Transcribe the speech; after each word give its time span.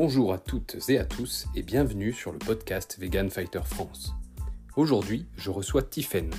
Bonjour 0.00 0.32
à 0.32 0.38
toutes 0.38 0.88
et 0.90 0.98
à 1.00 1.04
tous 1.04 1.48
et 1.56 1.62
bienvenue 1.64 2.12
sur 2.12 2.30
le 2.30 2.38
podcast 2.38 2.96
Vegan 3.00 3.30
Fighter 3.30 3.62
France. 3.64 4.14
Aujourd'hui, 4.76 5.26
je 5.36 5.50
reçois 5.50 5.82
Tiffaine, 5.82 6.32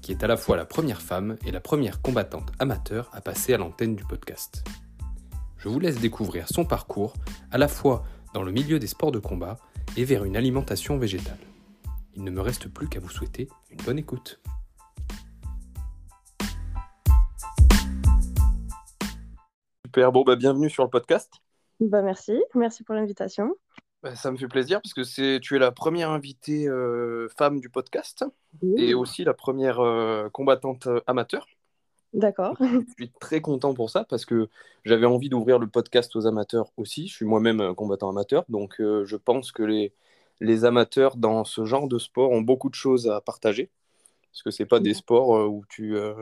qui 0.00 0.12
est 0.12 0.22
à 0.22 0.28
la 0.28 0.36
fois 0.36 0.56
la 0.56 0.64
première 0.64 1.02
femme 1.02 1.36
et 1.44 1.50
la 1.50 1.58
première 1.58 2.02
combattante 2.02 2.52
amateur 2.60 3.10
à 3.12 3.20
passer 3.20 3.52
à 3.52 3.58
l'antenne 3.58 3.96
du 3.96 4.04
podcast. 4.04 4.64
Je 5.58 5.68
vous 5.68 5.80
laisse 5.80 5.98
découvrir 5.98 6.46
son 6.46 6.64
parcours 6.64 7.14
à 7.50 7.58
la 7.58 7.66
fois 7.66 8.04
dans 8.32 8.44
le 8.44 8.52
milieu 8.52 8.78
des 8.78 8.86
sports 8.86 9.10
de 9.10 9.18
combat 9.18 9.58
et 9.96 10.04
vers 10.04 10.22
une 10.22 10.36
alimentation 10.36 10.96
végétale. 10.96 11.40
Il 12.14 12.22
ne 12.22 12.30
me 12.30 12.40
reste 12.40 12.68
plus 12.68 12.88
qu'à 12.88 13.00
vous 13.00 13.10
souhaiter 13.10 13.48
une 13.72 13.82
bonne 13.84 13.98
écoute. 13.98 14.40
Super, 19.84 20.12
bon, 20.12 20.22
bah, 20.22 20.36
bienvenue 20.36 20.70
sur 20.70 20.84
le 20.84 20.90
podcast. 20.90 21.42
Bah, 21.80 22.02
merci, 22.02 22.40
merci 22.54 22.84
pour 22.84 22.94
l'invitation. 22.94 23.56
Bah, 24.02 24.14
ça 24.14 24.30
me 24.30 24.36
fait 24.36 24.48
plaisir 24.48 24.80
parce 24.82 24.94
que 24.94 25.02
c'est 25.02 25.40
tu 25.42 25.56
es 25.56 25.58
la 25.58 25.72
première 25.72 26.10
invitée 26.10 26.66
euh, 26.68 27.28
femme 27.36 27.60
du 27.60 27.68
podcast 27.68 28.24
et 28.76 28.94
aussi 28.94 29.24
la 29.24 29.34
première 29.34 29.80
euh, 29.80 30.28
combattante 30.30 30.86
euh, 30.86 31.00
amateur. 31.06 31.46
D'accord. 32.12 32.56
Je 32.60 32.92
suis 32.98 33.12
très 33.20 33.40
content 33.40 33.72
pour 33.74 33.90
ça 33.90 34.04
parce 34.08 34.24
que 34.24 34.48
j'avais 34.84 35.06
envie 35.06 35.28
d'ouvrir 35.28 35.58
le 35.58 35.68
podcast 35.68 36.16
aux 36.16 36.26
amateurs 36.26 36.72
aussi. 36.76 37.08
Je 37.08 37.14
suis 37.14 37.26
moi-même 37.26 37.74
combattant 37.74 38.08
amateur, 38.08 38.44
donc 38.48 38.76
je 38.78 39.16
pense 39.16 39.52
que 39.52 39.62
les, 39.62 39.92
les 40.40 40.64
amateurs 40.64 41.16
dans 41.16 41.44
ce 41.44 41.64
genre 41.64 41.86
de 41.86 41.98
sport 41.98 42.30
ont 42.30 42.40
beaucoup 42.40 42.68
de 42.68 42.74
choses 42.74 43.08
à 43.08 43.20
partager 43.20 43.70
parce 44.30 44.42
que 44.42 44.50
c'est 44.50 44.66
pas 44.66 44.80
des 44.80 44.94
sports 44.94 45.36
euh, 45.36 45.46
où 45.46 45.64
tu, 45.68 45.96
euh, 45.96 46.14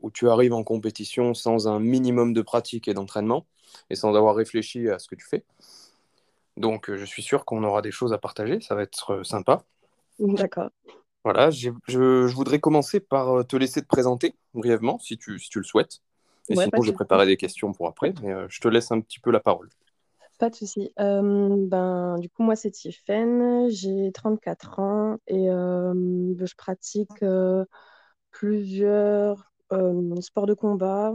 où 0.00 0.10
tu 0.10 0.28
arrives 0.28 0.52
en 0.52 0.62
compétition 0.62 1.34
sans 1.34 1.68
un 1.68 1.80
minimum 1.80 2.32
de 2.32 2.42
pratique 2.42 2.88
et 2.88 2.94
d'entraînement 2.94 3.46
et 3.90 3.94
sans 3.94 4.14
avoir 4.14 4.34
réfléchi 4.34 4.88
à 4.88 4.98
ce 4.98 5.08
que 5.08 5.14
tu 5.14 5.26
fais. 5.26 5.44
Donc 6.56 6.90
euh, 6.90 6.96
je 6.96 7.04
suis 7.04 7.22
sûr 7.22 7.44
qu'on 7.44 7.64
aura 7.64 7.82
des 7.82 7.90
choses 7.90 8.12
à 8.12 8.18
partager, 8.18 8.60
ça 8.60 8.74
va 8.74 8.82
être 8.82 9.22
sympa. 9.24 9.62
D'accord. 10.18 10.70
Voilà, 11.24 11.50
je, 11.50 11.70
je, 11.88 12.32
voudrais 12.32 12.60
commencer 12.60 13.00
par 13.00 13.44
te 13.46 13.56
laisser 13.56 13.82
te 13.82 13.86
présenter 13.86 14.34
brièvement, 14.54 14.98
si 15.00 15.18
tu, 15.18 15.40
si 15.40 15.50
tu 15.50 15.58
le 15.58 15.64
souhaites. 15.64 16.00
Et 16.48 16.54
sinon, 16.54 16.82
j'ai 16.82 16.92
préparé 16.92 17.26
des 17.26 17.36
questions 17.36 17.72
pour 17.72 17.88
après, 17.88 18.14
mais 18.22 18.32
je 18.48 18.60
te 18.60 18.68
laisse 18.68 18.92
un 18.92 19.00
petit 19.00 19.18
peu 19.18 19.32
la 19.32 19.40
parole. 19.40 19.68
Pas 20.38 20.50
de 20.50 20.54
souci. 20.54 20.92
ben, 20.98 22.16
du 22.18 22.28
coup, 22.28 22.42
moi, 22.42 22.56
c'est 22.56 22.70
Tiffaine, 22.70 23.68
j'ai 23.70 24.10
34 24.12 24.78
ans 24.80 25.16
et 25.26 25.46
je 25.46 26.54
pratique 26.56 27.24
plusieurs 28.30 29.50
sports 30.20 30.46
de 30.46 30.54
combat. 30.54 31.14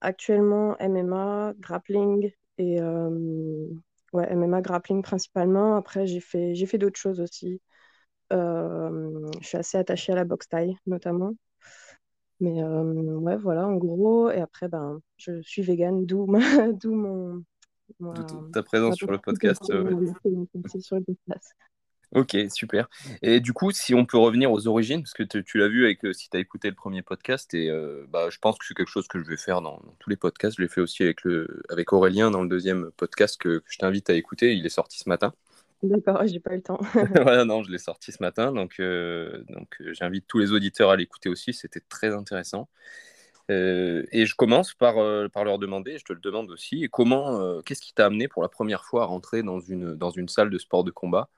actuellement, 0.00 0.76
MMA, 0.78 1.54
grappling 1.60 2.32
et 2.58 2.80
ouais, 4.12 4.26
MMA, 4.30 4.60
grappling 4.62 5.02
principalement. 5.02 5.76
Après, 5.76 6.06
j'ai 6.06 6.20
fait, 6.20 6.54
j'ai 6.54 6.66
fait 6.66 6.78
d'autres 6.78 6.98
choses 6.98 7.20
aussi. 7.20 7.60
je 8.30 9.38
suis 9.42 9.58
assez 9.58 9.78
attachée 9.78 10.12
à 10.12 10.16
la 10.16 10.24
boxe 10.24 10.48
taille, 10.48 10.76
notamment. 10.86 11.34
Mais 12.40 12.62
ouais, 12.62 13.36
voilà, 13.36 13.66
en 13.66 13.76
gros. 13.76 14.30
Et 14.30 14.40
après, 14.40 14.68
ben, 14.68 15.00
je 15.16 15.40
suis 15.42 15.62
végane, 15.62 16.06
d'où 16.06 16.26
mon, 16.86 17.44
ta 18.52 18.62
présence 18.62 18.96
sur 18.96 19.10
le 19.10 19.18
podcast. 19.18 19.72
Ok, 22.14 22.36
super. 22.48 22.88
Et 23.20 23.40
du 23.40 23.52
coup, 23.52 23.70
si 23.70 23.94
on 23.94 24.06
peut 24.06 24.16
revenir 24.16 24.50
aux 24.50 24.66
origines, 24.66 25.02
parce 25.02 25.12
que 25.12 25.22
tu 25.22 25.58
l'as 25.58 25.68
vu 25.68 25.84
avec, 25.84 26.04
euh, 26.06 26.14
si 26.14 26.30
tu 26.30 26.36
as 26.38 26.40
écouté 26.40 26.68
le 26.70 26.74
premier 26.74 27.02
podcast, 27.02 27.52
et 27.52 27.68
euh, 27.68 28.06
bah, 28.08 28.30
je 28.30 28.38
pense 28.38 28.56
que 28.58 28.64
c'est 28.66 28.72
quelque 28.72 28.88
chose 28.88 29.06
que 29.08 29.18
je 29.18 29.28
vais 29.28 29.36
faire 29.36 29.60
dans, 29.60 29.82
tous 29.98 30.08
les 30.08 30.16
podcasts. 30.16 30.56
Je 30.56 30.62
l'ai 30.62 30.68
fait 30.68 30.80
aussi 30.80 31.02
avec, 31.02 31.22
le, 31.24 31.62
avec 31.68 31.92
Aurélien 31.92 32.30
dans 32.30 32.42
le 32.42 32.48
deuxième 32.48 32.90
podcast 32.96 33.38
que, 33.38 33.62
je 33.66 33.76
t'invite 33.76 34.08
à 34.08 34.14
écouter. 34.14 34.54
Il 34.54 34.64
est 34.64 34.70
sorti 34.70 34.98
ce 34.98 35.08
matin. 35.08 35.34
D'accord, 35.82 36.26
j'ai 36.26 36.40
pas 36.40 36.54
eu 36.54 36.56
le 36.56 36.62
temps. 36.62 36.80
voilà, 37.22 37.44
non, 37.44 37.62
je 37.62 37.70
l'ai 37.70 37.78
sorti 37.78 38.10
ce 38.10 38.22
matin, 38.22 38.52
donc, 38.52 38.80
euh, 38.80 39.44
donc 39.50 39.76
j'invite 39.92 40.26
tous 40.26 40.38
les 40.38 40.52
auditeurs 40.52 40.90
à 40.90 40.96
l'écouter 40.96 41.28
aussi. 41.28 41.52
C'était 41.52 41.82
très 41.90 42.14
intéressant. 42.14 42.68
Euh, 43.50 44.04
et 44.12 44.26
je 44.26 44.34
commence 44.34 44.74
par, 44.74 44.98
euh, 44.98 45.28
par 45.28 45.44
leur 45.44 45.58
demander, 45.58 45.98
je 45.98 46.04
te 46.04 46.12
le 46.12 46.20
demande 46.20 46.50
aussi, 46.50 46.88
comment, 46.92 47.40
euh, 47.40 47.62
qu'est-ce 47.62 47.80
qui 47.80 47.94
t'a 47.94 48.06
amené 48.06 48.28
pour 48.28 48.42
la 48.42 48.48
première 48.48 48.84
fois 48.84 49.04
à 49.04 49.06
rentrer 49.06 49.42
dans 49.42 49.60
une, 49.60 49.94
dans 49.94 50.10
une 50.10 50.28
salle 50.28 50.50
de 50.50 50.58
sport 50.58 50.84
de 50.84 50.90
combat, 50.90 51.28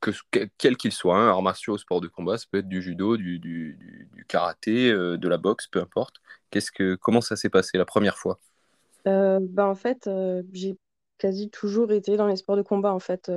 que, 0.00 0.12
quel 0.58 0.76
qu'il 0.76 0.92
soit, 0.92 1.16
hein, 1.16 1.28
arts 1.30 1.42
martiaux, 1.42 1.78
sport 1.78 2.00
de 2.00 2.06
combat, 2.06 2.38
ça 2.38 2.44
peut 2.52 2.58
être 2.58 2.68
du 2.68 2.80
judo, 2.80 3.16
du, 3.16 3.40
du, 3.40 3.76
du, 4.12 4.24
karaté, 4.26 4.92
de 4.92 5.28
la 5.28 5.36
boxe, 5.36 5.66
peu 5.66 5.80
importe. 5.80 6.16
Qu'est-ce 6.50 6.70
que, 6.70 6.94
comment 6.94 7.20
ça 7.20 7.34
s'est 7.34 7.48
passé 7.48 7.76
la 7.76 7.84
première 7.84 8.18
fois? 8.18 8.38
Bah 9.04 9.66
En 9.66 9.74
fait, 9.74 10.08
j'ai 10.52 10.76
quasi 11.16 11.50
toujours 11.50 11.90
été 11.90 12.16
dans 12.16 12.28
les 12.28 12.36
sports 12.36 12.56
de 12.56 12.62
combat. 12.62 12.92
En 12.92 13.00
fait, 13.00 13.32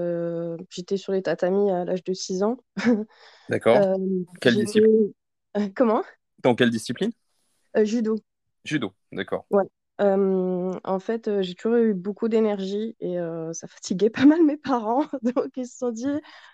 j'étais 0.69 0.97
sur 0.97 1.11
les 1.11 1.23
tatamis 1.23 1.71
à 1.71 1.85
l'âge 1.85 2.03
de 2.03 2.13
6 2.13 2.43
ans. 2.43 2.57
D'accord. 3.49 3.97
quelle 4.41 4.57
discipline? 4.57 5.13
Comment? 5.75 6.03
Dans 6.43 6.53
quelle 6.53 6.69
discipline? 6.69 7.11
Judo. 7.83 8.17
Judo, 8.63 8.93
d'accord. 9.11 9.45
Ouais. 9.49 9.65
Euh, 10.01 10.73
en 10.83 10.99
fait, 10.99 11.27
euh, 11.27 11.41
j'ai 11.43 11.53
toujours 11.53 11.77
eu 11.77 11.93
beaucoup 11.93 12.27
d'énergie 12.27 12.95
et 12.99 13.17
ça 13.53 13.67
fatiguait 13.67 14.09
pas 14.25 14.25
mal 14.25 14.43
mes 14.43 14.57
parents. 14.57 15.05
Donc, 15.21 15.51
ils 15.55 15.67
se 15.67 15.77
sont 15.77 15.91
dit, 15.91 16.07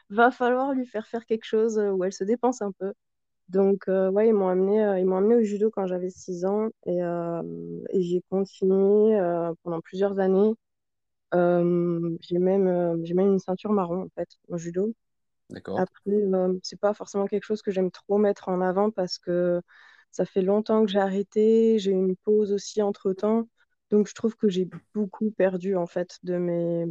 va 0.09 0.31
falloir 0.31 0.73
lui 0.73 0.85
faire 0.85 1.07
faire 1.07 1.25
quelque 1.25 1.45
chose 1.45 1.77
où 1.77 2.03
elle 2.03 2.13
se 2.13 2.23
dépense 2.23 2.61
un 2.61 2.71
peu. 2.71 2.93
Donc, 3.49 3.85
ouais, 3.87 4.27
ils 4.27 4.33
m'ont 4.33 4.49
amené, 4.49 4.99
ils 4.99 5.05
m'ont 5.05 5.17
amené 5.17 5.35
au 5.35 5.43
judo 5.43 5.69
quand 5.71 5.87
j'avais 5.87 6.09
6 6.09 6.45
ans 6.45 6.67
et, 6.85 6.99
et 7.91 8.01
j'ai 8.01 8.21
continué 8.29 9.17
pendant 9.63 9.81
plusieurs 9.81 10.19
années. 10.19 10.53
j'ai 11.33 12.39
même, 12.39 13.05
j'ai 13.05 13.13
même 13.13 13.27
une 13.27 13.39
ceinture 13.39 13.71
marron 13.71 14.03
en 14.03 14.09
fait 14.15 14.29
au 14.49 14.57
judo. 14.57 14.93
D'accord. 15.49 15.79
Après, 15.79 16.11
c'est 16.63 16.79
pas 16.79 16.93
forcément 16.93 17.25
quelque 17.25 17.45
chose 17.45 17.61
que 17.61 17.71
j'aime 17.71 17.91
trop 17.91 18.17
mettre 18.17 18.49
en 18.49 18.59
avant 18.59 18.91
parce 18.91 19.17
que 19.17 19.61
ça 20.11 20.25
fait 20.25 20.41
longtemps 20.41 20.85
que 20.85 20.91
j'ai 20.91 20.99
arrêté, 20.99 21.79
j'ai 21.79 21.91
eu 21.91 21.95
une 21.95 22.15
pause 22.15 22.51
aussi 22.51 22.81
entre-temps. 22.81 23.47
Donc, 23.89 24.07
je 24.07 24.13
trouve 24.13 24.35
que 24.35 24.49
j'ai 24.49 24.67
beaucoup 24.93 25.31
perdu 25.31 25.75
en 25.75 25.87
fait 25.87 26.17
de 26.23 26.37
mes, 26.37 26.85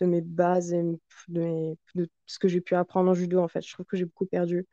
de 0.00 0.06
mes 0.06 0.20
bases 0.20 0.72
et 0.72 0.82
de, 1.28 1.76
ce 2.26 2.38
que 2.38 2.48
j'ai 2.48 2.60
pu 2.60 2.74
apprendre 2.74 3.10
en 3.10 3.14
judo. 3.14 3.40
En 3.40 3.48
fait, 3.48 3.62
je 3.62 3.72
trouve 3.72 3.86
que 3.86 3.96
j'ai 3.96 4.06
beaucoup 4.06 4.26
perdu. 4.26 4.66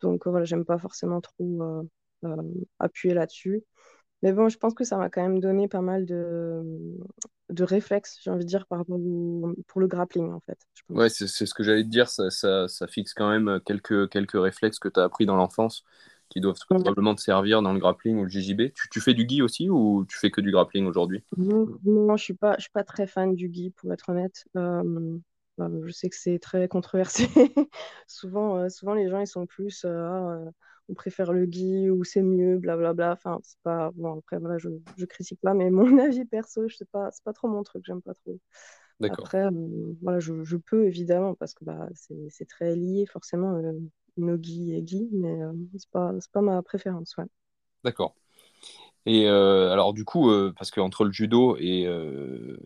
Donc, 0.00 0.26
voilà, 0.26 0.44
j'aime 0.44 0.64
pas 0.64 0.78
forcément 0.78 1.20
trop 1.20 1.62
euh, 1.62 1.82
euh, 2.24 2.42
appuyer 2.78 3.14
là-dessus. 3.14 3.62
Mais 4.22 4.32
bon, 4.32 4.48
je 4.48 4.58
pense 4.58 4.74
que 4.74 4.84
ça 4.84 4.96
m'a 4.96 5.08
quand 5.08 5.22
même 5.22 5.40
donné 5.40 5.66
pas 5.66 5.80
mal 5.80 6.06
de, 6.06 6.62
de 7.48 7.64
réflexes, 7.64 8.18
j'ai 8.22 8.30
envie 8.30 8.44
de 8.44 8.48
dire, 8.48 8.66
par 8.66 8.78
rapport 8.78 8.98
pour 9.66 9.80
le 9.80 9.86
grappling, 9.88 10.30
en 10.30 10.40
fait. 10.40 10.58
Ouais, 10.90 11.08
c'est 11.08 11.26
ce 11.26 11.54
que 11.54 11.62
j'allais 11.62 11.82
te 11.82 11.88
dire. 11.88 12.08
Ça, 12.08 12.30
ça, 12.30 12.86
fixe 12.86 13.14
quand 13.14 13.30
même 13.30 13.60
quelques, 13.64 14.08
quelques 14.10 14.40
réflexes 14.40 14.78
que 14.78 14.88
tu 14.88 15.00
as 15.00 15.04
appris 15.04 15.26
dans 15.26 15.36
l'enfance 15.36 15.84
qui 16.32 16.40
doivent 16.40 16.56
probablement 16.68 17.14
te 17.14 17.20
servir 17.20 17.60
dans 17.60 17.74
le 17.74 17.78
grappling 17.78 18.16
ou 18.16 18.24
le 18.24 18.30
JJB. 18.30 18.72
Tu, 18.74 18.88
tu, 18.90 19.00
fais 19.00 19.12
du 19.12 19.28
gi 19.28 19.42
aussi 19.42 19.68
ou 19.68 20.06
tu 20.08 20.16
fais 20.18 20.30
que 20.30 20.40
du 20.40 20.50
grappling 20.50 20.86
aujourd'hui? 20.86 21.22
Non, 21.36 22.16
je 22.16 22.22
suis 22.22 22.34
pas, 22.34 22.54
je 22.56 22.62
suis 22.62 22.70
pas 22.70 22.84
très 22.84 23.06
fan 23.06 23.34
du 23.34 23.52
gi 23.52 23.70
pour 23.70 23.92
être 23.92 24.08
honnête. 24.08 24.44
Euh, 24.56 25.18
euh, 25.60 25.82
je 25.84 25.92
sais 25.92 26.08
que 26.08 26.16
c'est 26.16 26.38
très 26.38 26.68
controversé. 26.68 27.26
souvent, 28.06 28.56
euh, 28.56 28.68
souvent 28.70 28.94
les 28.94 29.10
gens 29.10 29.20
ils 29.20 29.26
sont 29.26 29.46
plus, 29.46 29.84
ah, 29.84 30.38
on 30.88 30.94
préfère 30.94 31.34
le 31.34 31.44
gi 31.44 31.90
ou 31.90 32.02
c'est 32.02 32.22
mieux, 32.22 32.56
blablabla. 32.56 32.92
Bla, 32.94 32.94
bla. 32.94 33.12
Enfin, 33.12 33.40
c'est 33.42 33.60
pas 33.62 33.90
bon. 33.94 34.18
Après 34.18 34.38
voilà, 34.38 34.56
je, 34.56 34.70
je 34.96 35.04
critique 35.04 35.40
pas, 35.42 35.52
mais 35.52 35.70
mon 35.70 35.84
avis 35.98 36.24
perso, 36.24 36.66
je 36.66 36.76
sais 36.76 36.88
pas, 36.90 37.10
c'est 37.12 37.24
pas 37.24 37.34
trop 37.34 37.48
mon 37.48 37.62
truc, 37.62 37.84
j'aime 37.86 38.00
pas 38.00 38.14
trop. 38.14 38.38
Après, 39.10 39.48
voilà, 40.00 40.20
je, 40.20 40.44
je, 40.44 40.56
peux 40.56 40.86
évidemment 40.86 41.34
parce 41.34 41.54
que 41.54 41.64
bah, 41.64 41.88
c'est 42.28 42.46
très 42.46 42.76
lié 42.76 43.04
forcément 43.06 43.60
Nogi 44.16 44.74
et 44.74 44.82
Guy, 44.82 45.08
mais 45.12 45.42
euh, 45.42 45.52
c'est 45.78 45.90
pas, 45.90 46.12
pas 46.32 46.40
ma 46.42 46.62
préférence. 46.62 47.16
Ouais. 47.16 47.24
D'accord. 47.84 48.14
Et 49.06 49.26
euh, 49.28 49.72
alors, 49.72 49.94
du 49.94 50.04
coup, 50.04 50.30
euh, 50.30 50.52
parce 50.56 50.70
qu'entre 50.70 51.04
le 51.04 51.12
judo 51.12 51.56
et. 51.58 51.84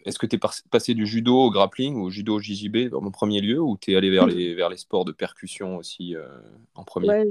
Est-ce 0.05 0.19
que 0.19 0.27
tu 0.27 0.37
es 0.37 0.41
passé 0.71 0.95
du 0.95 1.07
judo 1.07 1.37
au 1.37 1.51
grappling 1.51 1.97
ou 1.97 2.05
au 2.07 2.11
judo 2.11 2.37
au 2.37 2.41
JJB 2.41 2.95
en 2.95 3.11
premier 3.11 3.41
lieu 3.41 3.61
ou 3.61 3.77
tu 3.79 3.93
es 3.93 3.97
allé 3.97 4.11
vers 4.11 4.27
les, 4.27 4.55
vers 4.55 4.69
les 4.71 4.77
sports 4.77 5.05
de 5.05 5.13
percussion 5.13 5.77
aussi 5.77 6.15
en 6.75 6.85
premier? 6.85 7.09
Ouais, 7.09 7.25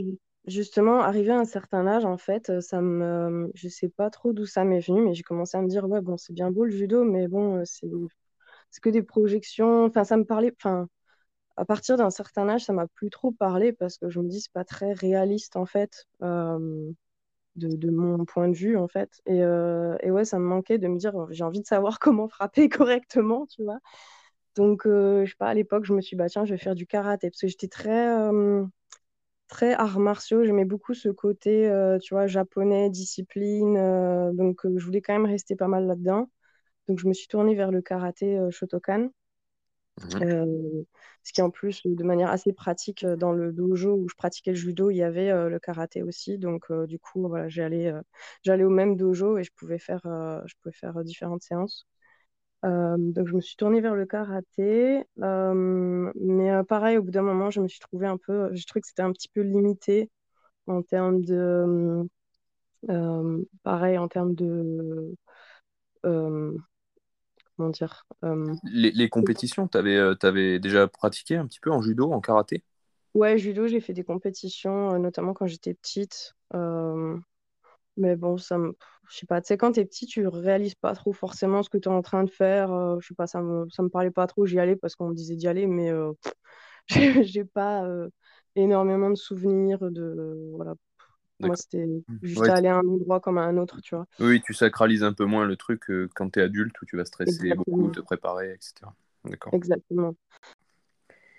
Justement, 0.48 1.00
arrivé 1.02 1.32
à 1.32 1.40
un 1.40 1.46
certain 1.46 1.88
âge, 1.88 2.06
en 2.06 2.18
fait, 2.18 2.62
ça 2.62 2.80
me, 2.80 3.50
je 3.56 3.68
sais 3.68 3.90
pas 3.90 4.12
trop 4.12 4.32
d'où 4.32 4.46
ça 4.46 4.64
m'est 4.64 4.80
venu, 4.80 5.02
mais 5.02 5.16
j'ai 5.16 5.24
commencé 5.24 5.58
à 5.58 5.62
me 5.62 5.68
dire, 5.68 5.86
ouais, 5.90 6.02
bon, 6.02 6.18
c'est 6.18 6.34
bien 6.34 6.52
beau 6.52 6.66
le 6.66 6.72
judo, 6.72 7.04
mais 7.04 7.28
bon, 7.28 7.64
c'est 7.66 7.88
que 8.82 8.90
des 8.90 9.04
projections. 9.04 9.86
Enfin, 9.86 10.04
ça 10.04 10.18
me 10.18 10.26
parlait. 10.26 10.54
Enfin, 10.60 10.88
à 11.58 11.66
partir 11.66 11.98
d'un 11.98 12.10
certain 12.10 12.50
âge, 12.50 12.66
ça 12.66 12.74
m'a 12.74 12.88
plus 12.88 13.10
trop 13.10 13.32
parlé 13.32 13.74
parce 13.74 13.98
que 13.98 14.10
je 14.10 14.20
me 14.20 14.28
dis 14.28 14.42
c'est 14.42 14.52
pas 14.52 14.66
très 14.66 14.94
réaliste 14.94 15.56
en 15.56 15.66
fait 15.66 16.08
de, 17.56 17.90
mon 17.90 18.26
point 18.26 18.50
de 18.50 18.56
vue 18.56 18.78
en 18.78 18.88
fait. 18.88 19.22
Et, 19.26 19.42
ouais, 20.12 20.26
ça 20.26 20.40
me 20.40 20.46
manquait 20.46 20.78
de 20.78 20.88
me 20.88 20.98
dire 20.98 21.14
j'ai 21.32 21.44
envie 21.44 21.62
de 21.62 21.68
savoir 21.68 22.00
comment 22.00 22.28
frapper 22.28 22.70
correctement, 22.70 23.46
tu 23.48 23.64
vois. 23.64 23.80
Donc 24.56 24.84
je 24.86 25.26
sais 25.26 25.36
pas, 25.38 25.48
à 25.50 25.54
l'époque, 25.54 25.86
je 25.86 25.94
me 25.94 26.02
suis 26.02 26.16
dit 26.16 26.20
bah 26.20 26.30
tiens, 26.30 26.46
je 26.46 26.54
vais 26.54 26.60
faire 26.60 26.76
du 26.76 26.88
karaté 26.88 27.30
parce 27.30 27.42
que 27.42 27.48
j'étais 27.48 27.68
très 27.68 28.08
très 29.48 29.74
arts 29.74 30.00
martiaux. 30.00 30.44
J'aimais 30.44 30.66
beaucoup 30.66 30.94
ce 30.94 31.10
côté, 31.10 31.70
tu 32.02 32.14
vois, 32.14 32.28
japonais, 32.28 32.90
discipline. 32.90 33.76
donc 34.34 34.62
je 34.64 34.86
voulais 34.86 35.02
quand 35.02 35.14
même 35.14 35.26
rester 35.26 35.56
pas 35.56 35.68
mal 35.68 35.86
là-dedans. 35.88 36.30
Donc, 36.88 37.00
je 37.00 37.08
me 37.08 37.14
suis 37.14 37.28
tournée 37.28 37.56
vers 37.56 37.72
le 37.72 37.82
karaté 37.82 38.40
Shotokan. 38.52 39.10
Mhm. 39.98 40.86
ce 41.24 41.34
qui 41.34 41.42
en 41.42 41.50
plus, 41.50 41.82
de 41.86 42.04
manière 42.04 42.30
assez 42.30 42.54
pratique, 42.54 43.06
dans 43.06 43.32
le 43.32 43.52
dojo 43.52 43.96
où 43.96 44.08
je 44.10 44.16
pratiquais 44.16 44.52
le 44.52 44.58
judo, 44.58 44.90
il 44.92 44.98
y 44.98 45.04
avait 45.04 45.32
le 45.50 45.60
karaté 45.60 46.04
aussi. 46.04 46.38
Donc, 46.38 46.72
du 46.88 47.00
coup, 47.00 47.28
voilà, 47.28 47.50
j'allais 47.50 47.92
au 48.64 48.70
même 48.70 48.96
dojo 48.98 49.38
et 49.38 49.44
je 49.44 49.52
pouvais 49.56 49.80
faire, 49.80 50.02
je 50.46 50.54
pouvais 50.62 50.74
faire 50.76 51.04
différentes 51.04 51.44
séances. 51.44 51.88
donc, 52.64 53.28
je 53.28 53.36
me 53.36 53.42
suis 53.42 53.56
tournée 53.58 53.82
vers 53.82 53.96
le 53.96 54.06
karaté. 54.06 55.04
mais 55.18 56.64
pareil, 56.68 56.98
au 56.98 57.04
bout 57.04 57.12
d'un 57.12 57.22
moment, 57.24 57.50
je 57.52 57.62
me 57.62 57.68
suis 57.68 57.80
trouvée 57.80 58.08
un 58.08 58.18
peu, 58.18 58.50
je 58.54 58.66
trouvais 58.66 58.82
que 58.82 58.88
c'était 58.88 59.02
un 59.04 59.12
petit 59.14 59.30
peu 59.30 59.42
limité 59.42 60.10
en 60.68 60.82
termes 60.84 61.24
de. 61.26 62.08
pareil, 63.64 63.98
en 63.98 64.08
termes 64.08 64.36
de 64.36 65.16
comment 67.56 67.70
dire 67.70 68.06
euh, 68.24 68.54
les, 68.64 69.10
compétitions, 69.10 69.68
tu 69.68 69.78
avais, 69.78 69.96
euh, 69.96 70.60
déjà 70.60 70.88
pratiqué 70.88 71.38
un 71.38 71.48
petit 71.48 71.60
peu 71.60 71.72
en 71.72 71.82
judo, 71.82 72.12
en 72.12 72.22
karaté? 72.22 72.64
Ouais, 73.14 73.38
judo, 73.38 73.68
j'ai 73.68 73.80
fait 73.80 73.94
des 73.94 74.04
compétitions, 74.04 74.94
euh, 74.94 74.98
notamment 74.98 75.34
quand 75.34 75.48
j'étais 75.48 75.74
petite. 75.74 76.36
mais 77.98 78.16
bon, 78.18 78.38
ça 78.38 78.58
me... 78.58 78.76
je 79.10 79.18
sais 79.18 79.26
pas, 79.26 79.42
tu 79.42 79.48
sais, 79.48 79.58
quand 79.58 79.74
t'es 79.74 79.86
petit, 79.86 80.06
tu 80.06 80.28
réalises 80.28 80.76
pas 80.76 80.94
trop 80.94 81.14
forcément 81.14 81.64
ce 81.64 81.70
que 81.70 81.78
tu 81.78 81.88
es 81.88 81.92
en 81.92 82.02
train 82.02 82.24
de 82.24 82.30
faire. 82.30 82.70
je 83.00 83.08
sais 83.08 83.16
pas, 83.16 83.28
ça 83.28 83.42
me, 83.42 83.68
ça 83.70 83.84
me 83.84 83.90
parlait 83.90 84.12
pas 84.12 84.28
trop, 84.28 84.46
j'y 84.46 84.60
allais 84.60 84.76
parce 84.76 84.96
qu'on 84.96 85.10
me 85.10 85.16
disait 85.16 85.36
d'y 85.36 85.48
aller, 85.48 85.66
mais 85.68 85.92
j'ai 87.24 87.46
pas 87.46 87.88
énormément 88.56 89.10
de 89.10 89.16
souvenirs 89.16 89.80
de. 89.92 90.52
Voilà, 90.56 90.76
moi, 91.40 91.56
c'était 91.56 91.88
juste 92.22 92.42
aller 92.44 92.68
à 92.68 92.78
un 92.78 92.88
endroit 92.88 93.20
comme 93.20 93.38
à 93.38 93.44
un 93.44 93.58
autre, 93.58 93.82
tu 93.82 93.96
vois. 93.96 94.06
Oui, 94.20 94.42
tu 94.42 94.54
sacralises 94.54 95.04
un 95.04 95.14
peu 95.14 95.26
moins 95.26 95.46
le 95.46 95.56
truc 95.56 95.84
quand 96.16 96.30
tu 96.32 96.40
es 96.40 96.44
adulte 96.44 96.82
où 96.82 96.86
tu 96.86 96.98
vas 96.98 97.06
stresser 97.06 97.54
beaucoup, 97.56 97.90
te 97.90 98.00
préparer, 98.00 98.54
etc. 98.54 98.92
D'accord. 99.26 99.54
Exactement. 99.54 100.16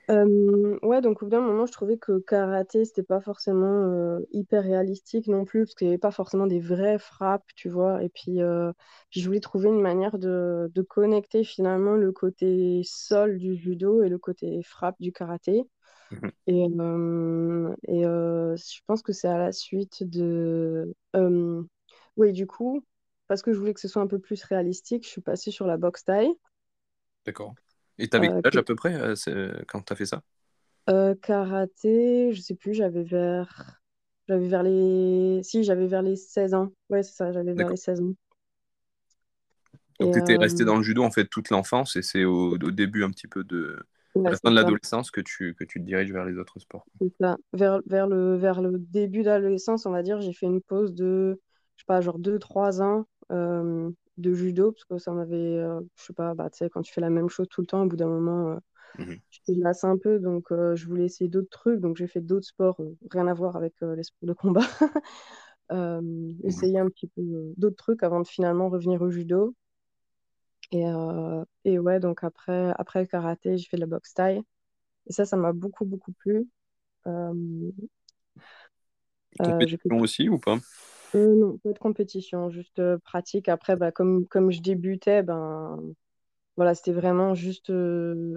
Euh, 0.09 0.79
ouais, 0.83 1.01
donc 1.01 1.23
au 1.23 1.27
bout 1.27 1.31
d'un 1.31 1.41
moment, 1.41 1.67
je 1.67 1.73
trouvais 1.73 1.97
que 1.99 2.21
karaté, 2.21 2.85
c'était 2.85 3.03
pas 3.03 3.21
forcément 3.21 3.83
euh, 3.91 4.21
hyper 4.31 4.63
réalistique 4.63 5.27
non 5.27 5.45
plus, 5.45 5.65
parce 5.65 5.75
qu'il 5.75 5.89
n'y 5.89 5.93
avait 5.93 5.99
pas 5.99 6.13
forcément 6.13 6.47
des 6.47 6.61
vraies 6.61 6.99
frappes, 6.99 7.49
tu 7.57 7.69
vois. 7.69 8.03
Et 8.05 8.09
puis, 8.09 8.41
euh, 8.41 8.73
je 9.11 9.25
voulais 9.27 9.41
trouver 9.41 9.69
une 9.69 9.81
manière 9.81 10.19
de, 10.19 10.71
de, 10.73 10.83
connecter 10.83 11.43
finalement 11.43 11.95
le 11.95 12.13
côté 12.13 12.83
sol 12.85 13.39
du 13.39 13.57
judo 13.57 14.03
et 14.03 14.09
le 14.09 14.19
côté 14.19 14.63
frappe 14.63 14.97
du 15.01 15.13
karaté. 15.13 15.65
Mhm. 16.11 16.31
Et, 16.47 16.63
et 16.63 18.03
je 18.03 18.81
pense 18.87 19.03
que 19.03 19.13
c'est 19.13 19.29
à 19.29 19.39
la 19.39 19.53
suite 19.53 20.05
de... 20.05 20.95
oui, 22.17 22.33
du 22.33 22.47
coup, 22.47 22.85
parce 23.29 23.43
que 23.43 23.53
je 23.53 23.59
voulais 23.59 23.75
que 23.75 23.81
ce 23.81 23.89
soit 23.89 24.03
un 24.03 24.07
peu 24.07 24.19
plus 24.19 24.43
réalistique, 24.45 25.05
je 25.05 25.09
suis 25.09 25.21
passée 25.21 25.51
sur 25.51 25.67
la 25.67 25.77
boxe 25.77 26.05
taille. 26.05 26.33
D'accord. 27.25 27.55
Et 27.99 28.09
t'avais 28.09 28.29
quel 28.29 28.47
âge 28.47 28.57
à 28.57 28.63
peu 28.63 28.77
près 28.77 29.15
quand 29.67 29.83
tu 29.83 29.93
as 29.93 29.97
fait 29.97 30.07
ça? 30.07 30.23
Karaté, 31.23 32.33
je 32.33 32.41
sais 32.41 32.55
plus, 32.55 32.75
j'avais 32.75 33.03
vers... 33.03 33.81
J'avais 34.29 34.49
vers 34.49 34.63
les... 34.63 35.41
Si, 35.45 35.63
j'avais 35.63 35.87
vers 35.87 36.03
les 36.03 36.17
16 36.17 36.55
ans. 36.55 36.73
Ouais, 36.91 37.03
c'est 37.03 37.15
ça, 37.15 37.33
j'avais 37.33 37.53
vers 37.53 37.69
les 37.69 37.77
16 37.77 38.01
ans. 38.01 38.15
Donc, 40.01 40.13
tu 40.13 40.19
étais 40.19 40.37
resté 40.37 40.65
dans 40.65 40.77
le 40.77 40.83
judo 40.83 41.03
en 41.03 41.11
fait 41.11 41.27
toute 41.27 41.51
l'enfance 41.51 41.97
et 41.97 42.03
c'est 42.03 42.25
au, 42.25 42.53
au, 42.53 42.71
début 42.71 43.03
un 43.03 43.11
petit 43.11 43.29
peu 43.29 43.45
de, 43.45 43.79
à 44.25 44.31
la 44.31 44.37
fin 44.37 44.51
de 44.51 44.57
l'adolescence 44.57 45.11
que 45.11 45.21
tu, 45.21 45.55
que 45.55 45.65
tu 45.65 45.81
te 45.81 45.85
diriges 45.85 46.13
vers 46.13 46.25
les 46.25 46.39
autres 46.39 46.59
sports. 46.59 46.87
Vers, 47.21 47.81
vers, 47.87 48.07
le, 48.07 48.37
vers 48.37 48.61
le 48.61 48.79
début 48.79 49.21
de 49.23 49.29
l'adolescence, 49.29 49.87
on 49.87 49.91
va 49.91 50.03
dire, 50.03 50.21
j'ai 50.21 50.33
fait 50.33 50.47
une 50.47 50.61
pause 50.61 50.95
de, 50.95 51.41
je 51.77 51.83
sais 51.83 51.87
pas, 51.87 52.01
genre 52.01 52.19
2-3 52.19 52.83
ans 52.83 53.07
euh, 53.33 53.91
de 54.17 54.33
judo, 54.33 54.73
parce 54.73 54.85
que 54.85 54.99
ça 54.99 55.13
m'avait, 55.13 55.37
euh, 55.37 55.81
je 55.97 56.05
sais 56.05 56.13
pas, 56.13 56.35
bah, 56.35 56.49
tu 56.51 56.59
sais, 56.59 56.71
quand 56.71 56.83
tu 56.83 56.93
fais 56.93 57.01
la 57.01 57.11
même 57.11 57.29
chose 57.29 57.49
tout 57.49 57.61
le 57.61 57.67
temps, 57.67 57.83
au 57.83 57.87
bout 57.87 57.97
d'un 57.97 58.09
moment, 58.09 58.53
euh, 58.99 59.05
mhm. 59.05 59.17
te 59.47 59.53
lasses 59.61 59.85
un 59.85 59.99
peu, 59.99 60.19
donc 60.19 60.47
je 60.51 60.87
voulais 60.87 61.05
essayer 61.05 61.29
d'autres 61.29 61.51
trucs, 61.51 61.81
donc 61.81 61.97
j'ai 61.97 62.07
fait 62.07 62.21
d'autres 62.21 62.47
sports, 62.47 62.81
rien 63.11 63.27
à 63.27 63.35
voir 63.35 63.57
avec 63.57 63.75
les 63.81 64.03
sports 64.03 64.29
de 64.29 64.33
combat. 64.33 64.61
Mhm. 65.69 66.37
Essayer 66.45 66.79
un 66.79 66.89
petit 66.89 67.09
peu 67.09 67.23
d'autres 67.57 67.75
trucs 67.75 68.05
avant 68.05 68.21
de 68.21 68.27
finalement 68.29 68.69
revenir 68.69 69.03
au 69.03 69.11
judo. 69.11 69.53
Et, 70.73 70.87
euh, 70.87 71.45
et 71.65 71.79
ouais, 71.79 72.01
donc 72.01 72.25
après, 72.25 72.73
après 72.79 73.01
le 73.01 73.07
karaté, 73.07 73.57
j'ai 73.59 73.69
fait 73.69 73.77
de 73.77 73.83
la 73.83 73.87
boxe 73.87 74.15
taille. 74.15 74.43
Et 75.09 75.13
ça, 75.13 75.25
ça 75.25 75.37
m'a 75.37 75.53
beaucoup, 75.53 75.85
beaucoup 75.85 76.13
plu. 76.13 76.49
Euh, 77.07 77.71
compétition 79.39 79.99
aussi 80.01 80.29
ou 80.29 80.39
pas? 80.39 80.59
Euh, 81.15 81.35
Non, 81.35 81.59
pas 81.59 81.73
de 81.73 81.79
compétition, 81.79 82.51
juste 82.51 82.83
pratique. 82.99 83.49
Après, 83.49 83.77
bah, 83.77 83.93
comme, 83.93 84.27
comme 84.27 84.51
je 84.51 84.61
débutais, 84.61 85.23
ben, 85.23 85.79
voilà, 86.57 86.75
c'était 86.75 86.93
vraiment 86.93 87.35
juste, 87.35 87.73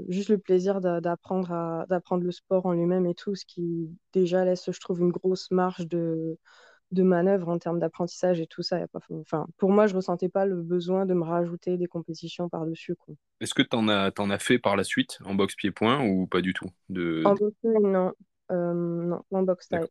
juste 0.09 0.29
le 0.29 0.37
plaisir 0.37 0.81
d'apprendre 0.81 1.87
le 2.21 2.31
sport 2.31 2.65
en 2.65 2.73
lui-même 2.73 3.05
et 3.07 3.15
tout, 3.15 3.35
ce 3.35 3.45
qui 3.45 3.89
déjà 4.13 4.45
laisse, 4.45 4.71
je 4.71 4.79
trouve, 4.79 5.01
une 5.01 5.11
grosse 5.11 5.51
marge 5.51 5.87
de, 5.87 6.37
de 6.91 7.03
manœuvre 7.03 7.49
en 7.49 7.59
termes 7.59 7.79
d'apprentissage 7.79 8.39
et 8.39 8.47
tout 8.47 8.63
ça. 8.63 8.79
Y 8.79 8.83
a 8.83 8.87
pas... 8.87 8.99
enfin, 9.11 9.47
pour 9.57 9.71
moi, 9.71 9.87
je 9.87 9.95
ressentais 9.95 10.29
pas 10.29 10.45
le 10.45 10.61
besoin 10.61 11.05
de 11.05 11.13
me 11.13 11.23
rajouter 11.23 11.77
des 11.77 11.87
compétitions 11.87 12.49
par-dessus. 12.49 12.95
Est-ce 13.41 13.53
que 13.53 13.61
tu 13.61 13.75
en 13.75 13.87
as, 13.87 14.11
en 14.17 14.29
as 14.29 14.39
fait 14.39 14.59
par 14.59 14.75
la 14.75 14.83
suite 14.83 15.19
en 15.25 15.35
boxe 15.35 15.55
pied-point 15.55 16.03
ou 16.05 16.27
pas 16.27 16.41
du 16.41 16.53
tout 16.53 16.69
de... 16.89 17.23
En 17.25 17.35
boxe 17.35 17.55
non. 17.63 18.13
Euh, 18.51 18.73
non, 18.73 19.21
en 19.31 19.43
boxe 19.43 19.67
taille. 19.67 19.85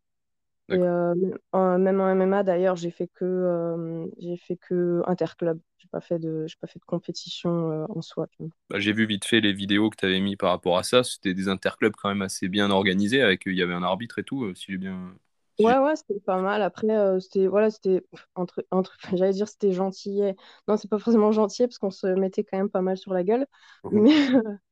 Et 0.70 0.74
euh, 0.74 1.14
même 1.54 2.00
en 2.00 2.14
MMA 2.14 2.42
d'ailleurs, 2.42 2.76
j'ai 2.76 2.90
fait 2.90 3.08
que 3.08 3.24
euh, 3.24 4.06
j'ai 4.18 4.36
fait 4.36 4.56
que 4.56 5.02
interclub. 5.06 5.58
J'ai 5.78 5.88
pas 5.88 6.02
fait 6.02 6.18
de 6.18 6.46
j'ai 6.46 6.56
pas 6.60 6.66
fait 6.66 6.78
de 6.78 6.84
compétition 6.84 7.86
en 7.88 8.02
soi. 8.02 8.26
Bah, 8.68 8.78
j'ai 8.78 8.92
vu 8.92 9.06
vite 9.06 9.24
fait 9.24 9.40
les 9.40 9.54
vidéos 9.54 9.88
que 9.88 9.96
tu 9.96 10.04
avais 10.04 10.20
mis 10.20 10.36
par 10.36 10.50
rapport 10.50 10.76
à 10.76 10.82
ça. 10.82 11.04
C'était 11.04 11.32
des 11.32 11.48
interclubs 11.48 11.94
quand 11.96 12.10
même 12.10 12.20
assez 12.20 12.48
bien 12.48 12.70
organisés 12.70 13.22
avec 13.22 13.44
il 13.46 13.54
y 13.54 13.62
avait 13.62 13.72
un 13.72 13.82
arbitre 13.82 14.18
et 14.18 14.24
tout. 14.24 14.54
si 14.54 14.72
j'ai 14.72 14.76
bien 14.76 15.14
Ouais, 15.58 15.76
ouais, 15.78 15.96
c'était 15.96 16.20
pas 16.20 16.40
mal. 16.40 16.62
Après, 16.62 16.88
euh, 16.88 17.18
c'était, 17.18 17.48
voilà, 17.48 17.70
c'était 17.70 18.04
entre, 18.36 18.64
entre, 18.70 18.96
j'allais 19.12 19.32
dire 19.32 19.48
c'était 19.48 19.72
gentil. 19.72 20.20
Non, 20.68 20.76
c'est 20.76 20.88
pas 20.88 20.98
forcément 21.00 21.32
gentil 21.32 21.64
parce 21.66 21.78
qu'on 21.78 21.90
se 21.90 22.06
mettait 22.06 22.44
quand 22.44 22.56
même 22.58 22.70
pas 22.70 22.80
mal 22.82 22.96
sur 22.96 23.12
la 23.12 23.24
gueule. 23.24 23.46
Mmh 23.82 24.04
mais, 24.04 24.10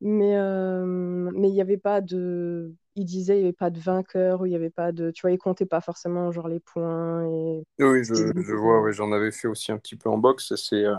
mais, 0.00 0.36
euh, 0.36 0.86
mais 1.34 1.48
il 1.48 1.54
n'y 1.54 1.60
avait 1.62 1.78
pas 1.78 2.00
de, 2.00 2.74
il 2.96 3.04
disait 3.06 3.36
il 3.36 3.40
n'y 3.40 3.44
avait 3.46 3.52
pas 3.54 3.70
de 3.70 3.80
vainqueur, 3.80 4.46
il 4.46 4.50
n'y 4.50 4.56
avait 4.56 4.70
pas 4.70 4.92
de, 4.92 5.10
tu 5.12 5.22
vois, 5.22 5.32
il 5.32 5.38
comptait 5.38 5.66
pas 5.66 5.80
forcément 5.80 6.32
genre 6.32 6.48
les 6.48 6.60
points 6.60 7.26
et. 7.30 7.64
Oui, 7.78 8.04
je, 8.04 8.14
je 8.40 8.54
vois, 8.54 8.80
ouais, 8.82 8.92
j'en 8.94 9.12
avais 9.12 9.30
fait 9.30 9.48
aussi 9.48 9.70
un 9.70 9.76
petit 9.78 9.96
peu 9.96 10.08
en 10.08 10.16
boxe. 10.16 10.54
C'est, 10.56 10.84
euh, 10.84 10.96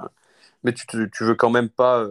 mais 0.63 0.73
tu, 0.73 0.87
te, 0.87 1.05
tu 1.07 1.23
veux 1.25 1.35
quand 1.35 1.49
même 1.51 1.69
pas 1.69 2.05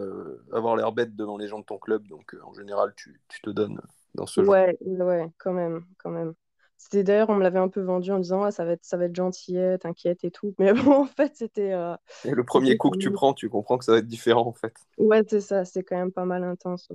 avoir 0.53 0.75
l'air 0.77 0.91
bête 0.93 1.15
devant 1.15 1.37
les 1.37 1.47
gens 1.47 1.59
de 1.59 1.65
ton 1.65 1.77
club, 1.79 2.07
donc 2.07 2.35
en 2.43 2.53
général, 2.53 2.93
tu, 2.97 3.21
tu 3.29 3.41
te 3.41 3.49
donnes 3.51 3.81
dans 4.15 4.27
ce 4.27 4.43
genre. 4.43 4.57
Ouais, 4.57 4.77
ouais, 4.81 5.31
quand 5.39 5.53
même, 5.53 5.85
quand 5.97 6.09
même. 6.11 6.33
C'était 6.77 7.03
d'ailleurs, 7.03 7.29
on 7.29 7.35
me 7.35 7.43
l'avait 7.43 7.59
un 7.59 7.69
peu 7.69 7.81
vendu 7.81 8.11
en 8.11 8.19
disant 8.19 8.43
ah, 8.43 8.51
ça 8.51 8.63
va 8.63 8.73
être, 8.73 8.85
ça 8.85 8.97
va 8.97 9.05
être 9.05 9.15
gentillet, 9.15 9.77
t'inquiète 9.79 10.23
et 10.23 10.31
tout. 10.31 10.53
Mais 10.59 10.73
bon, 10.73 11.01
en 11.01 11.05
fait, 11.05 11.35
c'était. 11.35 11.73
Euh, 11.73 11.95
le 12.23 12.43
premier 12.43 12.77
coup 12.77 12.89
que 12.91 12.97
tu 12.97 13.11
prends, 13.11 13.33
tu 13.33 13.49
comprends 13.49 13.77
que 13.77 13.85
ça 13.85 13.93
va 13.93 13.97
être 13.97 14.07
différent 14.07 14.47
en 14.47 14.53
fait. 14.53 14.73
Ouais, 14.97 15.23
c'est 15.27 15.41
ça, 15.41 15.65
c'est 15.65 15.83
quand 15.83 15.97
même 15.97 16.11
pas 16.11 16.25
mal 16.25 16.43
intense. 16.43 16.89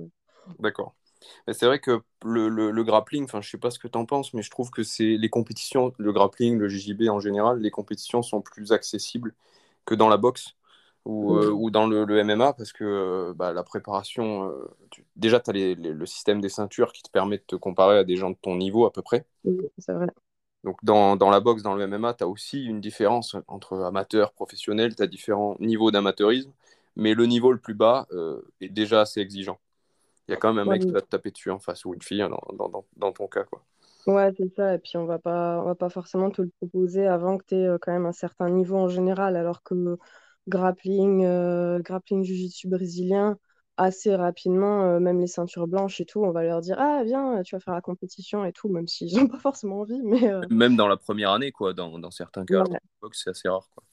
D'accord. 0.59 0.95
C'est 1.51 1.65
vrai 1.65 1.79
que 1.79 2.01
le, 2.25 2.49
le, 2.49 2.83
grappling, 2.83 3.23
enfin, 3.23 3.39
je 3.39 3.49
sais 3.49 3.57
pas 3.57 3.71
ce 3.71 3.79
que 3.79 3.87
tu 3.87 3.97
en 3.97 4.05
penses, 4.05 4.33
mais 4.33 4.41
je 4.41 4.49
trouve 4.49 4.71
que 4.71 4.83
c'est 4.83 5.17
les 5.17 5.29
compétitions, 5.29 5.93
le 5.97 6.11
grappling, 6.11 6.57
le 6.57 6.67
JJB 6.67 7.07
en 7.09 7.21
général, 7.21 7.59
les 7.59 7.71
compétitions 7.71 8.21
sont 8.21 8.41
plus 8.41 8.73
accessibles 8.73 9.33
que 9.85 9.95
dans 9.95 10.09
la 10.09 10.17
boxe 10.17 10.55
ou, 11.05 11.35
euh, 11.35 11.49
ou 11.49 11.69
dans 11.69 11.85
le, 11.85 12.05
le, 12.05 12.23
MMA 12.23 12.53
parce 12.53 12.71
que 12.71 12.83
euh, 12.83 13.33
bah, 13.35 13.51
la 13.51 13.63
préparation, 13.63 14.49
euh, 14.49 14.69
déjà, 15.15 15.39
tu 15.39 15.49
as 15.49 15.53
le 15.53 16.05
système 16.05 16.39
des 16.39 16.49
ceintures 16.49 16.93
qui 16.93 17.03
te 17.03 17.09
permet 17.09 17.37
de 17.37 17.43
te 17.45 17.55
comparer 17.55 17.97
à 17.97 18.03
des 18.03 18.15
gens 18.15 18.29
de 18.29 18.37
ton 18.41 18.55
niveau 18.55 18.85
à 18.85 18.93
peu 18.93 19.01
près. 19.01 19.25
Oui, 19.43 19.57
c'est 19.77 19.93
vrai. 19.93 20.07
Donc, 20.63 20.77
dans, 20.83 21.17
dans, 21.17 21.29
la 21.29 21.41
boxe, 21.41 21.61
dans 21.61 21.75
le 21.75 21.87
MMA, 21.87 22.13
tu 22.13 22.23
as 22.23 22.27
aussi 22.27 22.63
une 22.63 22.79
différence 22.79 23.35
entre 23.47 23.81
amateur, 23.81 24.31
professionnel, 24.31 24.95
tu 24.95 25.03
as 25.03 25.07
différents 25.07 25.57
niveaux 25.59 25.91
d'amateurisme, 25.91 26.53
mais 26.95 27.13
le 27.13 27.25
niveau 27.25 27.51
le 27.51 27.57
plus 27.57 27.73
bas 27.73 28.07
est 28.61 28.69
déjà 28.69 29.01
assez 29.01 29.19
exigeant. 29.19 29.59
Il 30.29 30.31
y 30.31 30.33
a 30.33 30.37
quand 30.37 30.53
même 30.53 30.65
un 30.65 30.71
mec 30.71 30.83
qui 30.83 30.91
va 30.91 31.01
te 31.01 31.07
taper 31.07 31.31
dessus 31.31 31.51
en 31.51 31.59
face 31.59 31.83
ou 31.83 31.93
une 31.93 32.01
fille 32.01 32.19
dans, 32.19 32.69
dans, 32.69 32.85
dans 32.95 33.11
ton 33.11 33.27
cas. 33.27 33.43
Quoi. 33.43 33.61
Ouais, 34.07 34.31
c'est 34.37 34.55
ça. 34.55 34.75
Et 34.75 34.77
puis, 34.77 34.95
on 34.95 35.03
va 35.03 35.19
pas, 35.19 35.59
on 35.59 35.65
va 35.65 35.75
pas 35.75 35.89
forcément 35.89 36.31
te 36.31 36.41
le 36.41 36.49
proposer 36.61 37.07
avant 37.07 37.37
que 37.37 37.43
tu 37.45 37.55
aies 37.55 37.67
quand 37.81 37.91
même 37.91 38.05
un 38.05 38.13
certain 38.13 38.49
niveau 38.49 38.77
en 38.77 38.87
général, 38.87 39.35
alors 39.35 39.63
que 39.63 39.97
grappling, 40.47 41.23
euh, 41.25 41.79
grappling 41.79 42.23
jiu-jitsu 42.23 42.67
brésilien, 42.67 43.37
assez 43.77 44.15
rapidement, 44.15 44.83
euh, 44.83 44.99
même 44.99 45.19
les 45.19 45.27
ceintures 45.27 45.67
blanches 45.67 46.01
et 46.01 46.05
tout, 46.05 46.23
on 46.23 46.31
va 46.31 46.43
leur 46.43 46.61
dire 46.61 46.75
Ah, 46.79 47.01
viens, 47.03 47.41
tu 47.43 47.55
vas 47.55 47.59
faire 47.59 47.73
la 47.73 47.81
compétition 47.81 48.45
et 48.45 48.51
tout, 48.51 48.69
même 48.69 48.87
s'ils 48.87 49.15
n'ont 49.17 49.27
pas 49.27 49.39
forcément 49.39 49.81
envie. 49.81 50.01
Mais, 50.03 50.31
euh, 50.31 50.41
Même 50.49 50.75
dans 50.75 50.87
la 50.87 50.97
première 50.97 51.31
année, 51.31 51.51
quoi, 51.51 51.73
dans, 51.73 51.99
dans 51.99 52.11
certains 52.11 52.45
cas, 52.45 52.63
c'est 53.11 53.29
assez 53.29 53.49
rare. 53.49 53.69
Quoi. 53.73 53.83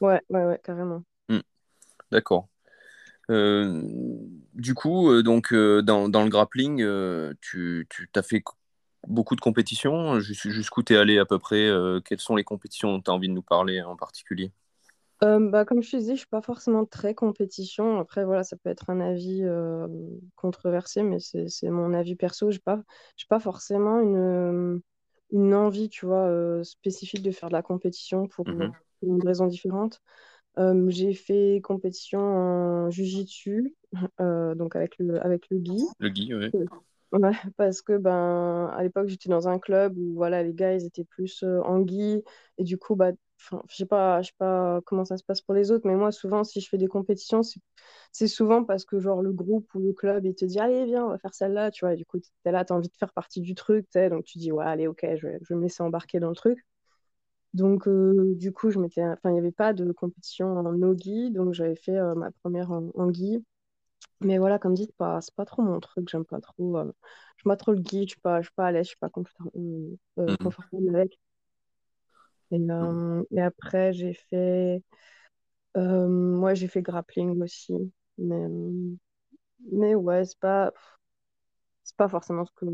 Ouais, 0.00 0.22
ouais, 0.30 0.44
ouais, 0.44 0.60
carrément. 0.62 1.02
Hmm. 1.28 1.40
D'accord. 2.12 2.48
du 3.28 4.74
coup, 4.74 5.22
donc, 5.22 5.52
dans, 5.52 6.08
dans, 6.08 6.22
le 6.22 6.28
grappling, 6.28 6.84
tu, 7.40 7.88
tu 7.90 8.08
as 8.14 8.22
fait 8.22 8.44
beaucoup 9.08 9.34
de 9.34 9.40
compétitions? 9.40 10.20
Jusqu'où 10.20 10.82
tu 10.82 10.92
es 10.92 10.96
allé 10.96 11.18
à 11.18 11.24
peu 11.24 11.38
près 11.38 11.68
Quelles 12.04 12.20
sont 12.20 12.36
les 12.36 12.44
compétitions 12.44 12.92
dont 12.92 13.00
tu 13.00 13.10
as 13.10 13.14
envie 13.14 13.28
de 13.28 13.32
nous 13.32 13.42
parler 13.42 13.82
en 13.82 13.96
particulier? 13.96 14.52
Euh, 15.24 15.50
bah, 15.50 15.64
comme 15.64 15.82
je 15.82 15.90
te 15.92 15.96
disais, 15.96 16.12
je 16.14 16.18
suis 16.20 16.26
pas 16.28 16.42
forcément 16.42 16.84
très 16.84 17.14
compétition. 17.14 17.98
Après, 17.98 18.24
voilà, 18.24 18.44
ça 18.44 18.56
peut 18.56 18.68
être 18.70 18.90
un 18.90 19.00
avis 19.00 19.42
euh, 19.44 19.88
controversé, 20.36 21.02
mais 21.02 21.20
c'est 21.20 21.48
c'est 21.48 21.70
mon 21.70 21.94
avis 21.94 22.16
perso. 22.16 22.50
J'ai 22.50 22.58
pas, 22.58 22.82
j'ai 23.16 23.26
pas 23.28 23.40
forcément 23.40 24.00
une, 24.00 24.82
une 25.30 25.54
envie, 25.54 25.88
tu 25.88 26.04
vois, 26.06 26.26
euh, 26.28 26.62
spécifique 26.64 27.22
de 27.22 27.30
faire 27.30 27.48
de 27.48 27.54
la 27.54 27.62
compétition 27.62 28.28
pour, 28.28 28.44
Mhm. 28.46 28.72
pour 29.00 29.08
une 29.14 29.22
raison 29.26 29.46
différente. 29.46 30.02
Euh, 30.58 30.86
j'ai 30.90 31.14
fait 31.14 31.60
compétition 31.64 32.20
en 32.20 32.90
jiu-jitsu, 32.90 33.74
euh, 34.20 34.54
donc 34.56 34.76
avec 34.76 34.98
le, 34.98 35.24
avec 35.24 35.50
le 35.50 35.58
gi. 35.64 35.86
Le 35.98 36.08
Guy, 36.08 36.32
oui. 36.34 36.54
Ouais, 37.12 37.30
parce 37.56 37.82
que 37.82 37.96
ben 37.98 38.66
à 38.76 38.82
l'époque 38.82 39.06
j'étais 39.08 39.28
dans 39.28 39.48
un 39.48 39.58
club 39.60 39.96
où 39.96 40.14
voilà 40.14 40.42
les 40.42 40.52
gars 40.52 40.74
ils 40.74 40.84
étaient 40.84 41.04
plus 41.04 41.42
euh, 41.44 41.62
en 41.62 41.80
gui 41.80 42.22
et 42.58 42.64
du 42.64 42.78
coup 42.78 42.96
bah 42.96 43.12
enfin 43.46 43.62
je 43.68 43.76
sais 43.76 43.86
pas 43.86 44.22
je 44.22 44.28
sais 44.28 44.34
pas 44.38 44.80
comment 44.86 45.04
ça 45.04 45.16
se 45.16 45.24
passe 45.24 45.40
pour 45.42 45.54
les 45.54 45.70
autres 45.70 45.86
mais 45.86 45.94
moi 45.96 46.12
souvent 46.12 46.44
si 46.44 46.60
je 46.60 46.68
fais 46.68 46.78
des 46.78 46.88
compétitions 46.88 47.42
c'est 48.12 48.28
souvent 48.28 48.64
parce 48.64 48.84
que 48.84 48.98
genre 49.00 49.22
le 49.22 49.32
groupe 49.32 49.72
ou 49.74 49.80
le 49.80 49.92
club 49.92 50.24
il 50.26 50.34
te 50.34 50.44
dit 50.44 50.58
allez 50.60 50.84
viens 50.86 51.04
on 51.06 51.10
va 51.10 51.18
faire 51.18 51.34
celle-là 51.34 51.70
tu 51.70 51.84
vois 51.84 51.94
et 51.94 51.96
du 51.96 52.06
coup 52.06 52.18
t'es 52.44 52.52
là 52.52 52.64
t'as 52.64 52.74
envie 52.74 52.88
de 52.88 52.96
faire 52.96 53.12
partie 53.12 53.40
du 53.40 53.54
truc 53.54 53.86
donc 54.10 54.24
tu 54.24 54.38
dis 54.38 54.52
ouais 54.52 54.64
allez 54.64 54.86
ok 54.88 55.06
je 55.16 55.26
vais, 55.28 55.38
je 55.42 55.48
vais 55.54 55.56
me 55.56 55.62
laisser 55.62 55.82
embarquer 55.82 56.20
dans 56.20 56.30
le 56.30 56.36
truc 56.36 56.64
donc 57.54 57.88
euh, 57.88 58.34
du 58.36 58.52
coup 58.52 58.70
je 58.70 58.78
m'étais 58.78 59.02
enfin 59.04 59.30
il 59.30 59.34
n'y 59.34 59.38
avait 59.38 59.52
pas 59.52 59.72
de 59.72 59.90
compétition 59.92 60.48
en 60.58 60.72
no-gi 60.72 61.30
donc 61.30 61.54
j'avais 61.54 61.76
fait 61.76 61.96
euh, 61.96 62.14
ma 62.14 62.30
première 62.42 62.70
en, 62.72 62.90
en 62.94 63.10
gi 63.10 63.44
mais 64.20 64.38
voilà, 64.38 64.58
comme 64.58 64.74
dit, 64.74 64.90
pas, 64.98 65.20
c'est 65.20 65.34
pas 65.34 65.44
trop 65.44 65.62
mon 65.62 65.80
truc, 65.80 66.08
j'aime 66.08 66.24
pas 66.24 66.40
trop. 66.40 66.78
Euh, 66.78 66.84
j'aime 67.38 67.50
pas 67.50 67.56
trop 67.56 67.72
le 67.72 67.80
guide, 67.80 68.04
je 68.08 68.12
suis 68.14 68.20
pas, 68.20 68.40
je 68.42 68.46
suis 68.48 68.54
pas 68.54 68.66
à 68.68 68.72
l'aise, 68.72 68.84
je 68.86 68.90
suis 68.90 68.98
pas 68.98 69.10
Mhm. 70.26 70.36
confortable 70.38 70.88
avec. 70.94 71.18
Et, 72.52 72.58
euh, 72.70 73.22
et 73.32 73.40
après, 73.42 73.92
j'ai 73.92 74.14
fait, 74.14 74.82
euh, 75.76 76.08
moi, 76.08 76.54
j'ai 76.54 76.68
fait 76.68 76.82
grappling 76.82 77.42
aussi. 77.42 77.74
Mais, 78.18 78.36
euh, 78.36 78.96
mais 79.72 79.94
ouais, 79.94 80.24
c'est 80.24 80.38
pas, 80.40 80.72
c'est 81.84 81.96
pas 81.96 82.08
forcément 82.08 82.44
ce 82.44 82.52
que 82.56 82.66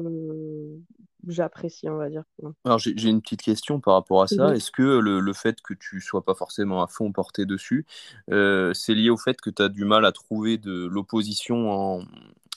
j'apprécie, 1.28 1.88
on 1.88 1.96
va 1.96 2.08
dire. 2.10 2.24
Alors 2.64 2.78
j'ai 2.78 3.08
une 3.08 3.20
petite 3.22 3.42
question 3.42 3.80
par 3.80 3.94
rapport 3.94 4.22
à 4.22 4.28
ça. 4.28 4.54
Est-ce 4.54 4.70
que 4.70 4.82
le, 4.82 5.18
le 5.20 5.32
fait 5.32 5.60
que 5.62 5.74
tu 5.74 6.00
sois 6.00 6.24
pas 6.24 6.34
forcément 6.34 6.82
à 6.82 6.86
fond 6.86 7.10
porté 7.12 7.44
dessus, 7.44 7.86
euh, 8.30 8.72
c'est 8.72 8.94
lié 8.94 9.10
au 9.10 9.16
fait 9.16 9.40
que 9.40 9.50
tu 9.50 9.62
as 9.62 9.68
du 9.68 9.84
mal 9.84 10.04
à 10.04 10.12
trouver 10.12 10.58
de 10.58 10.86
l'opposition 10.86 11.72
en, 11.72 12.04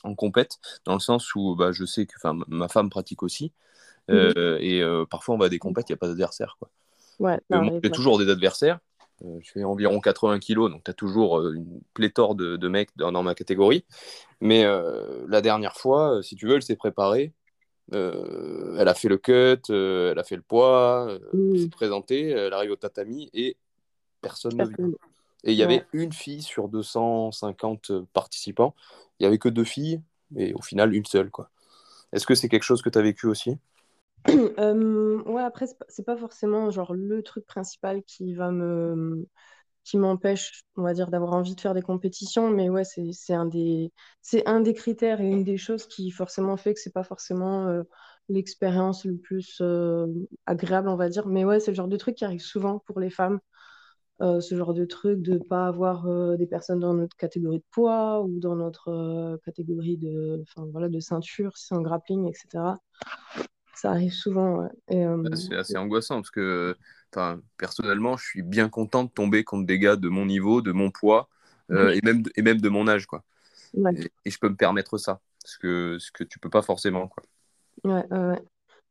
en 0.03 0.15
compète, 0.15 0.59
dans 0.85 0.93
le 0.93 0.99
sens 0.99 1.33
où 1.33 1.55
bah, 1.55 1.71
je 1.71 1.85
sais 1.85 2.05
que 2.05 2.15
ma 2.47 2.67
femme 2.67 2.89
pratique 2.91 3.23
aussi, 3.23 3.51
euh, 4.11 4.57
et 4.61 4.81
euh, 4.83 5.05
parfois 5.05 5.35
on 5.35 5.39
va 5.39 5.47
à 5.47 5.49
des 5.49 5.59
compètes, 5.59 5.89
il 5.89 5.93
n'y 5.93 5.95
a 5.95 5.99
pas 5.99 6.07
d'adversaire. 6.09 6.57
quoi. 6.59 6.69
Ouais, 7.19 7.39
Euh, 7.53 7.61
ouais. 7.61 7.81
toujours 7.91 8.17
des 8.19 8.29
adversaires. 8.29 8.79
Euh, 9.23 9.39
je 9.41 9.51
fais 9.51 9.63
environ 9.63 9.99
80 10.01 10.39
kilos, 10.39 10.69
donc 10.69 10.83
tu 10.83 10.91
as 10.91 10.93
toujours 10.93 11.39
euh, 11.39 11.53
une 11.53 11.81
pléthore 11.93 12.35
de, 12.35 12.57
de 12.57 12.67
mecs 12.67 12.89
dans, 12.97 13.11
dans 13.11 13.23
ma 13.23 13.33
catégorie. 13.35 13.85
Mais 14.41 14.65
euh, 14.65 15.25
la 15.27 15.41
dernière 15.41 15.77
fois, 15.77 16.17
euh, 16.17 16.21
si 16.21 16.35
tu 16.35 16.47
veux, 16.47 16.55
elle 16.55 16.63
s'est 16.63 16.75
préparée. 16.75 17.33
Euh, 17.93 18.77
elle 18.79 18.87
a 18.87 18.95
fait 18.95 19.09
le 19.09 19.17
cut, 19.17 19.61
euh, 19.69 20.11
elle 20.11 20.19
a 20.19 20.23
fait 20.23 20.35
le 20.35 20.41
poids, 20.41 21.07
euh, 21.09 21.19
elle 21.53 21.59
s'est 21.59 21.65
Mhm. 21.65 21.69
présentée, 21.69 22.29
elle 22.31 22.53
arrive 22.53 22.71
au 22.71 22.75
tatami 22.75 23.29
et 23.33 23.57
personne 24.21 24.57
ne 24.57 24.65
vient. 24.65 24.91
Et 25.43 25.51
il 25.53 25.57
y 25.57 25.63
Ouais. 25.65 25.65
avait 25.65 25.85
une 25.93 26.13
fille 26.13 26.41
sur 26.41 26.69
250 26.69 27.91
participants. 28.13 28.75
Il 29.19 29.23
n'y 29.23 29.27
avait 29.27 29.37
que 29.37 29.49
deux 29.49 29.63
filles 29.63 30.01
et 30.35 30.53
au 30.53 30.61
final 30.61 30.93
une 30.95 31.05
seule. 31.05 31.29
quoi. 31.31 31.49
Est-ce 32.13 32.25
que 32.25 32.35
c'est 32.35 32.49
quelque 32.49 32.63
chose 32.63 32.81
que 32.81 32.89
tu 32.89 32.97
as 32.99 33.03
vécu 33.03 33.27
aussi? 33.27 33.57
Euh, 34.59 35.21
ouais, 35.23 35.41
après, 35.41 35.65
c'est 35.89 36.05
pas, 36.05 36.17
forcément 36.17 36.69
genre 36.71 36.93
le 36.93 37.21
truc 37.23 37.45
principal 37.45 38.03
qui 38.03 38.33
va 38.33 38.51
me, 38.51 39.27
qui 39.83 39.97
m'empêche, 39.97 40.63
on 40.77 40.83
va 40.83 40.93
dire, 40.93 41.09
d'avoir 41.11 41.33
envie 41.33 41.55
de 41.55 41.61
faire 41.61 41.73
des 41.73 41.81
compétitions, 41.81 42.49
mais 42.49 42.69
ouais, 42.69 42.83
c'est, 42.83 43.33
un 43.33 43.45
des, 43.45 43.91
c'est 44.21 44.47
un 44.47 44.61
des 44.61 44.73
critères 44.73 45.21
et 45.21 45.29
une 45.29 45.43
des 45.43 45.57
choses 45.57 45.85
qui 45.87 46.11
forcément 46.11 46.57
fait 46.57 46.73
que 46.73 46.79
c'est 46.79 46.93
pas 46.93 47.03
forcément 47.03 47.67
euh, 47.67 47.83
l'expérience 48.29 49.05
le 49.05 49.17
plus 49.17 49.59
euh, 49.61 50.07
agréable, 50.45 50.89
on 50.89 50.95
va 50.95 51.09
dire. 51.09 51.27
Mais 51.27 51.45
ouais, 51.45 51.59
c'est 51.59 51.71
le 51.71 51.75
genre 51.75 51.87
de 51.87 51.97
truc 51.97 52.15
qui 52.15 52.25
arrive 52.25 52.41
souvent 52.41 52.79
pour 52.79 52.99
les 52.99 53.09
femmes. 53.09 53.39
Euh, 54.21 54.39
ce 54.39 54.55
genre 54.55 54.73
de 54.73 54.85
truc 54.85 55.21
de 55.21 55.37
pas 55.37 55.67
avoir 55.67 56.07
des 56.37 56.47
personnes 56.47 56.79
dans 56.79 56.93
notre 56.93 57.17
catégorie 57.17 57.59
de 57.59 57.65
poids 57.71 58.21
ou 58.21 58.39
dans 58.39 58.55
notre 58.55 59.37
catégorie 59.45 59.97
de, 59.97 60.43
voilà, 60.71 60.89
de 60.89 60.99
ceinture, 60.99 61.57
si 61.57 61.67
c'est 61.67 61.75
en 61.75 61.81
grappling, 61.81 62.27
etc. 62.27 62.77
Ça 63.75 63.91
arrive 63.91 64.13
souvent, 64.13 64.69
euh, 64.91 65.29
C'est 65.33 65.55
assez 65.55 65.77
angoissant 65.77 66.15
parce 66.15 66.31
que 66.31 66.75
personnellement, 67.57 68.17
je 68.17 68.25
suis 68.25 68.41
bien 68.41 68.69
content 68.69 69.03
de 69.03 69.09
tomber 69.09 69.43
contre 69.43 69.65
des 69.65 69.79
gars 69.79 69.95
de 69.95 70.09
mon 70.09 70.25
niveau, 70.25 70.61
de 70.61 70.71
mon 70.71 70.91
poids 70.91 71.29
euh, 71.71 71.91
et, 71.93 72.01
même 72.03 72.21
de, 72.21 72.31
et 72.35 72.41
même 72.41 72.61
de 72.61 72.69
mon 72.69 72.87
âge. 72.87 73.05
quoi. 73.05 73.23
ouais, 73.73 73.95
Et, 73.97 74.11
et 74.25 74.31
je 74.31 74.39
peux 74.39 74.49
me 74.49 74.55
permettre 74.55 74.97
ça, 74.97 75.21
ce 75.45 75.57
que, 75.57 75.97
ce 75.99 76.11
que 76.11 76.23
tu 76.23 76.39
peux 76.39 76.49
pas 76.49 76.61
forcément. 76.61 77.07
quoi. 77.07 77.23
ouais, 77.83 78.05
ouais, 78.11 78.17
ouais. 78.19 78.41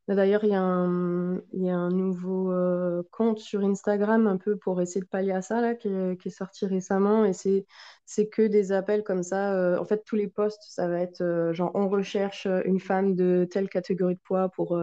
D'ailleurs, 0.06 0.44
il 0.44 0.50
y 0.50 0.54
a 0.54 0.61
un, 0.61 1.37
il 1.54 1.64
y 1.64 1.70
a 1.70 1.76
un 1.76 1.88
nouveau 1.90 2.52
euh, 2.52 3.02
compte 3.11 3.38
sur 3.38 3.64
Instagram 3.64 4.26
un 4.26 4.37
peu 4.37 4.56
pour 4.58 4.82
essayer 4.82 5.00
de 5.00 5.06
pallier 5.06 5.32
à 5.32 5.40
ça 5.40 5.62
là, 5.62 5.75
qui 5.75 5.88
est, 5.88 6.20
qui 6.20 6.28
est 6.28 6.30
sorti 6.30 6.66
récemment 6.66 7.25
et 7.25 7.32
c'est 7.32 8.28
que 8.28 8.42
des 8.46 8.73
appels 8.73 9.02
comme 9.02 9.23
ça. 9.23 9.54
euh, 9.54 9.78
en 9.78 9.84
fait, 9.87 10.04
tous 10.04 10.16
les 10.16 10.28
posts, 10.28 10.62
ça 10.68 10.88
va 10.88 11.00
être 11.00 11.23
euh, 11.23 11.54
genre 11.54 11.70
on 11.75 11.88
recherche 11.88 12.46
une 12.66 12.80
femme 12.80 13.14
de 13.14 13.49
telle 13.50 13.68
catégorie 13.70 14.16
de 14.16 14.20
poids 14.20 14.50
pour 14.50 14.78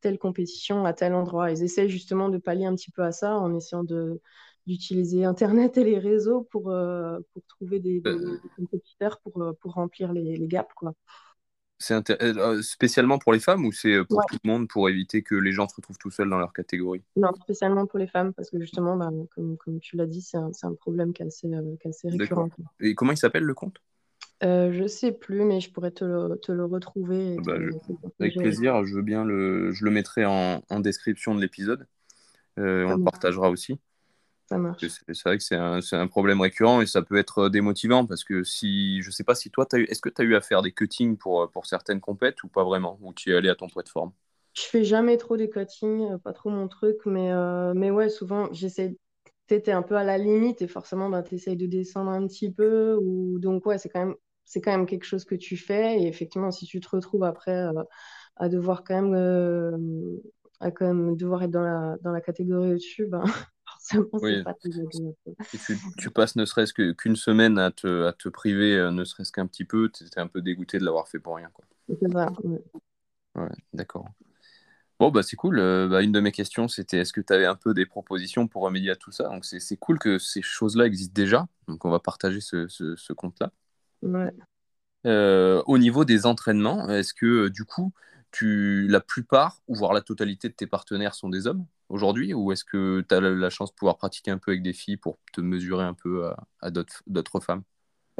telle 0.00 0.18
compétition 0.18 0.84
à 0.84 0.92
tel 0.92 1.14
endroit. 1.14 1.50
Ils 1.50 1.62
essaient 1.64 1.88
justement 1.88 2.28
de 2.28 2.38
pallier 2.38 2.66
un 2.66 2.74
petit 2.76 2.90
peu 2.92 3.02
à 3.02 3.10
ça 3.12 3.36
en 3.36 3.54
essayant 3.56 3.84
d'utiliser 4.66 5.24
Internet 5.24 5.76
et 5.78 5.84
les 5.84 5.98
réseaux 5.98 6.42
pour, 6.50 6.64
pour 7.32 7.42
trouver 7.48 7.80
des, 7.80 8.00
des- 8.00 8.38
des 8.42 8.48
compétiteurs 8.56 9.20
pour, 9.20 9.42
pour 9.60 9.72
remplir 9.74 10.12
les, 10.12 10.36
les 10.36 10.46
gaps, 10.48 10.72
quoi. 10.74 10.94
C'est 11.82 11.94
intér- 11.94 12.16
euh, 12.20 12.62
spécialement 12.62 13.18
pour 13.18 13.32
les 13.32 13.40
femmes 13.40 13.66
ou 13.66 13.72
c'est 13.72 14.04
pour 14.04 14.18
Ouais. 14.18 14.24
tout 14.28 14.38
le 14.44 14.48
monde 14.48 14.68
pour 14.68 14.88
éviter 14.88 15.22
que 15.22 15.34
les 15.34 15.50
gens 15.50 15.66
se 15.66 15.74
retrouvent 15.74 15.98
tout 15.98 16.12
seuls 16.12 16.30
dans 16.30 16.38
leur 16.38 16.52
catégorie? 16.52 17.02
Non, 17.16 17.34
spécialement 17.42 17.86
pour 17.86 17.98
les 17.98 18.06
femmes, 18.06 18.32
parce 18.32 18.50
que 18.50 18.60
justement, 18.60 18.96
bah, 18.96 19.10
comme, 19.34 19.56
comme 19.56 19.80
tu 19.80 19.96
l'as 19.96 20.06
dit, 20.06 20.22
c'est 20.22 20.36
un, 20.36 20.74
problème 20.74 21.12
qui 21.12 21.22
est 21.22 21.26
assez, 21.26 21.48
euh, 21.48 21.60
récurrent. 22.04 22.44
D'accord. 22.44 22.48
Et 22.80 22.94
comment 22.94 23.10
il 23.10 23.16
s'appelle 23.16 23.42
le 23.42 23.54
compte 23.54 23.82
Euh, 24.44 24.72
je 24.72 24.86
sais 24.86 25.10
plus, 25.10 25.42
mais 25.44 25.60
je 25.60 25.72
pourrais 25.72 25.90
te 25.90 26.04
le, 26.04 26.38
te 26.40 26.52
le 26.52 26.64
retrouver 26.64 27.36
te 27.36 27.42
Bah, 27.42 27.56
je- 27.58 27.70
te 27.70 28.22
Avec 28.22 28.36
plaisir, 28.36 28.84
je 28.84 28.94
veux 28.94 29.02
bien 29.02 29.24
le, 29.24 29.72
je 29.72 29.84
le 29.84 29.90
mettrai 29.90 30.24
en, 30.24 30.62
en 30.70 30.78
description 30.78 31.34
de 31.34 31.40
l'épisode. 31.40 31.88
Euh, 32.60 32.84
on 32.84 32.96
le 32.96 33.02
partagera 33.02 33.50
aussi. 33.50 33.78
Ça 34.52 34.58
marche. 34.58 34.92
C'est 35.08 35.22
vrai 35.24 35.38
que 35.38 35.44
c'est 35.44 35.56
un, 35.56 35.80
un 35.92 36.06
problème 36.08 36.40
récurrent 36.40 36.80
et 36.82 36.86
ça 36.86 37.02
peut 37.02 37.16
être 37.16 37.48
démotivant 37.48 38.04
parce 38.06 38.24
que 38.24 38.42
si, 38.44 39.00
je 39.02 39.10
sais 39.10 39.24
pas 39.24 39.34
si 39.34 39.50
toi, 39.50 39.66
est-ce 39.72 40.00
que 40.00 40.08
tu 40.10 40.20
as 40.22 40.24
eu 40.24 40.34
à 40.34 40.40
faire 40.42 40.60
des 40.62 40.72
cuttings 40.72 41.16
pour, 41.16 41.50
pour 41.50 41.66
certaines 41.66 42.00
compètes 42.00 42.42
ou 42.42 42.48
pas 42.48 42.64
vraiment? 42.64 42.98
Ou 43.02 43.14
tu 43.14 43.32
es 43.32 43.34
allé 43.36 43.48
à 43.48 43.54
ton 43.54 43.68
poids 43.68 43.82
de 43.82 43.88
forme 43.88 44.12
Je 44.54 44.62
fais 44.62 44.84
jamais 44.84 45.16
trop 45.16 45.36
des 45.36 45.48
cuttings, 45.48 46.12
euh, 46.12 46.18
pas 46.18 46.32
trop 46.32 46.50
mon 46.50 46.68
truc, 46.68 46.98
mais, 47.06 47.32
euh, 47.32 47.72
mais 47.74 47.90
ouais, 47.90 48.08
souvent, 48.08 48.52
j'essaie. 48.52 48.96
T'es 49.46 49.70
un 49.72 49.82
peu 49.82 49.96
à 49.96 50.04
la 50.04 50.16
limite 50.18 50.62
et 50.62 50.68
forcément, 50.68 51.10
bah, 51.10 51.22
tu 51.22 51.34
essayes 51.34 51.56
de 51.56 51.66
descendre 51.66 52.10
un 52.10 52.26
petit 52.26 52.50
peu. 52.50 52.96
Ou... 53.02 53.38
Donc, 53.38 53.66
ouais, 53.66 53.76
c'est 53.78 53.88
quand 53.90 54.00
même, 54.06 54.14
c'est 54.44 54.60
quand 54.62 54.70
même 54.72 54.86
quelque 54.86 55.04
chose 55.04 55.24
que 55.24 55.34
tu 55.34 55.56
fais. 55.58 56.00
Et 56.00 56.06
effectivement, 56.08 56.50
si 56.50 56.66
tu 56.66 56.80
te 56.80 56.88
retrouves 56.88 57.24
après 57.24 57.52
euh, 57.52 57.82
à 58.36 58.48
devoir 58.48 58.84
quand 58.84 59.02
même, 59.02 59.14
euh, 59.14 59.76
à 60.60 60.70
quand 60.70 60.86
même 60.86 61.16
devoir 61.16 61.42
être 61.42 61.50
dans 61.50 61.62
la, 61.62 61.96
dans 62.02 62.12
la 62.12 62.20
catégorie 62.22 62.70
au-dessus, 62.72 63.06
ben, 63.06 63.24
c'est 63.92 64.08
Oui. 64.20 64.42
pas 64.42 64.54
tu, 64.54 64.70
tu 65.98 66.10
passes 66.10 66.36
ne 66.36 66.44
serait-ce 66.44 66.72
qu'une 66.72 67.16
semaine 67.16 67.58
à 67.58 67.70
te, 67.70 68.06
à 68.06 68.12
te 68.12 68.28
priver, 68.28 68.76
euh, 68.76 68.90
ne 68.90 69.04
serait-ce 69.04 69.32
qu'un 69.32 69.46
petit 69.46 69.64
peu, 69.64 69.90
tu 69.90 70.04
étais 70.04 70.20
un 70.20 70.26
peu 70.26 70.42
dégoûté 70.42 70.78
de 70.78 70.84
l'avoir 70.84 71.08
fait 71.08 71.18
pour 71.18 71.36
rien. 71.36 71.50
Quoi. 71.52 71.64
C'est 71.88 72.12
ça, 72.12 72.32
ouais. 72.44 72.62
Ouais, 73.34 73.48
d'accord. 73.72 74.06
Bon, 74.98 75.10
bah 75.10 75.22
c'est 75.22 75.36
cool. 75.36 75.58
Euh, 75.58 75.88
bah, 75.88 76.02
une 76.02 76.12
de 76.12 76.20
mes 76.20 76.32
questions, 76.32 76.68
c'était 76.68 76.98
est-ce 76.98 77.12
que 77.12 77.20
tu 77.20 77.32
avais 77.32 77.46
un 77.46 77.56
peu 77.56 77.74
des 77.74 77.86
propositions 77.86 78.46
pour 78.46 78.62
remédier 78.62 78.90
à 78.92 78.96
tout 78.96 79.10
ça? 79.10 79.24
Donc 79.28 79.44
c'est 79.44 79.58
c'est 79.58 79.76
cool 79.76 79.98
que 79.98 80.18
ces 80.18 80.42
choses-là 80.42 80.86
existent 80.86 81.14
déjà. 81.14 81.48
Donc 81.66 81.84
on 81.84 81.90
va 81.90 81.98
partager 81.98 82.40
ce, 82.40 82.68
ce, 82.68 82.94
ce 82.94 83.12
compte-là. 83.12 83.50
Ouais. 84.02 84.32
Euh, 85.04 85.60
au 85.66 85.78
niveau 85.78 86.04
des 86.04 86.26
entraînements, 86.26 86.88
est-ce 86.88 87.14
que 87.14 87.48
du 87.48 87.64
coup, 87.64 87.92
tu, 88.32 88.86
la 88.88 89.00
plupart, 89.00 89.60
ou 89.68 89.76
voire 89.76 89.92
la 89.92 90.00
totalité 90.00 90.48
de 90.48 90.54
tes 90.54 90.66
partenaires 90.66 91.14
sont 91.14 91.28
des 91.28 91.46
hommes 91.46 91.66
aujourd'hui 91.88 92.34
Ou 92.34 92.52
est-ce 92.52 92.64
que 92.64 93.04
tu 93.08 93.14
as 93.14 93.20
la, 93.20 93.50
chance 93.50 93.70
de 93.70 93.76
pouvoir 93.76 93.96
pratiquer 93.96 94.30
un 94.30 94.38
peu 94.38 94.50
avec 94.52 94.62
des 94.62 94.72
filles 94.72 94.96
pour 94.96 95.18
te 95.32 95.40
mesurer 95.40 95.84
un 95.84 95.94
peu 95.94 96.30
à, 96.60 96.70
d'autres 96.70 97.40
femmes? 97.40 97.62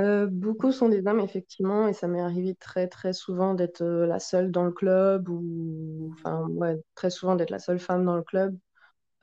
Euh, 0.01 0.27
beaucoup 0.27 0.73
sont 0.73 0.89
des 0.89 1.07
hommes, 1.07 1.21
effectivement, 1.21 1.87
et 1.87 1.93
ça 1.93 2.09
m'est 2.09 2.21
arrivé 2.21 2.55
très 2.55 2.89
très 2.89 3.13
souvent 3.13 3.55
d'être 3.55 3.83
euh, 3.83 4.07
la 4.07 4.21
seule 4.21 4.51
dans 4.51 4.65
le 4.65 4.73
club, 4.73 5.29
ou 5.29 6.11
enfin, 6.15 6.49
très 6.95 7.11
souvent 7.11 7.37
d'être 7.37 7.51
la 7.51 7.59
seule 7.59 7.79
femme 7.79 8.05
dans 8.05 8.17
le 8.17 8.23
club. 8.23 8.57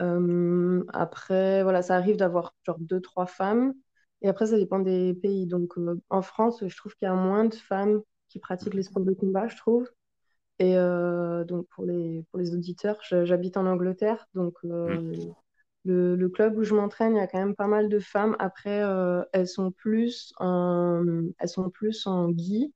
Euh, 0.02 0.84
après, 0.94 1.64
voilà, 1.64 1.82
ça 1.82 1.96
arrive 1.96 2.18
d'avoir 2.18 2.54
genre 2.66 2.78
deux, 2.80 3.02
trois 3.02 3.26
femmes, 3.26 3.74
et 4.22 4.30
après, 4.30 4.48
ça 4.48 4.58
dépend 4.58 4.80
des 4.80 5.14
pays. 5.16 5.48
Donc, 5.48 5.74
en 6.10 6.22
France, 6.22 6.64
je 6.66 6.78
trouve 6.78 6.94
qu'il 6.96 7.08
y 7.08 7.10
a 7.12 7.16
moins 7.16 7.46
de 7.46 7.56
femmes 7.56 8.02
qui 8.28 8.40
pratiquent 8.40 8.76
les 8.76 8.84
sports 8.84 9.04
de 9.04 9.14
combat, 9.14 9.48
je 9.48 9.58
trouve. 9.58 9.90
Et 10.60 10.78
euh, 10.78 11.46
donc, 11.46 11.68
pour 11.70 11.86
les, 11.86 12.24
pour 12.30 12.40
les 12.40 12.54
auditeurs, 12.54 12.98
j'habite 13.02 13.56
en 13.58 13.66
Angleterre, 13.66 14.28
donc 14.34 14.56
Mm. 14.64 14.72
euh, 14.72 16.16
le, 16.16 16.28
club 16.28 16.58
où 16.58 16.64
je 16.64 16.76
m'entraîne, 16.76 17.16
il 17.16 17.20
y 17.20 17.22
a 17.22 17.28
quand 17.28 17.40
même 17.40 17.56
pas 17.56 17.68
mal 17.68 17.88
de 17.90 18.00
femmes. 18.00 18.36
Après, 18.40 18.84
elles 19.32 19.48
sont 19.48 19.72
plus 19.72 20.34
en, 20.38 21.04
elles 21.40 21.50
sont 21.50 21.70
plus 21.70 22.06
en 22.06 22.30
gi, 22.32 22.74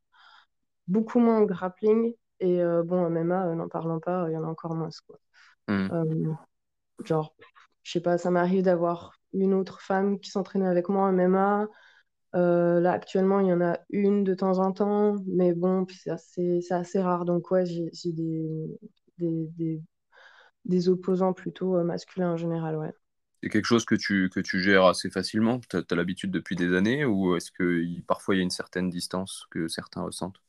beaucoup 0.87 1.19
moins 1.19 1.39
en 1.39 1.43
grappling. 1.43 2.13
Et 2.39 2.61
bon, 2.85 3.05
MMA, 3.09 3.55
n'en 3.55 3.67
parlons 3.67 3.99
pas, 3.99 4.25
il 4.29 4.33
y 4.33 4.37
en 4.37 4.43
a 4.43 4.47
encore 4.47 4.73
moins. 4.73 4.89
Quoi. 5.05 5.19
Hmm. 5.67 6.35
genre, 7.03 7.35
je 7.83 7.91
sais 7.91 8.01
pas, 8.01 8.17
ça 8.17 8.31
m'arrive 8.31 8.63
d'avoir 8.63 9.13
une 9.33 9.53
autre 9.53 9.81
femme 9.81 10.19
qui 10.19 10.31
s'entraînait 10.31 10.67
avec 10.67 10.89
moi 10.89 11.03
en 11.03 11.13
MMA. 11.13 11.67
Euh, 12.35 12.79
là, 12.79 12.91
actuellement, 12.93 13.39
il 13.39 13.47
y 13.47 13.53
en 13.53 13.61
a 13.61 13.79
une 13.89 14.23
de 14.23 14.33
temps 14.33 14.59
en 14.59 14.71
temps, 14.71 15.15
mais 15.27 15.53
bon, 15.53 15.85
c'est 15.89 16.09
assez, 16.09 16.59
assez, 16.71 16.99
rare. 16.99 17.25
Donc, 17.25 17.51
ouais, 17.51 17.65
j'ai 17.65 18.11
des, 18.11 18.79
des, 19.19 19.81
des, 20.65 20.89
opposants 20.89 21.33
plutôt 21.33 21.77
euh, 21.77 21.83
masculins 21.83 22.31
en 22.31 22.37
général, 22.37 22.77
ouais. 22.77 22.91
C'est 23.41 23.49
quelque 23.49 23.65
chose 23.65 23.85
que 23.85 23.95
tu, 23.95 24.29
que 24.29 24.39
tu 24.39 24.61
gères 24.61 24.85
assez 24.85 25.09
facilement? 25.09 25.59
Tu 25.69 25.77
as, 25.77 25.95
l'habitude 25.95 26.31
depuis 26.31 26.55
des 26.55 26.73
années 26.73 27.03
ou 27.05 27.35
est-ce 27.35 27.51
que 27.51 27.83
parfois 28.07 28.35
il 28.35 28.37
y 28.37 28.41
a 28.41 28.43
une 28.43 28.49
certaine 28.49 28.89
distance 28.89 29.45
que 29.51 29.67
certains 29.67 30.01
ressentent? 30.01 30.41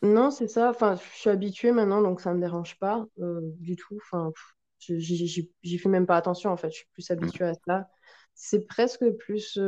Non, 0.00 0.30
c'est 0.30 0.48
ça. 0.48 0.70
Enfin, 0.70 0.96
je 0.96 1.18
suis 1.18 1.28
habituée 1.28 1.72
maintenant, 1.72 2.00
donc 2.00 2.22
ça 2.22 2.30
ne 2.30 2.36
me 2.36 2.40
dérange 2.40 2.78
pas 2.78 3.06
euh, 3.20 3.40
du 3.58 3.76
tout. 3.76 3.98
Enfin, 3.98 4.32
j'y 4.80 5.78
fais 5.78 5.88
même 5.90 6.06
pas 6.06 6.16
attention 6.16 6.50
en 6.50 6.56
fait. 6.56 6.70
Je 6.70 6.76
suis 6.76 6.88
plus 6.94 7.10
habituée 7.10 7.44
à 7.44 7.52
cela. 7.52 7.90
C'est 8.34 8.66
presque 8.66 9.04
plus 9.18 9.58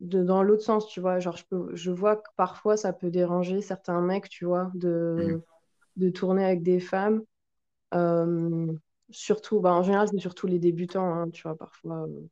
dans 0.00 0.42
l'autre 0.42 0.62
sens, 0.62 0.88
tu 0.88 1.00
vois. 1.00 1.18
Genre, 1.18 1.36
je, 1.36 1.44
peux, 1.44 1.70
je 1.74 1.90
vois 1.90 2.16
que 2.16 2.28
parfois 2.36 2.76
ça 2.76 2.92
peut 2.92 3.10
déranger 3.10 3.60
certains 3.60 4.00
mecs, 4.00 4.28
tu 4.28 4.44
vois, 4.44 4.70
de, 4.74 5.36
mm. 5.36 5.42
de 5.96 6.10
tourner 6.10 6.44
avec 6.44 6.62
des 6.62 6.80
femmes. 6.80 7.22
Euh, 7.94 8.72
surtout, 9.10 9.60
bah, 9.60 9.72
en 9.72 9.82
général, 9.82 10.08
c'est 10.08 10.18
surtout 10.18 10.46
les 10.46 10.58
débutants, 10.58 11.14
hein, 11.14 11.30
tu 11.30 11.42
vois, 11.42 11.56
parfois. 11.56 12.06
Euh, 12.08 12.28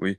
oui. 0.00 0.18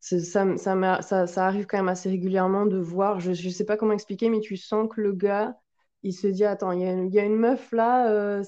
ça, 0.00 0.56
ça, 0.56 1.02
ça, 1.02 1.26
ça, 1.26 1.46
arrive 1.46 1.66
quand 1.66 1.78
même 1.78 1.88
assez 1.88 2.08
régulièrement 2.08 2.66
de 2.66 2.78
voir, 2.78 3.20
je 3.20 3.30
ne 3.30 3.50
sais 3.50 3.64
pas 3.64 3.76
comment 3.76 3.92
expliquer, 3.92 4.28
mais 4.28 4.40
tu 4.40 4.56
sens 4.56 4.88
que 4.88 5.00
le 5.00 5.12
gars, 5.12 5.56
il 6.04 6.12
se 6.12 6.26
dit, 6.26 6.44
attends, 6.44 6.72
il 6.72 6.80
y, 6.80 7.14
y, 7.14 7.18
a 7.18 7.24
une 7.24 7.36
meuf 7.36 7.70
là, 7.72 8.10
euh, 8.10 8.42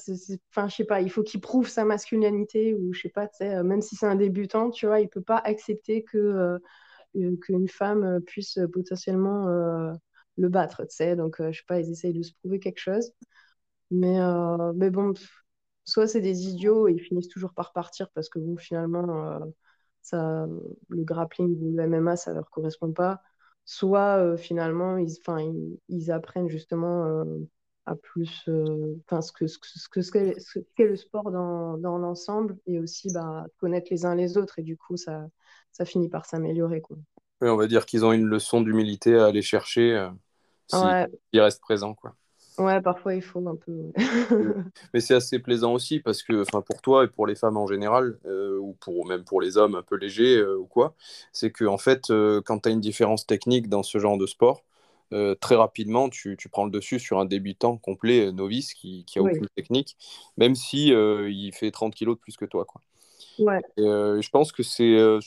enfin, 0.50 0.68
je 0.68 0.74
sais 0.74 0.84
pas, 0.84 1.00
il 1.00 1.10
faut 1.10 1.22
qu'il 1.22 1.40
prouve 1.40 1.68
sa 1.68 1.84
masculinité, 1.84 2.74
ou 2.74 2.92
je 2.92 3.02
sais 3.02 3.08
pas, 3.08 3.28
même 3.40 3.80
si 3.80 3.96
c'est 3.96 4.06
un 4.06 4.16
débutant, 4.16 4.70
tu 4.70 4.86
vois, 4.86 5.00
il 5.00 5.08
peut 5.08 5.22
pas 5.22 5.38
accepter 5.38 6.02
que 6.02 6.18
euh, 6.18 6.58
qu'une 7.40 7.68
femme 7.68 8.04
euh, 8.04 8.20
puisse 8.20 8.58
potentiellement 8.72 9.48
euh, 9.48 9.92
le 10.36 10.48
battre, 10.48 10.84
tu. 10.86 11.16
Donc, 11.16 11.36
je 11.40 11.56
sais 11.58 11.64
pas, 11.66 11.80
ils 11.80 11.90
essayent 11.90 12.12
de 12.12 12.22
se 12.22 12.32
prouver 12.40 12.58
quelque 12.60 12.80
chose. 12.80 13.12
Mais, 13.90 14.18
mais 14.74 14.90
bon, 14.90 15.14
soit 15.84 16.08
c'est 16.08 16.20
des 16.20 16.48
idiots 16.48 16.88
et 16.88 16.92
ils 16.92 17.00
finissent 17.00 17.28
toujours 17.28 17.54
par 17.54 17.72
partir 17.72 18.10
parce 18.14 18.28
que 18.28 18.38
bon, 18.40 18.56
finalement, 18.56 19.40
ça, 20.02 20.46
le 20.88 21.04
grappling 21.04 21.56
ou 21.60 21.76
le 21.76 21.84
MMA, 21.84 22.16
ça 22.16 22.32
leur 22.34 22.50
correspond 22.50 22.92
pas. 22.92 23.22
Soit 23.64 24.36
finalement, 24.36 24.96
ils, 24.98 25.14
ils, 25.38 25.78
ils, 25.88 26.10
apprennent 26.10 26.48
justement 26.48 27.24
à 27.86 27.94
plus 27.96 28.48
enfin 29.06 29.20
ce 29.20 29.32
que 29.32 29.46
ce 29.46 29.58
que 29.88 30.00
ce 30.00 30.10
qu'est 30.10 30.40
ce 30.40 30.60
le 30.82 30.96
sport 30.96 31.30
dans, 31.30 31.76
dans 31.78 31.98
l'ensemble 31.98 32.56
et 32.66 32.78
aussi 32.80 33.12
bah, 33.12 33.46
connaître 33.58 33.88
les 33.90 34.06
uns 34.06 34.14
les 34.14 34.38
autres 34.38 34.58
et 34.58 34.62
du 34.62 34.76
coup 34.76 34.96
ça 34.96 35.28
ça 35.74 35.84
finit 35.84 36.08
par 36.08 36.24
s'améliorer. 36.24 36.80
Quoi. 36.80 36.96
Oui, 37.42 37.48
on 37.48 37.56
va 37.56 37.66
dire 37.66 37.84
qu'ils 37.84 38.04
ont 38.04 38.12
une 38.12 38.24
leçon 38.24 38.62
d'humilité 38.62 39.18
à 39.18 39.26
aller 39.26 39.42
chercher 39.42 39.92
euh, 39.92 40.08
s'ils 40.68 41.40
restent 41.40 41.60
présents. 41.60 41.94
Quoi. 41.94 42.14
Ouais, 42.58 42.80
parfois 42.80 43.14
il 43.14 43.22
faut 43.22 43.46
un 43.48 43.56
peu. 43.56 43.90
Mais 44.94 45.00
c'est 45.00 45.14
assez 45.14 45.40
plaisant 45.40 45.72
aussi 45.72 45.98
parce 45.98 46.22
que, 46.22 46.44
pour 46.60 46.80
toi 46.80 47.04
et 47.04 47.08
pour 47.08 47.26
les 47.26 47.34
femmes 47.34 47.56
en 47.56 47.66
général, 47.66 48.18
euh, 48.24 48.56
ou 48.58 48.74
pour, 48.74 49.06
même 49.06 49.24
pour 49.24 49.40
les 49.40 49.56
hommes 49.56 49.74
un 49.74 49.82
peu 49.82 49.96
légers 49.96 50.36
euh, 50.36 50.56
ou 50.56 50.66
quoi, 50.66 50.94
c'est 51.32 51.50
que 51.50 51.64
en 51.64 51.78
fait, 51.78 52.12
quand 52.44 52.60
tu 52.60 52.68
as 52.68 52.72
une 52.72 52.80
différence 52.80 53.26
technique 53.26 53.68
dans 53.68 53.82
ce 53.82 53.98
genre 53.98 54.16
de 54.16 54.26
sport, 54.26 54.62
très 55.40 55.54
rapidement, 55.54 56.08
tu, 56.08 56.36
tu, 56.36 56.48
prends 56.48 56.64
le 56.64 56.72
dessus 56.72 56.98
sur 56.98 57.20
un 57.20 57.24
débutant 57.24 57.76
complet, 57.76 58.32
novice, 58.32 58.74
qui, 58.74 59.04
qui 59.04 59.20
a 59.20 59.22
aucune 59.22 59.46
technique, 59.54 59.96
même 60.36 60.54
si 60.54 60.88
il 60.88 61.52
fait 61.52 61.72
30 61.72 61.94
kilos 61.94 62.16
de 62.16 62.20
plus 62.20 62.36
que 62.36 62.44
toi. 62.44 62.64
Quoi. 62.64 62.80
Ouais. 63.38 63.62
Euh, 63.78 64.20
je 64.20 64.30
pense 64.30 64.52
que 64.52 64.62
c'est 64.62 64.96
euh, 64.96 65.20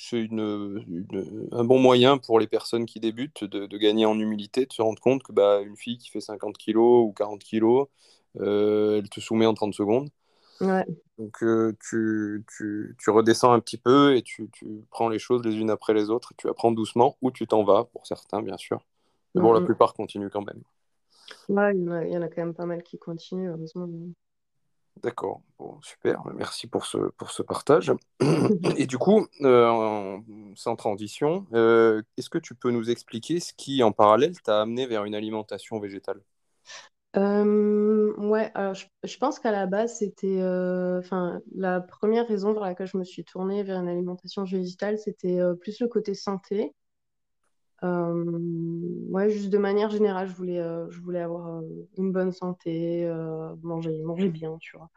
un 1.52 1.63
bon 1.63 1.80
moyen 1.80 2.17
pour 2.17 2.39
les 2.39 2.48
personnes 2.48 2.86
qui 2.86 3.00
débutent 3.00 3.43
de, 3.43 3.78
gagner 3.78 4.06
en 4.06 4.17
humilité, 4.20 4.65
de 4.65 4.74
se 4.74 4.82
rendre 4.82 5.02
compte 5.02 5.24
que 5.24 5.32
bah, 5.32 5.62
une 5.62 5.76
fille 5.76 5.98
qui 5.98 6.10
fait 6.10 6.22
50 6.22 6.58
kg 6.58 6.78
ou 6.78 7.13
40 7.15 7.43
kg, 7.43 7.86
euh, 8.39 9.00
elle 9.00 9.10
te 9.10 9.20
soumet 9.20 9.46
en 9.46 9.54
30 9.54 9.74
secondes. 9.74 10.10
Ouais. 10.62 10.86
Donc 11.17 11.38
tu, 11.80 12.46
tu, 12.48 12.96
tu, 13.00 13.10
redescends 13.10 13.52
un 13.52 13.60
petit 13.60 13.78
peu 13.78 14.15
et 14.15 14.22
tu, 14.22 14.50
tu, 14.52 14.65
prends 14.89 15.10
les 15.10 15.20
choses 15.20 15.43
les 15.43 15.56
unes 15.56 15.70
après 15.70 15.93
les 15.93 16.10
autres. 16.10 16.34
Tu 16.38 16.48
apprends 16.48 16.72
doucement 16.72 17.17
ou 17.22 17.32
tu 17.32 17.48
t'en 17.48 17.63
vas, 17.63 17.86
pour 17.86 18.08
certains 18.08 18.41
bien 18.41 18.58
sûr. 18.58 18.86
Mais 19.36 19.41
bon, 19.41 19.54
la 19.54 19.62
plupart 19.62 19.93
continuent 19.93 20.30
quand 20.30 20.46
même. 20.46 20.62
Ouais, 21.50 21.76
il 21.76 21.84
y, 21.84 21.89
en 21.89 21.91
a, 21.91 22.06
il 22.06 22.13
y 22.13 22.17
en 22.17 22.22
a 22.22 22.28
quand 22.28 22.41
même 22.41 22.54
pas 22.54 22.65
mal 22.65 22.84
qui 22.84 22.98
continuent, 22.98 23.50
heureusement. 23.50 23.88
D'accord, 25.03 25.41
bon, 25.60 25.79
super, 25.81 26.23
merci 26.36 26.67
pour 26.67 26.86
ce, 26.86 26.97
pour 27.17 27.31
ce 27.31 27.43
partage. 27.43 27.93
Et 28.77 28.88
du 28.88 28.97
coup, 28.97 29.27
euh, 29.41 30.17
sans 30.55 30.75
transition, 30.75 31.45
euh, 31.53 32.01
est-ce 32.17 32.29
que 32.29 32.38
tu 32.38 32.55
peux 32.55 32.71
nous 32.71 32.89
expliquer 32.89 33.39
ce 33.39 33.53
qui, 33.53 33.83
en 33.83 33.91
parallèle, 33.91 34.39
t'a 34.41 34.62
amené 34.62 34.88
vers 34.88 35.05
une 35.05 35.15
alimentation 35.15 35.79
végétale? 35.79 36.21
Euh, 37.15 38.13
Ouais, 38.17 38.51
alors 38.55 38.73
je, 38.73 39.17
pense 39.17 39.39
qu'à 39.39 39.51
la 39.51 39.67
base, 39.67 39.97
c'était. 39.99 40.41
Enfin, 40.97 41.39
la 41.55 41.81
première 41.81 42.27
raison 42.27 42.53
vers 42.53 42.63
laquelle 42.63 42.88
je 42.88 42.97
me 42.97 43.03
suis 43.03 43.23
tournée 43.23 43.63
vers 43.63 43.79
une 43.79 43.89
alimentation 43.89 44.43
végétale, 44.43 44.97
c'était 44.97 45.39
plus 45.62 45.79
le 45.79 45.88
côté 45.88 46.13
santé. 46.13 46.73
Euh, 47.84 48.40
ouais, 49.10 49.30
juste 49.30 49.50
de 49.50 49.58
manière 49.58 49.90
générale, 49.90 50.28
je 50.28 50.34
voulais, 50.34 50.60
euh, 50.60 50.90
je 50.90 51.00
voulais 51.00 51.22
avoir 51.22 51.58
euh, 51.58 51.88
une 51.98 52.12
bonne 52.12 52.32
santé, 52.32 53.08
manger, 53.62 54.02
manger 54.04 54.30
bien, 54.30 54.58
tu 54.60 54.78
vois. 54.78 54.90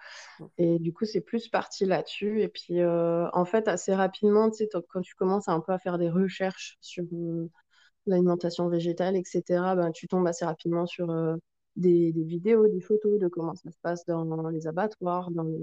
Et 0.59 0.79
du 0.79 0.93
coup, 0.93 1.05
c'est 1.05 1.21
plus 1.21 1.49
parti 1.49 1.85
là-dessus. 1.87 2.43
Et 2.43 2.49
puis, 2.49 2.85
en 2.85 3.45
fait, 3.45 3.69
assez 3.69 3.95
rapidement, 3.95 4.51
tu 4.51 4.59
sais, 4.59 4.69
quand 4.89 5.03
tu 5.03 5.15
commences 5.15 5.49
un 5.49 5.61
peu 5.61 5.73
à 5.73 5.79
faire 5.79 5.99
des 5.99 6.11
recherches 6.11 6.79
sur 6.81 7.05
l'alimentation 8.07 8.69
végétale, 8.69 9.17
etc., 9.17 9.43
ben, 9.77 9.91
tu 9.93 10.09
tombes 10.09 10.27
assez 10.27 10.45
rapidement 10.45 10.87
sur 10.87 11.09
des, 11.77 12.13
vidéos, 12.13 12.67
des 12.69 12.81
photos 12.81 13.19
de 13.19 13.29
comment 13.29 13.55
ça 13.55 13.71
se 13.71 13.79
passe 13.83 14.05
dans, 14.07 14.49
les 14.49 14.67
abattoirs, 14.67 15.31
dans 15.31 15.45
les, 15.45 15.59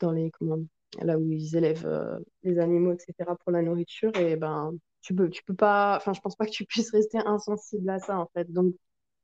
dans 0.00 0.12
les 0.12 0.30
comment, 0.30 0.58
là 1.00 1.18
où 1.18 1.30
ils 1.32 1.56
élèvent 1.56 2.20
les 2.42 2.58
animaux, 2.58 2.92
etc., 2.92 3.36
pour 3.42 3.52
la 3.52 3.62
nourriture. 3.62 4.14
Et 4.16 4.36
ben, 4.36 4.72
tu 5.02 5.14
peux, 5.14 5.28
tu 5.28 5.42
peux 5.44 5.54
pas, 5.54 5.96
enfin, 5.96 6.12
je 6.12 6.20
pense 6.20 6.36
pas 6.36 6.46
que 6.46 6.50
tu 6.50 6.64
puisses 6.64 6.90
rester 6.92 7.18
insensible 7.18 7.88
à 7.90 7.98
ça, 7.98 8.18
en 8.18 8.28
fait. 8.34 8.50
Donc, 8.50 8.74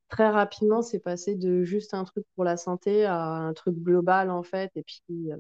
très 0.09 0.29
rapidement, 0.29 0.83
c'est 0.83 0.99
passé 0.99 1.35
de 1.37 1.63
juste 1.63 1.95
un 1.95 2.05
truc 2.05 2.25
pour 2.35 2.45
la 2.45 2.57
santé 2.57 3.05
à 3.05 3.25
un 3.25 3.53
truc 3.55 3.77
global, 3.77 4.31
en 4.31 4.43
fait, 4.43 4.71
et 4.75 4.83
puis 4.83 5.33
euh, 5.33 5.37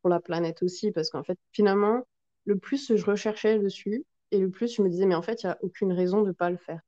pour 0.00 0.10
la 0.10 0.20
planète 0.20 0.62
aussi, 0.62 0.90
parce 0.90 1.10
qu'en 1.10 1.22
fait, 1.22 1.38
finalement, 1.52 2.02
le 2.44 2.58
plus 2.58 2.94
je 2.96 3.04
recherchais 3.04 3.58
dessus, 3.58 4.04
et 4.30 4.38
le 4.38 4.50
plus 4.50 4.74
je 4.74 4.82
me 4.82 4.88
disais, 4.88 5.06
mais 5.06 5.14
en 5.14 5.22
fait, 5.22 5.42
il 5.42 5.46
n'y 5.46 5.52
a 5.52 5.58
aucune 5.62 5.92
raison 5.92 6.22
de 6.22 6.28
ne 6.28 6.32
pas 6.32 6.50
le 6.50 6.56
faire. 6.56 6.80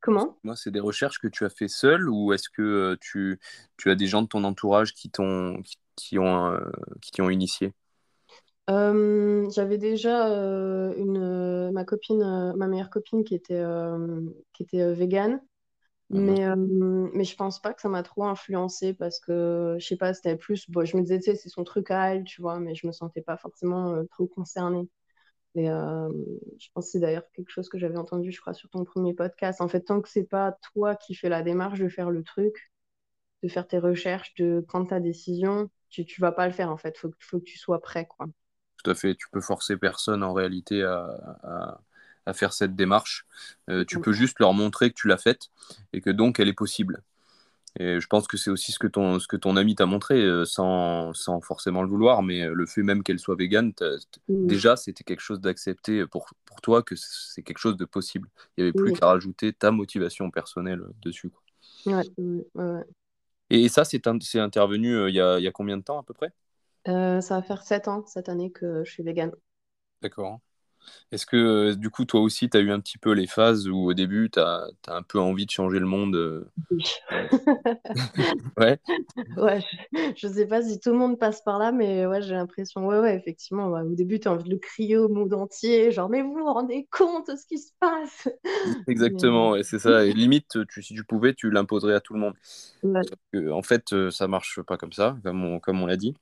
Comment? 0.00 0.38
Moi, 0.44 0.54
c'est 0.56 0.70
des 0.70 0.80
recherches 0.80 1.18
que 1.18 1.26
tu 1.26 1.44
as 1.44 1.50
fait 1.50 1.68
seul, 1.68 2.08
ou 2.08 2.32
est-ce 2.32 2.48
que 2.48 2.62
euh, 2.62 2.96
tu, 3.00 3.40
tu, 3.76 3.90
as 3.90 3.94
des 3.94 4.06
gens 4.06 4.22
de 4.22 4.28
ton 4.28 4.44
entourage 4.44 4.92
qui 4.92 5.10
t'ont 5.10 5.62
qui, 5.96 6.18
ont, 6.18 6.52
euh, 6.52 6.60
qui 7.00 7.22
ont 7.22 7.30
initié? 7.30 7.72
Euh, 8.68 9.48
j'avais 9.50 9.78
déjà 9.78 10.28
euh, 10.28 10.94
une, 10.96 11.70
ma 11.72 11.84
copine, 11.84 12.22
euh, 12.22 12.52
ma 12.56 12.66
meilleure 12.66 12.90
copine 12.90 13.24
qui 13.24 13.34
était, 13.34 13.62
qui 14.52 14.62
était 14.64 14.92
végane. 14.94 15.40
Mhm. 16.10 16.34
Mais, 16.34 16.46
mais 17.14 17.24
je 17.24 17.36
pense 17.36 17.60
pas 17.60 17.74
que 17.74 17.80
ça 17.80 17.88
m'a 17.88 18.02
trop 18.04 18.24
influencé 18.24 18.94
parce 18.94 19.18
que, 19.20 19.76
je 19.78 19.86
sais 19.86 19.96
pas, 19.96 20.14
c'était 20.14 20.36
plus, 20.36 20.70
bon, 20.70 20.84
je 20.84 20.96
me 20.96 21.02
disais, 21.02 21.18
tu 21.18 21.24
sais, 21.24 21.36
c'est 21.36 21.48
son 21.48 21.64
truc 21.64 21.90
à 21.90 22.14
elle, 22.14 22.24
tu 22.24 22.40
vois, 22.42 22.60
mais 22.60 22.74
je 22.76 22.86
me 22.86 22.92
sentais 22.92 23.22
pas 23.22 23.36
forcément 23.36 24.04
trop 24.12 24.26
concernée. 24.26 24.88
Et 25.56 25.66
je 25.66 26.68
pense 26.74 26.86
que 26.86 26.90
c'est 26.92 27.00
d'ailleurs 27.00 27.30
quelque 27.34 27.50
chose 27.50 27.68
que 27.68 27.78
j'avais 27.78 27.98
entendu, 27.98 28.32
je 28.32 28.40
crois, 28.40 28.54
sur 28.54 28.68
ton 28.70 28.84
premier 28.84 29.14
podcast. 29.14 29.60
En 29.60 29.68
fait, 29.68 29.82
tant 29.82 30.00
que 30.00 30.08
c'est 30.08 30.24
pas 30.24 30.52
toi 30.74 30.96
qui 30.96 31.14
fais 31.14 31.28
la 31.28 31.42
démarche 31.42 31.80
de 31.80 31.88
faire 31.88 32.10
le 32.10 32.22
truc, 32.22 32.72
de 33.42 33.48
faire 33.48 33.66
tes 33.68 33.78
recherches, 33.78 34.34
de 34.36 34.60
prendre 34.66 34.88
ta 34.88 35.00
décision, 35.00 35.70
tu, 35.90 36.04
tu 36.06 36.20
vas 36.20 36.32
pas 36.32 36.46
le 36.48 36.52
faire, 36.54 36.70
en 36.70 36.76
fait. 36.78 36.98
Faut, 36.98 37.10
faut 37.20 37.38
que 37.40 37.44
tu 37.44 37.58
sois 37.58 37.80
prêt, 37.82 38.06
quoi 38.06 38.26
tout 38.86 38.90
à 38.90 38.94
fait. 38.94 39.14
Tu 39.14 39.26
peux 39.30 39.40
forcer 39.40 39.76
personne 39.76 40.22
en 40.22 40.32
réalité 40.32 40.82
à, 40.82 41.80
faire 42.32 42.52
cette 42.52 42.74
démarche. 42.74 43.24
Euh, 43.70 43.84
tu 43.84 44.00
peux 44.00 44.12
juste 44.12 44.40
leur 44.40 44.52
montrer 44.52 44.90
que 44.90 44.96
tu 44.96 45.06
l'as 45.06 45.16
faite 45.16 45.48
et 45.92 46.00
que 46.00 46.10
donc 46.10 46.40
elle 46.40 46.48
est 46.48 46.52
possible. 46.52 47.02
Et 47.78 48.00
je 48.00 48.06
pense 48.06 48.26
que 48.26 48.36
c'est 48.36 48.50
aussi 48.50 48.72
ce 48.72 48.78
que 48.78 48.86
ton, 48.86 49.20
ce 49.20 49.28
que 49.28 49.36
ton 49.36 49.56
ami 49.56 49.74
t'a 49.74 49.86
montré, 49.86 50.22
euh, 50.22 50.44
sans, 50.44 51.12
sans, 51.12 51.40
forcément 51.40 51.82
le 51.82 51.88
vouloir, 51.88 52.22
mais 52.22 52.42
euh, 52.42 52.54
le 52.54 52.66
fait 52.66 52.82
même 52.82 53.02
qu'elle 53.02 53.18
soit 53.18 53.36
végane, 53.36 53.72
déjà, 54.28 54.76
c'était 54.76 55.04
quelque 55.04 55.20
chose 55.20 55.40
d'accepté 55.40 56.06
pour, 56.06 56.26
pour 56.46 56.60
toi, 56.62 56.82
que 56.82 56.94
c'est 56.96 57.42
quelque 57.42 57.58
chose 57.58 57.76
de 57.76 57.84
possible. 57.84 58.28
Il 58.56 58.64
n'y 58.64 58.70
avait 58.70 58.72
plus 58.72 58.92
qu'à 58.92 59.06
rajouter 59.06 59.52
ta 59.52 59.70
motivation 59.70 60.30
personnelle 60.30 60.82
dessus. 61.02 61.30
Quoi. 61.30 61.42
Ouais, 61.94 62.10
ouais, 62.54 62.84
Et 63.50 63.68
ça, 63.68 63.84
c'est 63.84 64.06
intervenu 64.06 65.08
il 65.08 65.14
y 65.14 65.20
a, 65.20 65.38
y, 65.38 65.46
a, 65.46 65.52
combien 65.52 65.76
de 65.76 65.82
temps 65.82 66.00
à 66.00 66.02
peu 66.02 66.14
près? 66.14 66.32
Ça 66.86 67.34
va 67.34 67.42
faire 67.42 67.62
7 67.62 67.88
ans 67.88 68.04
cette 68.06 68.28
année 68.28 68.50
que 68.50 68.84
je 68.84 68.90
suis 68.90 69.02
végane. 69.02 69.32
D'accord. 70.02 70.40
Est-ce 71.12 71.26
que 71.26 71.36
euh, 71.36 71.74
du 71.74 71.90
coup, 71.90 72.04
toi 72.04 72.20
aussi, 72.20 72.48
tu 72.48 72.56
as 72.56 72.60
eu 72.60 72.70
un 72.70 72.80
petit 72.80 72.98
peu 72.98 73.12
les 73.12 73.26
phases 73.26 73.68
où 73.68 73.76
au 73.76 73.94
début, 73.94 74.30
tu 74.30 74.38
as, 74.38 74.68
un 74.88 75.02
peu 75.02 75.18
envie 75.18 75.46
de 75.46 75.50
changer 75.50 75.78
le 75.78 75.86
monde 75.86 76.14
euh, 76.16 76.48
Ouais. 78.56 78.78
ouais, 79.36 79.60
je, 80.16 80.26
ne 80.28 80.32
sais 80.32 80.46
pas 80.46 80.62
si 80.62 80.80
tout 80.80 80.90
le 80.90 80.98
monde 80.98 81.18
passe 81.18 81.42
par 81.42 81.58
là, 81.58 81.72
mais 81.72 82.06
ouais, 82.06 82.22
j'ai 82.22 82.34
l'impression, 82.34 82.86
ouais, 82.86 82.98
ouais, 82.98 83.16
effectivement, 83.16 83.66
au 83.68 83.94
début, 83.94 84.20
tu 84.20 84.28
as 84.28 84.32
envie 84.32 84.44
de 84.44 84.50
le 84.50 84.58
crier 84.58 84.96
au 84.96 85.08
monde 85.08 85.34
entier, 85.34 85.90
genre, 85.90 86.08
mais 86.08 86.22
vous 86.22 86.34
vous 86.34 86.52
rendez 86.52 86.88
compte 86.90 87.30
de 87.30 87.36
ce 87.36 87.46
qui 87.46 87.58
se 87.58 87.72
passe? 87.78 88.28
Exactement, 88.88 89.54
c'est 89.62 89.78
ça. 89.78 90.04
Et 90.04 90.12
limite, 90.12 90.58
tu, 90.68 90.82
si 90.82 90.94
tu 90.94 91.04
pouvais, 91.04 91.34
tu 91.34 91.50
l'imposerais 91.50 91.94
à 91.94 92.00
tout 92.00 92.14
le 92.14 92.20
monde. 92.20 92.34
en 93.52 93.62
fait, 93.62 93.92
euh, 93.92 94.10
ça 94.10 94.28
marche 94.28 94.60
pas 94.62 94.76
comme 94.76 94.92
ça, 94.92 95.16
comme 95.22 95.60
comme 95.60 95.82
on 95.82 95.86
l'a 95.86 95.96
dit. 95.96 96.14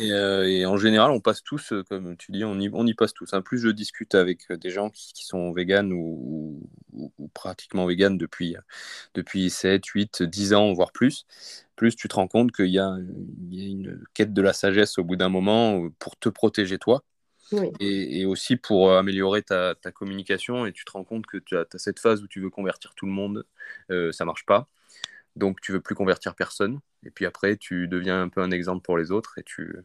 Euh, 0.00 0.44
et, 0.44 0.66
en 0.66 0.76
général, 0.76 1.10
on 1.10 1.20
passe 1.20 1.42
tous, 1.42 1.72
euh, 1.72 1.82
comme 1.84 2.16
tu 2.16 2.32
dis, 2.32 2.44
on 2.44 2.58
y, 2.58 2.70
on 2.72 2.86
y 2.86 2.94
passe 2.94 3.12
tous. 3.12 3.32
Hein. 3.32 3.42
Plus 3.42 3.58
je 3.58 3.68
discute 3.68 4.14
avec 4.14 4.50
euh, 4.50 4.56
des 4.56 4.70
gens 4.70 4.90
qui, 4.90 5.24
sont 5.24 5.52
véganes 5.52 5.92
ou, 5.92 6.62
pratiquement 7.34 7.86
véganes 7.86 8.18
depuis, 8.18 8.56
depuis 9.14 9.50
7, 9.50 9.84
8, 9.84 10.22
10 10.22 10.54
ans, 10.54 10.72
voire 10.72 10.92
plus, 10.92 11.26
plus 11.76 11.96
tu 11.96 12.08
te 12.08 12.14
rends 12.14 12.28
compte 12.28 12.52
qu'il 12.52 12.66
y, 12.66 12.78
a 12.78 12.96
une 13.50 14.02
quête 14.14 14.32
de 14.32 14.42
la 14.42 14.52
sagesse 14.52 14.98
au 14.98 15.04
bout 15.04 15.16
d'un 15.16 15.28
moment 15.28 15.88
pour 15.98 16.16
te 16.16 16.28
protéger 16.28 16.78
toi. 16.78 17.02
Et, 17.80 18.26
aussi 18.26 18.56
pour 18.56 18.92
améliorer 18.92 19.42
ta, 19.42 19.74
communication. 19.94 20.66
Et 20.66 20.72
tu 20.72 20.84
te 20.84 20.92
rends 20.92 21.04
compte 21.04 21.26
que 21.26 21.38
tu 21.38 21.56
as, 21.56 21.64
cette 21.76 21.98
phase 21.98 22.22
où 22.22 22.26
tu 22.26 22.40
veux 22.40 22.50
convertir 22.50 22.94
tout 22.94 23.06
le 23.06 23.12
monde, 23.12 23.44
euh, 23.90 24.12
ça 24.12 24.24
marche 24.24 24.44
pas 24.44 24.68
donc 25.36 25.60
tu 25.60 25.72
veux 25.72 25.80
plus 25.80 25.94
convertir 25.94 26.34
personne. 26.34 26.80
Et 27.04 27.10
puis 27.10 27.26
après, 27.26 27.56
tu 27.56 27.88
deviens 27.88 28.22
un 28.22 28.28
peu 28.28 28.42
un 28.42 28.50
exemple 28.50 28.82
pour 28.82 28.98
les 28.98 29.10
autres 29.10 29.38
et 29.38 29.42
tu 29.42 29.76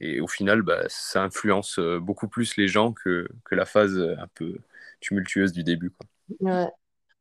et 0.00 0.20
au 0.20 0.26
final, 0.26 0.62
bah, 0.62 0.82
ça 0.88 1.22
influence 1.22 1.78
euh, 1.78 2.00
beaucoup 2.00 2.28
plus 2.28 2.56
les 2.56 2.66
gens 2.68 2.92
que, 2.92 3.28
que, 3.44 3.54
la 3.54 3.64
phase 3.64 3.96
un 3.96 4.26
peu 4.34 4.58
tumultueuse 5.00 5.52
du 5.52 5.62
début. 5.62 5.90
Quoi. 5.90 6.08
Ouais. 6.40 6.68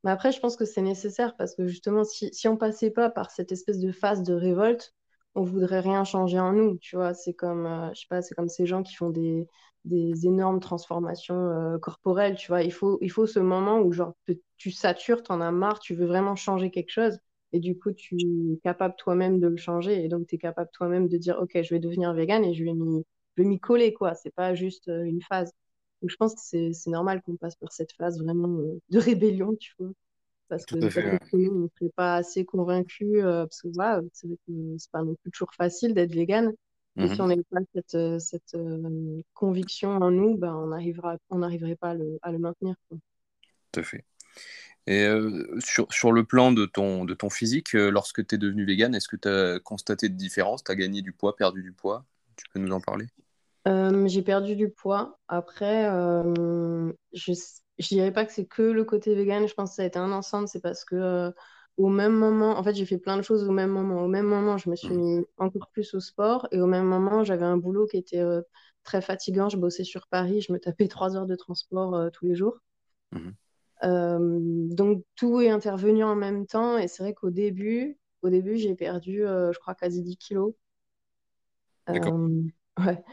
Mais 0.04 0.12
après, 0.12 0.32
je 0.32 0.39
pense 0.39 0.56
que 0.56 0.66
c'est 0.66 0.82
nécessaire 0.82 1.36
parce 1.38 1.56
que 1.56 1.68
justement, 1.68 2.04
si, 2.04 2.34
si 2.34 2.48
on 2.48 2.58
passait 2.58 2.92
pas 2.92 3.10
par 3.10 3.32
cette 3.32 3.52
espèce 3.52 3.80
de 3.80 3.92
phase 3.92 4.24
de 4.24 4.34
révolte, 4.34 4.94
on 5.36 5.44
voudrait 5.44 5.80
rien 5.80 6.04
changer 6.04 6.39
en 6.39 6.52
nous. 6.52 6.78
Tu 6.78 6.96
vois, 6.96 7.13
c'est 7.13 7.34
comme, 7.34 7.66
euh, 7.66 7.89
je 7.94 8.02
sais 8.02 8.08
pas, 8.10 8.22
c'est 8.22 8.36
comme 8.36 8.50
ces 8.50 8.66
gens 8.66 8.84
qui 8.84 8.96
font 8.96 9.10
des, 9.10 9.48
des 9.86 10.28
énormes 10.28 10.60
transformations 10.60 11.50
euh, 11.50 11.78
corporelles. 11.80 12.36
Tu 12.36 12.50
vois, 12.50 12.63
il 12.63 12.74
faut, 12.74 12.98
il 13.02 13.12
faut 13.12 13.28
ce 13.28 13.39
moment 13.39 13.80
où 13.80 13.94
genre 13.94 14.13
tu 14.58 14.72
satures, 14.72 15.24
tu 15.24 15.32
en 15.32 15.42
as 15.42 15.52
marre, 15.52 15.80
tu 15.80 15.96
veux 15.96 16.06
vraiment 16.06 16.36
changer 16.36 16.70
quelque 16.70 16.92
chose. 16.92 17.18
Et 17.54 17.60
du 17.60 17.78
coup, 17.78 17.92
tu 17.94 18.16
es 18.16 18.58
capable 18.63 18.96
toi-même 18.98 19.39
de 19.39 19.48
le 19.48 19.58
changer. 19.58 20.04
Et 20.04 20.08
donc, 20.08 20.28
tu 20.28 20.36
es 20.36 20.38
capable 20.39 20.72
toi-même 20.74 21.08
de 21.08 21.18
dire, 21.18 21.38
OK, 21.39 21.52
je 21.62 21.74
vais 21.74 21.80
devenir 21.80 22.12
vegan 22.13 22.44
et 22.44 22.56
je 22.56 22.63
vais 22.66 23.44
m'y 23.44 23.60
coller, 23.60 23.94
quoi. 23.94 24.16
C'est 24.16 24.34
pas 24.34 24.56
juste 24.56 24.89
euh, 24.89 25.04
une 25.04 25.22
phase. 25.22 25.52
Donc, 26.02 26.10
je 26.10 26.16
pense 26.16 26.34
que 26.34 26.72
c'est 26.74 26.89
normal 26.89 27.22
qu'on 27.22 27.36
passe 27.38 27.56
par 27.56 27.72
cette 27.72 27.94
phase 27.94 28.20
vraiment 28.20 28.60
euh, 28.60 28.80
de 28.89 29.00
rébellion, 29.00 29.56
tu 29.56 29.74
vois. 29.78 29.92
Parce 30.50 30.66
que 30.66 30.76
nous, 30.76 30.88
on 30.88 31.70
serait 31.80 31.92
pas 31.96 32.16
assez 32.16 32.44
convaincus. 32.44 33.20
Euh, 33.24 33.46
parce 33.46 33.62
que 33.62 33.68
voilà, 33.76 34.02
c'est 34.13 34.28
vrai 34.28 34.38
que 34.48 34.54
c'est 34.80 34.92
pas 34.92 35.04
non 35.04 35.16
plus 35.22 35.32
toujours 35.32 35.54
facile 35.54 35.94
d'être 35.94 36.13
vegan. 36.13 36.52
Et 36.96 37.08
si 37.08 37.13
mhm. 37.13 37.22
on 37.22 37.28
n'a 37.28 37.36
pas 37.50 37.60
cette, 37.74 38.20
cette 38.20 38.58
conviction 39.34 39.89
en 39.89 40.12
nous, 40.12 40.38
ben, 40.38 40.56
on 40.56 40.68
n'arriverait 40.68 41.18
on 41.32 41.39
pas 41.76 41.89
à 41.89 41.94
le, 41.96 42.20
à 42.22 42.32
le 42.32 42.38
maintenir. 42.38 42.76
Quoi. 42.88 43.00
Tout 43.72 43.80
à 43.80 43.84
fait. 43.84 44.06
Et 44.86 45.06
euh, 45.06 45.58
sur, 45.60 45.91
sur, 45.91 46.12
le 46.12 46.26
plan 46.26 46.52
de 46.52 46.65
ton, 46.65 47.06
de 47.06 47.13
ton 47.13 47.30
physique, 47.30 47.74
euh, 47.74 47.89
lorsque 47.89 48.26
tu 48.26 48.36
es 48.36 48.38
devenu 48.38 48.65
vegan, 48.65 48.93
est-ce 48.93 49.08
que 49.08 49.15
tu 49.15 49.30
as 49.30 49.60
constaté 49.60 50.10
de 50.10 50.15
différence? 50.15 50.63
Tu 50.63 50.72
as 50.72 50.76
gagné 50.76 51.02
du 51.02 51.13
poids, 51.13 51.36
perdu 51.36 51.63
du 51.63 51.72
poids? 51.72 52.04
Tu 52.36 52.46
peux 52.54 52.60
nous 52.60 52.74
en 52.74 52.82
parler? 52.82 53.08
Euh, 53.67 54.08
J'ai 54.08 54.22
perdu 54.24 54.56
du 54.58 54.69
poids. 54.69 55.19
Après, 55.30 55.86
je 55.86 57.32
ne 57.32 57.34
dirais 57.80 58.12
pas 58.12 58.26
que 58.26 58.34
c'est 58.34 58.46
que 58.46 58.62
le 58.62 58.84
côté 58.84 59.15
vegan. 59.15 59.48
Je 59.48 59.54
pense 59.54 59.72
que 59.72 59.76
ça 59.78 59.84
a 59.84 59.86
été 59.86 60.00
un 60.00 60.12
ensemble. 60.12 60.50
C'est 60.50 60.62
parce 60.62 60.84
que 60.84 61.32
au 61.78 61.88
même 61.88 62.13
moment, 62.13 62.58
en 62.58 62.63
fait, 62.63 62.76
j'ai 62.76 62.86
fait 62.86 62.98
plein 62.98 63.15
de 63.15 63.22
choses 63.22 63.48
au 63.48 63.52
même 63.52 63.69
moment. 63.69 64.04
Au 64.04 64.10
même 64.10 64.26
moment, 64.26 64.58
je 64.58 64.69
me 64.69 64.76
suis 64.76 64.93
mmh. 64.93 65.02
mis 65.02 65.26
encore 65.38 65.69
plus 65.72 65.93
au 65.93 66.02
sport. 66.02 66.50
Et 66.52 66.60
au 66.60 66.67
même 66.67 66.86
moment, 66.86 67.24
j'avais 67.24 67.46
un 67.46 67.58
boulot 67.58 67.88
qui 67.88 67.96
était 67.98 68.22
très 68.84 69.02
fatigant. 69.02 69.48
Je 69.48 69.56
bossais 69.56 69.86
sur 69.86 70.08
Paris. 70.08 70.41
Je 70.41 70.52
me 70.52 70.60
tapais 70.60 70.88
trois 70.89 71.15
heures 71.15 71.28
de 71.28 71.36
transport 71.38 72.12
tous 72.12 72.26
les 72.26 72.36
jours. 72.36 72.60
Euh, 73.84 74.17
donc 74.22 75.04
tout 75.15 75.41
est 75.41 75.50
intervenu 75.50 76.04
en 76.04 76.15
même 76.15 76.46
temps 76.46 76.78
et 76.78 76.88
c'est 76.88 77.04
vrai 77.04 77.13
qu'au 77.13 77.30
début, 77.30 77.98
au 78.22 78.30
début 78.30 78.58
j'ai 78.58 78.76
perdu, 78.76 79.26
euh, 79.26 79.52
je 79.52 79.60
crois, 79.60 79.76
quasi 79.76 80.02
10 80.02 80.17
kilos. 80.17 80.54
D'accord. 81.88 82.13
Euh, 82.13 82.84
ouais. 82.86 83.04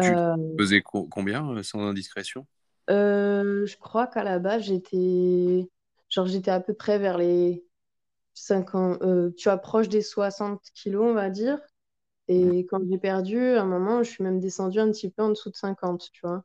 Tu 0.00 0.56
pesais 0.56 0.82
combien 0.82 1.62
sans 1.62 1.80
indiscrétion? 1.80 2.46
Je 2.88 3.76
crois 3.78 4.06
qu'à 4.06 4.24
la 4.24 4.38
base 4.38 4.62
j'étais, 4.62 5.68
genre 6.08 6.26
j'étais 6.26 6.50
à 6.50 6.60
peu 6.60 6.74
près 6.74 6.98
vers 6.98 7.18
les 7.18 7.64
50, 8.34 9.34
tu 9.36 9.48
approches 9.48 9.88
des 9.88 10.02
60 10.02 10.60
kilos 10.74 11.04
on 11.10 11.14
va 11.14 11.30
dire. 11.30 11.58
Et 12.28 12.60
quand 12.70 12.80
j'ai 12.88 12.98
perdu, 12.98 13.38
à 13.38 13.62
un 13.62 13.66
moment, 13.66 14.02
je 14.02 14.10
suis 14.10 14.24
même 14.24 14.40
descendue 14.40 14.80
un 14.80 14.90
petit 14.90 15.10
peu 15.10 15.22
en 15.22 15.28
dessous 15.28 15.50
de 15.50 15.56
50, 15.56 16.10
tu 16.10 16.22
vois. 16.22 16.42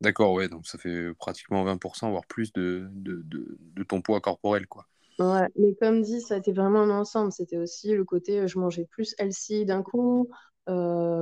D'accord, 0.00 0.32
ouais, 0.32 0.48
donc 0.48 0.66
ça 0.66 0.78
fait 0.78 1.12
pratiquement 1.18 1.64
20%, 1.64 2.10
voire 2.10 2.26
plus 2.26 2.52
de, 2.52 2.88
de, 2.92 3.24
de, 3.26 3.82
ton 3.82 4.00
poids 4.00 4.20
corporel, 4.20 4.66
quoi. 4.68 4.86
Ouais, 5.18 5.48
mais 5.56 5.74
comme 5.74 6.02
dit, 6.02 6.20
ça 6.20 6.34
a 6.34 6.38
été 6.38 6.52
vraiment 6.52 6.82
un 6.82 6.90
ensemble. 6.90 7.32
C'était 7.32 7.58
aussi 7.58 7.92
le 7.94 8.04
côté, 8.04 8.46
je 8.46 8.58
mangeais 8.60 8.84
plus 8.84 9.16
healthy 9.18 9.64
d'un 9.64 9.82
coup. 9.82 10.28
Euh, 10.68 11.20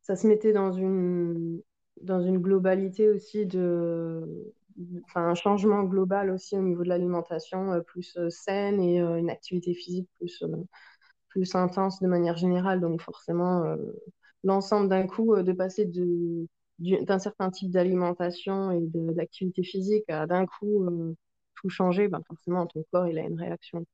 ça 0.00 0.16
se 0.16 0.26
mettait 0.26 0.54
dans 0.54 0.72
une, 0.72 1.60
dans 2.00 2.22
une 2.22 2.38
globalité 2.38 3.10
aussi 3.10 3.44
de, 3.44 4.54
un 5.14 5.34
changement 5.34 5.82
global 5.82 6.30
aussi 6.30 6.56
au 6.56 6.62
niveau 6.62 6.84
de 6.84 6.88
l'alimentation, 6.88 7.72
euh, 7.72 7.80
plus 7.80 8.16
euh, 8.16 8.30
saine 8.30 8.80
et 8.80 9.00
une 9.00 9.28
activité 9.28 9.74
physique 9.74 10.08
plus, 10.14 10.42
plus 11.28 11.54
intense 11.54 12.00
de 12.00 12.06
manière 12.06 12.38
générale. 12.38 12.80
Donc 12.80 13.02
forcément, 13.02 13.76
l'ensemble 14.42 14.88
d'un 14.88 15.06
coup, 15.06 15.36
de 15.36 15.52
passer 15.52 15.84
de 15.84 16.46
d'un 16.78 17.18
certain 17.18 17.50
type 17.50 17.70
d'alimentation 17.70 18.72
et 18.72 18.80
d'activité 19.14 19.62
physique 19.62 20.08
à 20.08 20.26
d'un 20.26 20.46
coup 20.46 20.84
euh, 20.84 21.14
tout 21.54 21.68
changer, 21.68 22.08
ben 22.08 22.20
forcément, 22.26 22.66
ton 22.66 22.84
corps, 22.92 23.06
il 23.06 23.18
a 23.18 23.22
une 23.22 23.38
réaction. 23.38 23.86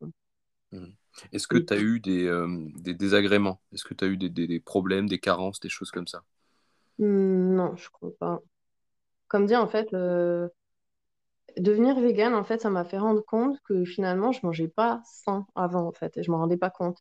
Mmh. 0.72 0.86
Est-ce 1.32 1.46
que 1.46 1.58
tu 1.58 1.74
as 1.74 1.78
eu 1.78 2.00
des, 2.00 2.26
euh, 2.26 2.46
des 2.76 2.94
désagréments? 2.94 3.60
Est-ce 3.72 3.84
que 3.84 3.94
tu 3.94 4.04
as 4.04 4.08
eu 4.08 4.16
des, 4.16 4.30
des, 4.30 4.60
problèmes, 4.60 5.08
des 5.08 5.18
carences, 5.18 5.60
des 5.60 5.68
choses 5.68 5.90
comme 5.90 6.06
ça? 6.06 6.22
Mmh, 6.98 7.54
Non, 7.54 7.76
je 7.76 7.90
crois 7.90 8.16
pas. 8.18 8.40
Comme 9.28 9.46
dit, 9.46 9.56
en 9.56 9.68
fait, 9.68 9.92
euh, 9.94 10.48
devenir 11.58 11.98
vegan, 12.00 12.34
en 12.34 12.44
fait, 12.44 12.60
ça 12.60 12.70
m'a 12.70 12.84
fait 12.84 12.98
rendre 12.98 13.24
compte 13.24 13.60
que 13.64 13.84
finalement, 13.84 14.32
je 14.32 14.40
mangeais 14.44 14.68
pas 14.68 15.02
sain 15.04 15.46
avant, 15.54 15.86
en 15.86 15.92
fait, 15.92 16.16
et 16.16 16.22
je 16.22 16.30
m'en 16.30 16.38
rendais 16.38 16.56
pas 16.56 16.70
compte. 16.70 16.98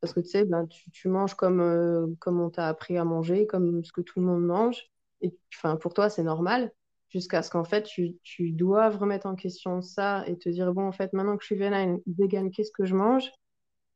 Parce 0.00 0.12
que 0.14 0.20
tu 0.20 0.28
sais, 0.28 0.44
ben, 0.44 0.66
tu, 0.66 0.90
tu 0.90 1.08
manges 1.08 1.34
comme, 1.34 2.16
comme 2.20 2.40
on 2.40 2.50
t'a 2.50 2.68
appris 2.68 2.98
à 2.98 3.04
manger, 3.04 3.46
comme 3.46 3.84
ce 3.84 3.92
que 3.92 4.00
tout 4.02 4.20
le 4.20 4.26
monde 4.26 4.44
mange 4.44 4.89
et 5.22 5.34
enfin, 5.54 5.76
pour 5.76 5.94
toi, 5.94 6.10
c'est 6.10 6.22
normal, 6.22 6.72
jusqu'à 7.08 7.42
ce 7.42 7.50
qu'en 7.50 7.64
fait, 7.64 7.82
tu, 7.82 8.16
tu 8.22 8.52
doives 8.52 8.98
remettre 8.98 9.26
en 9.26 9.34
question 9.34 9.82
ça 9.82 10.24
et 10.26 10.38
te 10.38 10.48
dire, 10.48 10.72
bon, 10.72 10.86
en 10.86 10.92
fait, 10.92 11.12
maintenant 11.12 11.36
que 11.36 11.42
je 11.42 11.54
suis 11.54 11.56
vegan, 11.56 12.50
qu'est-ce 12.50 12.72
que 12.72 12.84
je 12.84 12.94
mange? 12.94 13.30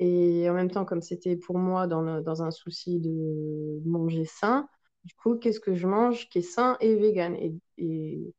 Et 0.01 0.49
en 0.51 0.55
même 0.55 0.71
temps, 0.71 0.85
comme 0.85 1.03
c'était 1.03 1.37
pour 1.37 1.59
moi 1.59 1.87
dans, 1.87 2.21
dans 2.21 2.43
un 2.43 2.51
souci 2.51 2.99
de 3.01 3.81
manger 3.87 4.25
sain, 4.25 4.69
du 5.05 5.15
coup, 5.15 5.37
qu'est-ce 5.37 5.61
que 5.61 5.75
je 5.75 5.87
mange 5.87 6.29
qui 6.29 6.39
est 6.39 6.43
sain 6.43 6.77
et 6.81 6.97
vegan? 6.97 7.37
Et, 7.37 7.55
et, 7.79 8.35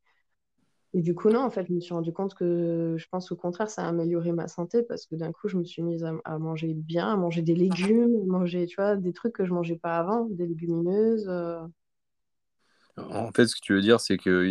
et, 0.93 1.01
du 1.01 1.13
coup, 1.15 1.29
non, 1.29 1.41
en 1.41 1.49
fait, 1.49 1.65
je 1.67 1.73
me 1.73 1.79
suis 1.79 1.93
rendu 1.93 2.11
compte 2.13 2.35
que 2.35 2.95
je 2.97 3.07
pense 3.09 3.31
au 3.31 3.35
contraire, 3.35 3.69
ça 3.69 3.83
a 3.85 3.87
amélioré 3.89 4.31
ma 4.31 4.47
santé 4.47 4.83
parce 4.83 5.05
que 5.05 5.15
d'un 5.15 5.31
coup, 5.31 5.47
je 5.47 5.57
me 5.57 5.63
suis 5.63 5.81
mise 5.81 6.05
à, 6.23 6.39
manger 6.39 6.73
bien, 6.73 7.13
à 7.13 7.17
manger 7.17 7.41
des 7.41 7.55
légumes, 7.55 8.15
à 8.23 8.25
manger, 8.25 8.65
tu 8.65 8.75
vois, 8.75 8.95
des 8.95 9.13
trucs 9.13 9.33
que 9.33 9.45
je 9.45 9.53
mangeais 9.53 9.77
pas 9.77 9.97
avant, 9.97 10.25
des 10.25 10.47
légumineuses. 10.47 11.27
Euh, 11.29 11.59
en 12.97 13.31
fait, 13.31 13.47
ce 13.47 13.55
que 13.55 13.61
tu 13.61 13.73
veux 13.73 13.81
dire, 13.81 13.99
c'est 13.99 14.17
que 14.17 14.49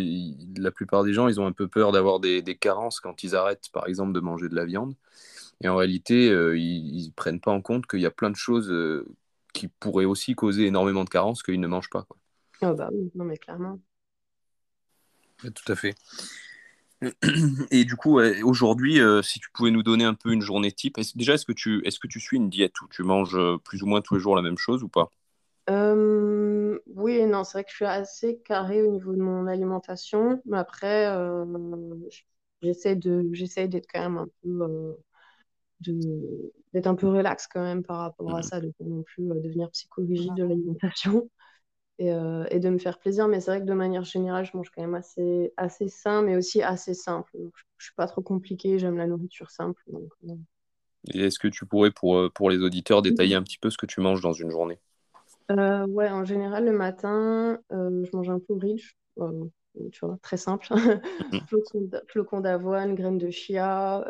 la 0.59 0.71
plupart 0.71 1.03
des 1.03 1.13
gens, 1.13 1.27
ils 1.27 1.39
ont 1.39 1.47
un 1.47 1.51
peu 1.51 1.67
peur 1.67 1.91
d'avoir 1.91 2.19
des, 2.19 2.43
carences 2.59 2.99
quand 2.99 3.23
ils 3.23 3.35
arrêtent, 3.35 3.69
par 3.71 3.87
exemple, 3.87 4.13
de 4.13 4.19
manger 4.19 4.49
de 4.49 4.55
la 4.55 4.65
viande. 4.65 4.95
Et 5.61 5.67
en 5.67 5.75
réalité, 5.75 6.29
euh, 6.29 6.57
ils 6.57 7.07
ne 7.07 7.11
prennent 7.11 7.39
pas 7.39 7.51
en 7.51 7.61
compte 7.61 7.87
qu'il 7.87 8.01
y 8.01 8.05
a 8.05 8.11
plein 8.11 8.29
de 8.29 8.35
choses 8.35 8.69
euh, 8.69 9.05
qui 9.53 9.67
pourraient 9.67 10.05
aussi 10.05 10.35
causer 10.35 10.65
énormément 10.65 11.03
de 11.03 11.09
carences 11.09 11.41
qu'ils 11.41 11.59
ne 11.59 11.67
mangent 11.67 11.89
pas. 11.89 12.03
Quoi. 12.03 12.17
Oh 12.61 12.73
bah 12.75 12.89
oui, 12.93 13.11
non 13.15 13.25
mais 13.25 13.37
clairement. 13.37 13.79
tout 15.39 15.71
à 15.71 15.75
fait. 15.75 15.95
Et 17.71 17.85
du 17.85 17.95
coup, 17.95 18.19
aujourd'hui, 18.43 18.99
euh, 18.99 19.21
si 19.21 19.39
tu 19.39 19.49
pouvais 19.51 19.71
nous 19.71 19.83
donner 19.83 20.03
un 20.03 20.13
peu 20.13 20.31
une 20.31 20.41
journée 20.41 20.71
type, 20.71 20.99
déjà, 21.15 21.33
est-ce 21.33 21.45
que, 21.45 21.53
tu, 21.53 21.85
est 21.85 21.89
-ce 21.89 21.99
que 21.99 22.07
tu 22.07 22.19
suis 22.19 22.37
une 22.37 22.49
diète 22.49 22.79
où 22.81 22.87
tu 22.89 23.03
manges 23.03 23.37
plus 23.63 23.81
ou 23.81 23.87
moins 23.87 24.01
tous 24.01 24.15
les 24.15 24.21
jours 24.21 24.35
la 24.35 24.41
même 24.41 24.57
chose 24.57 24.83
ou 24.83 24.87
pas? 24.87 25.09
Euh, 25.69 26.79
oui 26.87 27.13
et 27.13 27.25
non, 27.25 27.43
c'est 27.43 27.53
vrai 27.53 27.63
que 27.63 27.71
je 27.71 27.75
suis 27.75 27.85
assez 27.85 28.39
carré 28.39 28.83
au 28.83 28.91
niveau 28.91 29.13
de 29.13 29.21
mon 29.21 29.47
alimentation, 29.47 30.41
mais 30.45 30.57
après, 30.57 31.07
euh, 31.07 31.45
j'essaie 32.61 32.95
de, 32.95 33.27
j'essaie 33.31 33.67
d'être 33.67 33.87
quand 33.91 34.01
même 34.01 34.17
un 34.17 34.27
peu, 34.43 34.97
euh, 35.89 36.51
d'être 36.73 36.87
un 36.87 36.95
peu 36.95 37.07
relax 37.07 37.47
quand 37.47 37.63
même 37.63 37.83
par 37.83 37.97
rapport 37.97 38.35
à 38.35 38.39
mmh. 38.39 38.43
ça, 38.43 38.59
de 38.59 38.71
pas 38.77 38.85
non 38.85 39.03
plus 39.03 39.23
devenir 39.23 39.69
psychologie 39.71 40.31
de 40.35 40.43
l'alimentation. 40.43 41.29
Et, 41.97 42.09
et, 42.09 42.59
de 42.59 42.69
me 42.69 42.77
faire 42.77 42.99
plaisir. 42.99 43.29
Mais 43.29 43.39
c'est 43.39 43.51
vrai 43.51 43.61
que 43.61 43.65
de 43.65 43.73
manière 43.73 44.03
générale, 44.03 44.43
je 44.45 44.57
mange 44.57 44.69
quand 44.69 44.81
même 44.81 44.95
assez, 44.95 45.53
assez 45.55 45.87
sain, 45.87 46.23
mais 46.23 46.35
aussi 46.35 46.61
assez 46.61 46.93
simple. 46.93 47.31
Je, 47.35 47.39
ne 47.39 47.49
suis 47.79 47.93
pas 47.95 48.05
trop 48.05 48.21
compliquée, 48.21 48.79
j'aime 48.79 48.97
la 48.97 49.07
nourriture 49.07 49.49
simple. 49.49 49.81
Donc, 49.87 50.11
et 51.13 51.21
est-ce 51.21 51.39
que 51.39 51.47
tu 51.47 51.65
pourrais, 51.65 51.91
pour, 51.91 52.17
euh, 52.17 52.29
pour 52.29 52.49
les 52.49 52.57
auditeurs, 52.59 53.01
détailler 53.01 53.35
un 53.35 53.43
petit 53.43 53.57
peu 53.57 53.69
ce 53.69 53.77
que 53.77 53.85
tu 53.85 54.01
manges 54.01 54.21
dans 54.21 54.33
une 54.33 54.49
journée? 54.49 54.79
Euh, 55.51 55.85
Ouais, 55.87 56.09
en 56.09 56.25
général, 56.25 56.65
le 56.65 56.71
matin, 56.71 57.59
euh, 57.71 58.03
je 58.05 58.15
mange 58.15 58.29
un 58.29 58.39
porridge, 58.39 58.95
euh, 59.19 59.45
tu 59.91 60.05
vois, 60.05 60.17
très 60.21 60.37
simple. 60.37 60.67
Flocons 62.09 62.39
d'avoine, 62.41 62.95
graines 62.95 63.17
de 63.17 63.29
chia, 63.29 64.03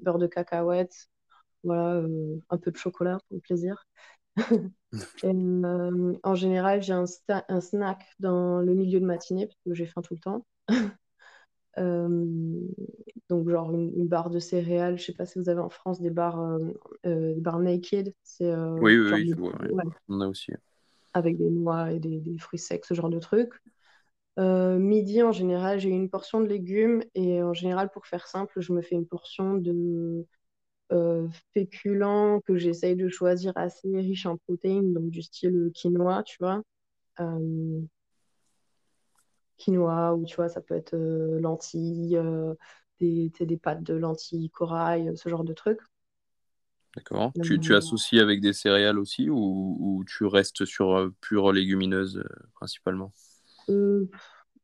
beurre 0.00 0.18
de 0.18 0.26
cacahuète, 0.26 1.08
voilà, 1.62 2.02
un 2.50 2.58
peu 2.58 2.70
de 2.70 2.76
chocolat 2.76 3.18
pour 3.28 3.36
le 3.36 3.40
plaisir. 3.40 3.86
en 5.24 6.34
général, 6.34 6.82
j'ai 6.82 6.92
un, 6.92 7.04
un, 7.48 7.60
snack 7.60 8.04
dans 8.18 8.60
le 8.60 8.74
milieu 8.74 9.00
de 9.00 9.06
matinée 9.06 9.46
parce 9.46 9.58
que 9.64 9.74
j'ai 9.74 9.86
faim 9.86 10.02
tout 10.02 10.14
le 10.14 10.20
temps. 10.20 10.46
Euh, 11.78 12.08
donc, 13.28 13.48
genre 13.48 13.72
une, 13.72 14.06
barre 14.06 14.30
de 14.30 14.38
céréales. 14.38 14.98
Je 14.98 15.04
sais 15.04 15.14
pas 15.14 15.26
si 15.26 15.38
vous 15.38 15.48
avez 15.48 15.60
en 15.60 15.70
France 15.70 16.00
des 16.00 16.10
barres, 16.10 16.40
euh, 16.40 16.58
euh, 17.06 17.34
des 17.34 17.40
barres 17.40 17.58
naked. 17.58 18.14
C'est, 18.22 18.54
oui, 18.54 18.98
oui, 18.98 19.34
oui, 19.70 19.72
on 20.08 20.20
a 20.20 20.28
aussi. 20.28 20.52
Avec 21.14 21.38
des 21.38 21.50
noix 21.50 21.92
et 21.92 21.98
des, 21.98 22.20
des 22.20 22.38
fruits 22.38 22.58
secs, 22.58 22.84
ce 22.84 22.94
genre 22.94 23.10
de 23.10 23.18
trucs. 23.18 23.54
midi, 24.38 25.22
en 25.22 25.32
général, 25.32 25.78
j'ai 25.78 25.90
une 25.90 26.10
portion 26.10 26.40
de 26.40 26.46
légumes 26.46 27.02
et 27.14 27.42
en 27.42 27.54
général, 27.54 27.90
pour 27.90 28.06
faire 28.06 28.26
simple, 28.26 28.60
je 28.60 28.72
me 28.72 28.82
fais 28.82 28.96
une 28.96 29.06
portion 29.06 29.54
de 29.54 30.26
féculents 31.52 32.40
que 32.40 32.56
j'essaye 32.56 32.94
de 32.94 33.08
choisir 33.08 33.52
assez 33.56 33.88
riche 33.96 34.26
en 34.26 34.36
protéines, 34.36 34.92
donc 34.92 35.10
du 35.10 35.22
style 35.22 35.70
quinoa, 35.74 36.22
tu 36.22 36.36
vois 36.40 36.62
quinoa 39.56 40.14
ou 40.14 40.24
tu 40.24 40.36
vois, 40.36 40.48
ça 40.48 40.60
peut 40.60 40.74
être 40.74 40.94
euh, 40.94 41.40
lentilles, 41.40 42.16
euh, 42.16 42.54
des, 43.00 43.32
des 43.38 43.56
pâtes 43.56 43.82
de 43.82 43.94
lentilles, 43.94 44.50
corail, 44.50 45.12
ce 45.16 45.28
genre 45.28 45.44
de 45.44 45.52
trucs. 45.52 45.80
D'accord. 46.96 47.32
Tu, 47.42 47.58
tu, 47.58 47.74
associes 47.74 48.20
avec 48.20 48.40
des 48.40 48.52
céréales 48.52 49.00
aussi 49.00 49.28
ou, 49.28 49.76
ou 49.80 50.04
tu 50.04 50.24
restes 50.26 50.64
sur 50.64 50.96
euh, 50.96 51.14
pure 51.20 51.52
légumineuse 51.52 52.22
principalement? 52.54 53.12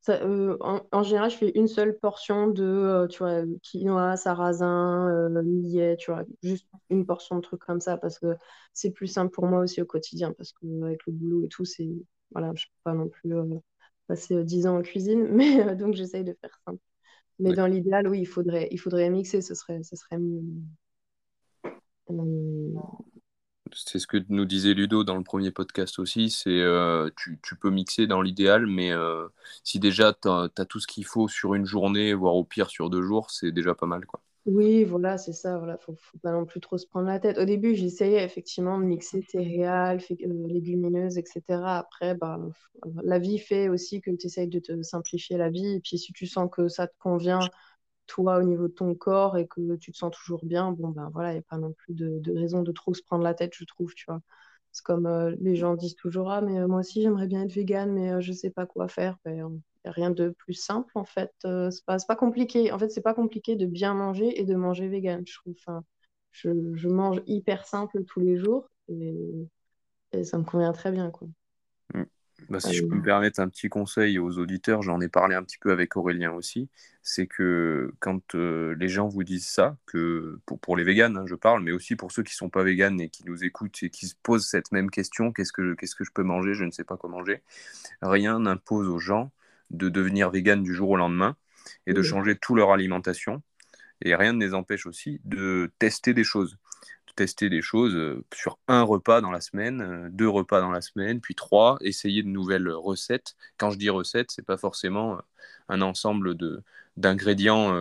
En, 0.08 1.02
général, 1.02 1.30
je 1.30 1.36
fais 1.36 1.52
une 1.56 1.66
seule 1.66 1.98
portion 1.98 2.46
de 2.46 3.06
tu 3.10 3.18
vois, 3.18 3.42
quinoa, 3.62 4.16
sarrasin, 4.16 5.28
millet, 5.42 5.96
tu 5.96 6.12
vois, 6.12 6.24
juste 6.42 6.68
une 6.88 7.04
portion 7.04 7.36
de 7.36 7.40
trucs 7.40 7.60
comme 7.60 7.80
ça 7.80 7.96
parce 7.96 8.18
que 8.18 8.36
c'est 8.72 8.92
plus 8.92 9.08
simple 9.08 9.32
pour 9.32 9.46
moi 9.46 9.60
aussi 9.60 9.82
au 9.82 9.86
quotidien 9.86 10.32
parce 10.32 10.52
qu'avec 10.52 11.04
le 11.06 11.12
boulot 11.12 11.44
et 11.44 11.48
tout, 11.48 11.64
c'est 11.64 11.90
voilà, 12.32 12.52
je 12.54 12.66
peux 12.66 12.80
pas 12.84 12.94
non 12.94 13.08
plus 13.08 13.32
passé 14.10 14.42
10 14.42 14.66
ans 14.66 14.78
en 14.78 14.82
cuisine, 14.82 15.28
mais 15.30 15.60
euh, 15.60 15.74
donc 15.76 15.94
j'essaye 15.94 16.24
de 16.24 16.36
faire 16.40 16.58
simple. 16.66 16.82
Mais 17.38 17.54
dans 17.54 17.66
l'idéal, 17.66 18.06
oui, 18.06 18.20
il 18.20 18.26
faudrait, 18.26 18.68
il 18.70 18.78
faudrait 18.78 19.08
mixer, 19.08 19.40
ce 19.40 19.54
serait, 19.54 19.82
ce 19.82 19.96
serait 19.96 20.18
mieux. 20.18 20.42
Euh, 22.10 22.74
c'est 23.72 23.98
ce 23.98 24.06
que 24.06 24.18
nous 24.28 24.44
disait 24.44 24.74
Ludo 24.74 25.04
dans 25.04 25.16
le 25.16 25.22
premier 25.22 25.50
podcast 25.52 25.98
aussi, 26.00 26.28
c'est 26.28 26.50
euh, 26.50 27.08
tu, 27.16 27.38
tu, 27.42 27.56
peux 27.56 27.70
mixer 27.70 28.06
dans 28.06 28.20
l'idéal, 28.20 28.66
mais 28.66 28.90
si 29.62 29.78
déjà 29.78 30.12
tu 30.12 30.28
as, 30.28 30.50
as, 30.54 30.64
tout 30.66 30.80
ce 30.80 30.86
qu'il 30.86 31.06
faut 31.06 31.28
sur 31.28 31.54
une 31.54 31.64
journée, 31.64 32.12
voire 32.12 32.34
au 32.34 32.44
pire 32.44 32.68
sur 32.68 32.90
deux 32.90 33.02
jours, 33.02 33.30
c'est 33.30 33.52
déjà 33.52 33.74
pas 33.74 33.86
mal. 33.86 34.04
Quoi. 34.04 34.20
Oui, 34.46 34.84
voilà, 34.84 35.18
c'est 35.18 35.32
ça. 35.34 35.58
Voilà, 35.58 35.76
faut, 35.78 35.94
faut 35.96 36.18
pas 36.18 36.32
non 36.32 36.46
plus 36.46 36.60
trop 36.60 36.78
se 36.78 36.86
prendre 36.86 37.06
la 37.06 37.20
tête. 37.20 37.38
Au 37.38 37.44
début, 37.44 37.74
j'essayais 37.74 38.24
effectivement 38.24 38.78
de 38.78 38.84
mixer 38.84 39.22
céréales, 39.22 40.00
euh, 40.10 40.46
légumineuses, 40.48 41.18
etc. 41.18 41.78
Après, 41.78 42.14
bah, 42.14 42.38
la 43.02 43.18
vie 43.18 43.38
fait 43.38 43.68
aussi 43.68 44.00
que 44.00 44.10
tu 44.10 44.26
essayes 44.26 44.48
de 44.48 44.58
te 44.58 44.82
simplifier 44.82 45.36
la 45.36 45.50
vie. 45.50 45.66
Et 45.76 45.80
puis, 45.80 45.98
si 45.98 46.12
tu 46.14 46.26
sens 46.26 46.48
que 46.50 46.68
ça 46.68 46.86
te 46.86 46.94
convient, 46.98 47.40
toi, 48.06 48.38
au 48.38 48.42
niveau 48.44 48.68
de 48.68 48.74
ton 48.74 48.94
corps, 48.94 49.38
et 49.38 49.46
que 49.48 49.76
tu 49.76 49.92
te 49.92 49.96
sens 49.98 50.12
toujours 50.16 50.44
bien, 50.44 50.72
bon, 50.72 50.88
ben 50.90 51.10
voilà, 51.14 51.30
il 51.32 51.34
n'y 51.36 51.40
a 51.40 51.42
pas 51.42 51.58
non 51.58 51.72
plus 51.72 51.94
de, 51.94 52.22
raison 52.38 52.62
de 52.62 52.72
trop 52.72 52.94
se 52.94 53.02
prendre 53.02 53.24
la 53.24 53.34
tête, 53.34 53.54
je 53.56 53.64
trouve, 53.64 53.94
tu 53.94 54.06
vois. 54.08 54.20
C'est 54.72 54.84
comme 54.84 55.06
euh, 55.06 55.36
les 55.40 55.56
gens 55.56 55.74
disent 55.76 55.96
toujours, 55.96 56.30
ah, 56.30 56.40
mais 56.42 56.60
euh, 56.60 56.68
moi 56.68 56.80
aussi, 56.80 57.02
j'aimerais 57.02 57.26
bien 57.28 57.42
être 57.44 57.52
végane, 57.52 57.92
mais 57.92 58.20
je 58.22 58.32
sais 58.32 58.50
pas 58.50 58.66
quoi 58.66 58.88
faire. 58.88 59.18
Ben, 59.24 59.60
rien 59.84 60.10
de 60.10 60.30
plus 60.30 60.54
simple 60.54 60.92
en 60.94 61.04
fait. 61.04 61.32
Euh, 61.44 61.70
c'est 61.70 61.84
pas, 61.84 61.96
pas, 62.06 62.16
compliqué. 62.16 62.72
En 62.72 62.78
fait, 62.78 62.90
c'est 62.90 63.00
pas 63.00 63.14
compliqué 63.14 63.56
de 63.56 63.66
bien 63.66 63.94
manger 63.94 64.40
et 64.40 64.44
de 64.44 64.54
manger 64.54 64.88
vegan, 64.88 65.22
je 65.26 65.34
trouve. 65.34 65.54
Enfin, 65.58 65.84
je, 66.32 66.50
je, 66.74 66.88
mange 66.88 67.22
hyper 67.26 67.66
simple 67.66 68.04
tous 68.04 68.20
les 68.20 68.36
jours 68.36 68.68
et, 68.88 69.48
ça 70.24 70.38
me 70.38 70.44
convient 70.44 70.72
très 70.72 70.90
bien. 70.90 71.10
Quoi. 71.10 71.28
Mm. 71.94 72.04
Bah, 72.48 72.58
si 72.58 72.74
je 72.74 72.84
peux 72.84 72.96
me 72.96 73.02
permettre 73.02 73.38
un 73.40 73.48
petit 73.48 73.68
conseil 73.68 74.18
aux 74.18 74.38
auditeurs, 74.38 74.82
j'en 74.82 75.00
ai 75.00 75.08
parlé 75.08 75.34
un 75.34 75.42
petit 75.42 75.58
peu 75.58 75.70
avec 75.70 75.96
Aurélien 75.96 76.32
aussi, 76.32 76.68
c'est 77.02 77.26
que 77.26 77.92
quand 78.00 78.34
euh, 78.34 78.74
les 78.78 78.88
gens 78.88 79.08
vous 79.08 79.24
disent 79.24 79.46
ça, 79.46 79.76
que 79.86 80.40
pour, 80.46 80.58
pour 80.58 80.76
les 80.76 80.82
véganes, 80.82 81.16
hein, 81.16 81.26
je 81.26 81.34
parle, 81.34 81.62
mais 81.62 81.70
aussi 81.70 81.96
pour 81.96 82.10
ceux 82.10 82.22
qui 82.22 82.32
ne 82.32 82.36
sont 82.36 82.50
pas 82.50 82.64
véganes 82.64 83.00
et 83.00 83.08
qui 83.08 83.24
nous 83.24 83.44
écoutent 83.44 83.82
et 83.82 83.90
qui 83.90 84.06
se 84.06 84.14
posent 84.22 84.46
cette 84.46 84.72
même 84.72 84.90
question, 84.90 85.32
qu'est-ce 85.32 85.52
que, 85.52 85.74
qu'est-ce 85.74 85.94
que 85.94 86.04
je 86.04 86.12
peux 86.12 86.22
manger, 86.22 86.54
je 86.54 86.64
ne 86.64 86.70
sais 86.70 86.84
pas 86.84 86.96
quoi 86.96 87.10
manger, 87.10 87.42
rien 88.02 88.40
n'impose 88.40 88.88
aux 88.88 88.98
gens 88.98 89.30
de 89.70 89.88
devenir 89.88 90.30
vegan 90.30 90.62
du 90.62 90.74
jour 90.74 90.90
au 90.90 90.96
lendemain 90.96 91.36
et 91.86 91.92
de 91.92 92.02
changer 92.02 92.36
toute 92.36 92.56
leur 92.56 92.72
alimentation. 92.72 93.42
Et 94.02 94.14
rien 94.14 94.32
ne 94.32 94.44
les 94.44 94.54
empêche 94.54 94.86
aussi 94.86 95.20
de 95.24 95.70
tester 95.78 96.14
des 96.14 96.24
choses. 96.24 96.56
De 97.06 97.12
tester 97.14 97.50
des 97.50 97.60
choses 97.60 97.94
euh, 97.94 98.24
sur 98.32 98.58
un 98.68 98.82
repas 98.82 99.20
dans 99.20 99.30
la 99.30 99.40
semaine, 99.40 99.80
euh, 99.82 100.08
deux 100.10 100.28
repas 100.28 100.60
dans 100.60 100.70
la 100.70 100.80
semaine, 100.80 101.20
puis 101.20 101.34
trois, 101.34 101.76
essayer 101.82 102.22
de 102.22 102.28
nouvelles 102.28 102.68
recettes. 102.70 103.36
Quand 103.56 103.70
je 103.70 103.78
dis 103.78 103.90
recettes, 103.90 104.30
c'est 104.30 104.44
pas 104.44 104.56
forcément 104.56 105.14
euh, 105.14 105.20
un 105.68 105.82
ensemble 105.82 106.36
de, 106.36 106.62
d'ingrédients 106.96 107.72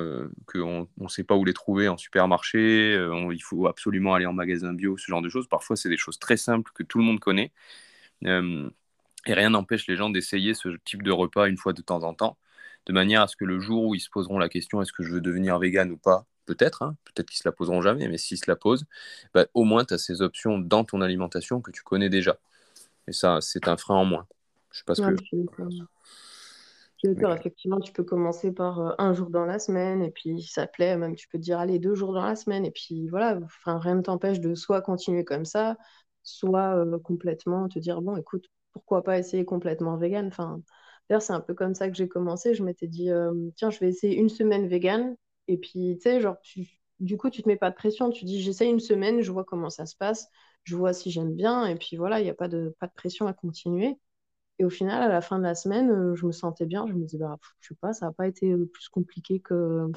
qu'on 0.46 0.88
ne 0.98 1.08
sait 1.08 1.24
pas 1.24 1.36
où 1.36 1.44
les 1.44 1.54
trouver 1.54 1.88
en 1.88 1.98
supermarché, 1.98 2.94
il 3.32 3.44
faut 3.44 3.68
absolument 3.68 4.14
aller 4.14 4.28
en 4.28 4.34
magasin 4.34 4.74
bio, 4.74 4.96
ce 4.98 5.08
genre 5.08 5.24
de 5.24 5.30
choses. 5.30 5.48
Parfois, 5.48 5.76
c'est 5.76 5.90
des 5.90 5.98
choses 5.98 6.20
très 6.20 6.38
simples 6.38 6.72
que 6.76 6.84
tout 6.84 7.00
le 7.00 7.04
monde 7.04 7.20
connaît. 7.20 7.52
Et 9.30 9.36
rien 9.36 9.52
n'empêche 9.52 9.86
les 9.86 9.96
gens 9.96 10.10
d'essayer 10.10 10.56
ce 10.56 10.70
type 10.86 11.04
de 11.04 11.12
repas 11.12 11.48
une 11.48 11.58
fois 11.58 11.72
de 11.72 11.84
temps 11.84 12.02
en 12.02 12.16
temps, 12.16 12.40
de 12.88 12.94
manière 12.94 13.22
à 13.22 13.28
ce 13.28 13.36
que 13.36 13.46
le 13.46 13.60
jour 13.60 13.86
où 13.86 13.94
ils 13.94 14.00
se 14.00 14.10
poseront 14.10 14.40
la 14.40 14.50
question 14.50 14.82
est-ce 14.82 14.92
que 14.92 15.04
je 15.04 15.14
veux 15.14 15.22
devenir 15.22 15.60
vegan 15.60 15.92
ou 15.92 15.98
pas, 15.98 16.26
peut-être, 16.48 16.82
hein, 16.82 16.96
peut-être 17.06 17.30
qu'ils 17.30 17.38
se 17.38 17.48
la 17.48 17.52
poseront 17.52 17.82
jamais, 17.82 18.08
mais 18.08 18.18
s'ils 18.18 18.40
se 18.40 18.50
la 18.50 18.56
posent, 18.56 18.86
bah, 19.36 19.46
au 19.54 19.66
moins 19.66 19.86
tu 19.86 19.94
as 19.94 20.00
ces 20.00 20.24
options 20.24 20.58
dans 20.58 20.84
ton 20.84 21.02
alimentation 21.02 21.62
que 21.62 21.70
tu 21.70 21.84
connais 21.84 22.10
déjà. 22.10 22.40
Et 23.08 23.12
ça, 23.12 23.38
c'est 23.40 23.68
un 23.68 23.78
frein 23.78 23.98
en 23.98 24.06
moins. 24.06 24.26
Je 24.72 24.80
sais 24.80 24.84
pas 24.84 24.96
ce 24.96 25.02
que. 25.04 25.16
Je 27.04 27.12
peur, 27.12 27.32
effectivement, 27.32 27.80
tu 27.80 27.94
peux 27.94 28.04
commencer 28.04 28.52
par 28.52 28.80
euh, 28.80 28.92
un 28.98 29.14
jour 29.14 29.30
dans 29.30 29.46
la 29.46 29.60
semaine, 29.60 30.02
et 30.02 30.10
puis 30.10 30.42
ça 30.42 30.66
plaît, 30.66 30.98
même 30.98 31.16
tu 31.16 31.28
peux 31.28 31.38
te 31.38 31.44
dire, 31.44 31.60
allez, 31.60 31.78
deux 31.78 31.94
jours 31.94 32.14
dans 32.14 32.26
la 32.26 32.36
semaine, 32.36 32.66
et 32.66 32.72
puis 32.72 33.08
voilà, 33.10 33.40
enfin, 33.44 33.78
rien 33.78 33.94
ne 33.94 34.02
t'empêche 34.02 34.40
de 34.40 34.56
soit 34.56 34.82
continuer 34.82 35.24
comme 35.24 35.46
ça, 35.46 35.78
soit 36.24 36.76
euh, 36.76 36.98
complètement 36.98 37.70
te 37.70 37.78
dire, 37.78 38.02
bon, 38.02 38.18
écoute, 38.18 38.50
pourquoi 38.80 39.04
pas 39.04 39.20
essayer 39.20 39.46
complètement 39.46 39.98
vegan? 39.98 40.28
Enfin, 40.28 40.62
D'ailleurs, 41.10 41.22
c'est 41.24 41.34
un 41.34 41.40
peu 41.42 41.54
comme 41.56 41.74
ça 41.76 41.90
que 41.90 41.96
j'ai 41.96 42.08
commencé. 42.08 42.54
Je 42.54 42.64
m'étais 42.64 42.88
dit, 42.88 43.10
euh, 43.12 43.34
tiens, 43.56 43.70
je 43.72 43.80
vais 43.80 43.88
essayer 43.90 44.16
une 44.18 44.30
semaine 44.30 44.68
vegan. 44.68 45.16
Et 45.48 45.58
puis, 45.58 45.96
tu 45.98 46.02
sais, 46.04 46.22
genre, 46.22 46.38
du 47.00 47.18
coup, 47.18 47.30
tu 47.30 47.42
te 47.44 47.48
mets 47.50 47.56
pas 47.58 47.70
de 47.72 47.76
pression. 47.76 48.12
Tu 48.12 48.26
dis, 48.26 48.42
j'essaie 48.42 48.68
une 48.70 48.80
semaine, 48.80 49.22
je 49.22 49.32
vois 49.32 49.44
comment 49.46 49.70
ça 49.70 49.86
se 49.86 49.96
passe, 49.96 50.28
je 50.64 50.76
vois 50.76 50.94
si 50.94 51.12
j'aime 51.12 51.36
bien. 51.36 51.66
Et 51.66 51.76
puis 51.76 51.98
voilà, 51.98 52.20
il 52.20 52.24
n'y 52.24 52.30
a 52.30 52.34
pas 52.36 52.48
de, 52.48 52.76
pas 52.80 52.88
de 52.88 52.94
pression 52.94 53.28
à 53.28 53.34
continuer. 53.34 53.98
Et 54.60 54.66
au 54.66 54.70
final, 54.70 55.02
à 55.04 55.10
la 55.10 55.22
fin 55.22 55.40
de 55.40 55.44
la 55.44 55.56
semaine, 55.56 55.90
euh, 55.92 56.16
je 56.16 56.26
me 56.28 56.32
sentais 56.34 56.66
bien. 56.68 56.88
Je 56.88 56.94
me 56.94 57.02
disais, 57.06 57.18
bah, 57.20 57.38
je 57.62 57.70
sais 57.70 57.76
pas, 57.82 57.94
ça 57.94 58.08
n'a 58.08 58.14
pas 58.14 58.28
été 58.28 58.52
euh, 58.54 58.66
plus 58.74 58.90
compliqué 58.90 59.40
que, 59.42 59.88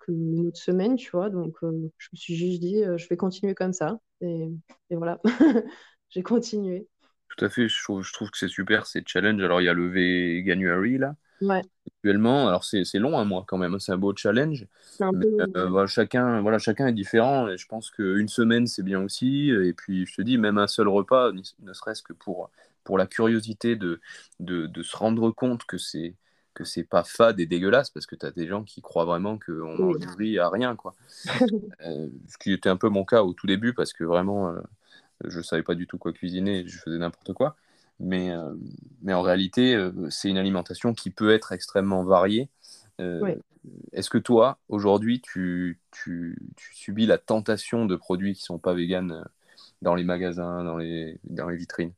que 0.00 0.12
une 0.12 0.48
autre 0.48 0.58
semaine, 0.58 0.96
tu 0.96 1.10
vois. 1.12 1.30
Donc, 1.30 1.56
je 1.62 1.66
me 2.12 2.16
suis 2.16 2.36
juste 2.36 2.60
dit, 2.60 2.82
je 2.96 3.08
vais 3.08 3.16
continuer 3.16 3.54
comme 3.54 3.72
ça. 3.72 4.00
Et 4.20 4.96
voilà, 4.96 5.20
j'ai 6.10 6.22
continué. 6.22 6.88
Tout 7.28 7.44
à 7.44 7.48
fait, 7.48 7.68
je 7.68 7.82
trouve, 7.82 8.02
je 8.02 8.12
trouve 8.12 8.30
que 8.30 8.38
c'est 8.38 8.48
super 8.48 8.86
ces 8.86 9.02
challenges. 9.06 9.42
Alors, 9.42 9.60
il 9.60 9.64
y 9.64 9.68
a 9.68 9.72
le 9.72 9.88
Veganuary 9.88 10.98
là, 10.98 11.16
ouais. 11.40 11.62
actuellement. 11.86 12.48
Alors, 12.48 12.64
c'est 12.64 12.84
long 12.94 13.18
un 13.18 13.24
mois 13.24 13.44
quand 13.46 13.58
même, 13.58 13.74
hein. 13.74 13.78
c'est 13.78 13.92
un 13.92 13.98
beau 13.98 14.14
challenge. 14.14 14.66
Euh, 15.00 15.68
voilà, 15.68 15.86
chacun, 15.86 16.40
voilà, 16.42 16.58
chacun 16.58 16.86
est 16.86 16.92
différent 16.92 17.48
et 17.48 17.56
je 17.56 17.66
pense 17.66 17.90
qu'une 17.90 18.28
semaine, 18.28 18.66
c'est 18.66 18.84
bien 18.84 19.02
aussi. 19.02 19.50
Et 19.50 19.72
puis, 19.72 20.06
je 20.06 20.14
te 20.14 20.22
dis, 20.22 20.38
même 20.38 20.58
un 20.58 20.68
seul 20.68 20.88
repas, 20.88 21.32
ne 21.32 21.72
serait-ce 21.72 22.02
que 22.02 22.12
pour, 22.12 22.50
pour 22.84 22.98
la 22.98 23.06
curiosité 23.06 23.74
de, 23.74 24.00
de, 24.38 24.66
de 24.66 24.82
se 24.82 24.96
rendre 24.96 25.30
compte 25.30 25.64
que 25.64 25.78
c'est 25.78 26.14
que 26.54 26.64
c'est 26.64 26.84
pas 26.84 27.02
fade 27.02 27.40
et 27.40 27.46
dégueulasse 27.46 27.90
parce 27.90 28.06
que 28.06 28.14
tu 28.14 28.24
as 28.24 28.30
des 28.30 28.46
gens 28.46 28.62
qui 28.62 28.80
croient 28.80 29.04
vraiment 29.04 29.38
qu'on 29.38 29.92
du 29.94 30.08
riz 30.16 30.38
à 30.38 30.48
rien 30.48 30.76
quoi. 30.76 30.94
Euh, 31.84 32.08
ce 32.28 32.38
qui 32.38 32.52
était 32.52 32.68
un 32.68 32.76
peu 32.76 32.88
mon 32.88 33.04
cas 33.04 33.22
au 33.22 33.34
tout 33.34 33.46
début 33.46 33.74
parce 33.74 33.92
que 33.92 34.04
vraiment 34.04 34.48
euh, 34.48 34.60
je 35.28 35.38
ne 35.38 35.42
savais 35.42 35.62
pas 35.62 35.74
du 35.74 35.86
tout 35.86 35.98
quoi 35.98 36.12
cuisiner, 36.12 36.66
je 36.66 36.78
faisais 36.78 36.98
n'importe 36.98 37.32
quoi. 37.32 37.56
Mais, 38.00 38.32
euh, 38.32 38.54
mais 39.02 39.14
en 39.14 39.22
réalité, 39.22 39.74
euh, 39.74 39.92
c'est 40.10 40.28
une 40.28 40.38
alimentation 40.38 40.94
qui 40.94 41.10
peut 41.10 41.32
être 41.32 41.52
extrêmement 41.52 42.04
variée. 42.04 42.48
Euh, 43.00 43.34
est-ce 43.92 44.10
que 44.10 44.18
toi, 44.18 44.58
aujourd'hui, 44.68 45.20
tu, 45.20 45.80
tu, 45.90 46.36
subis 46.72 47.06
la 47.06 47.18
tentation 47.18 47.86
de 47.86 47.96
produits 47.96 48.34
qui 48.34 48.42
ne 48.42 48.46
sont 48.46 48.58
pas 48.58 48.74
véganes 48.74 49.24
dans 49.80 49.94
les 49.94 50.04
magasins, 50.04 50.64
dans 50.64 50.76
les, 50.76 51.18
dans 51.24 51.48
les 51.48 51.56
vitrines? 51.56 51.92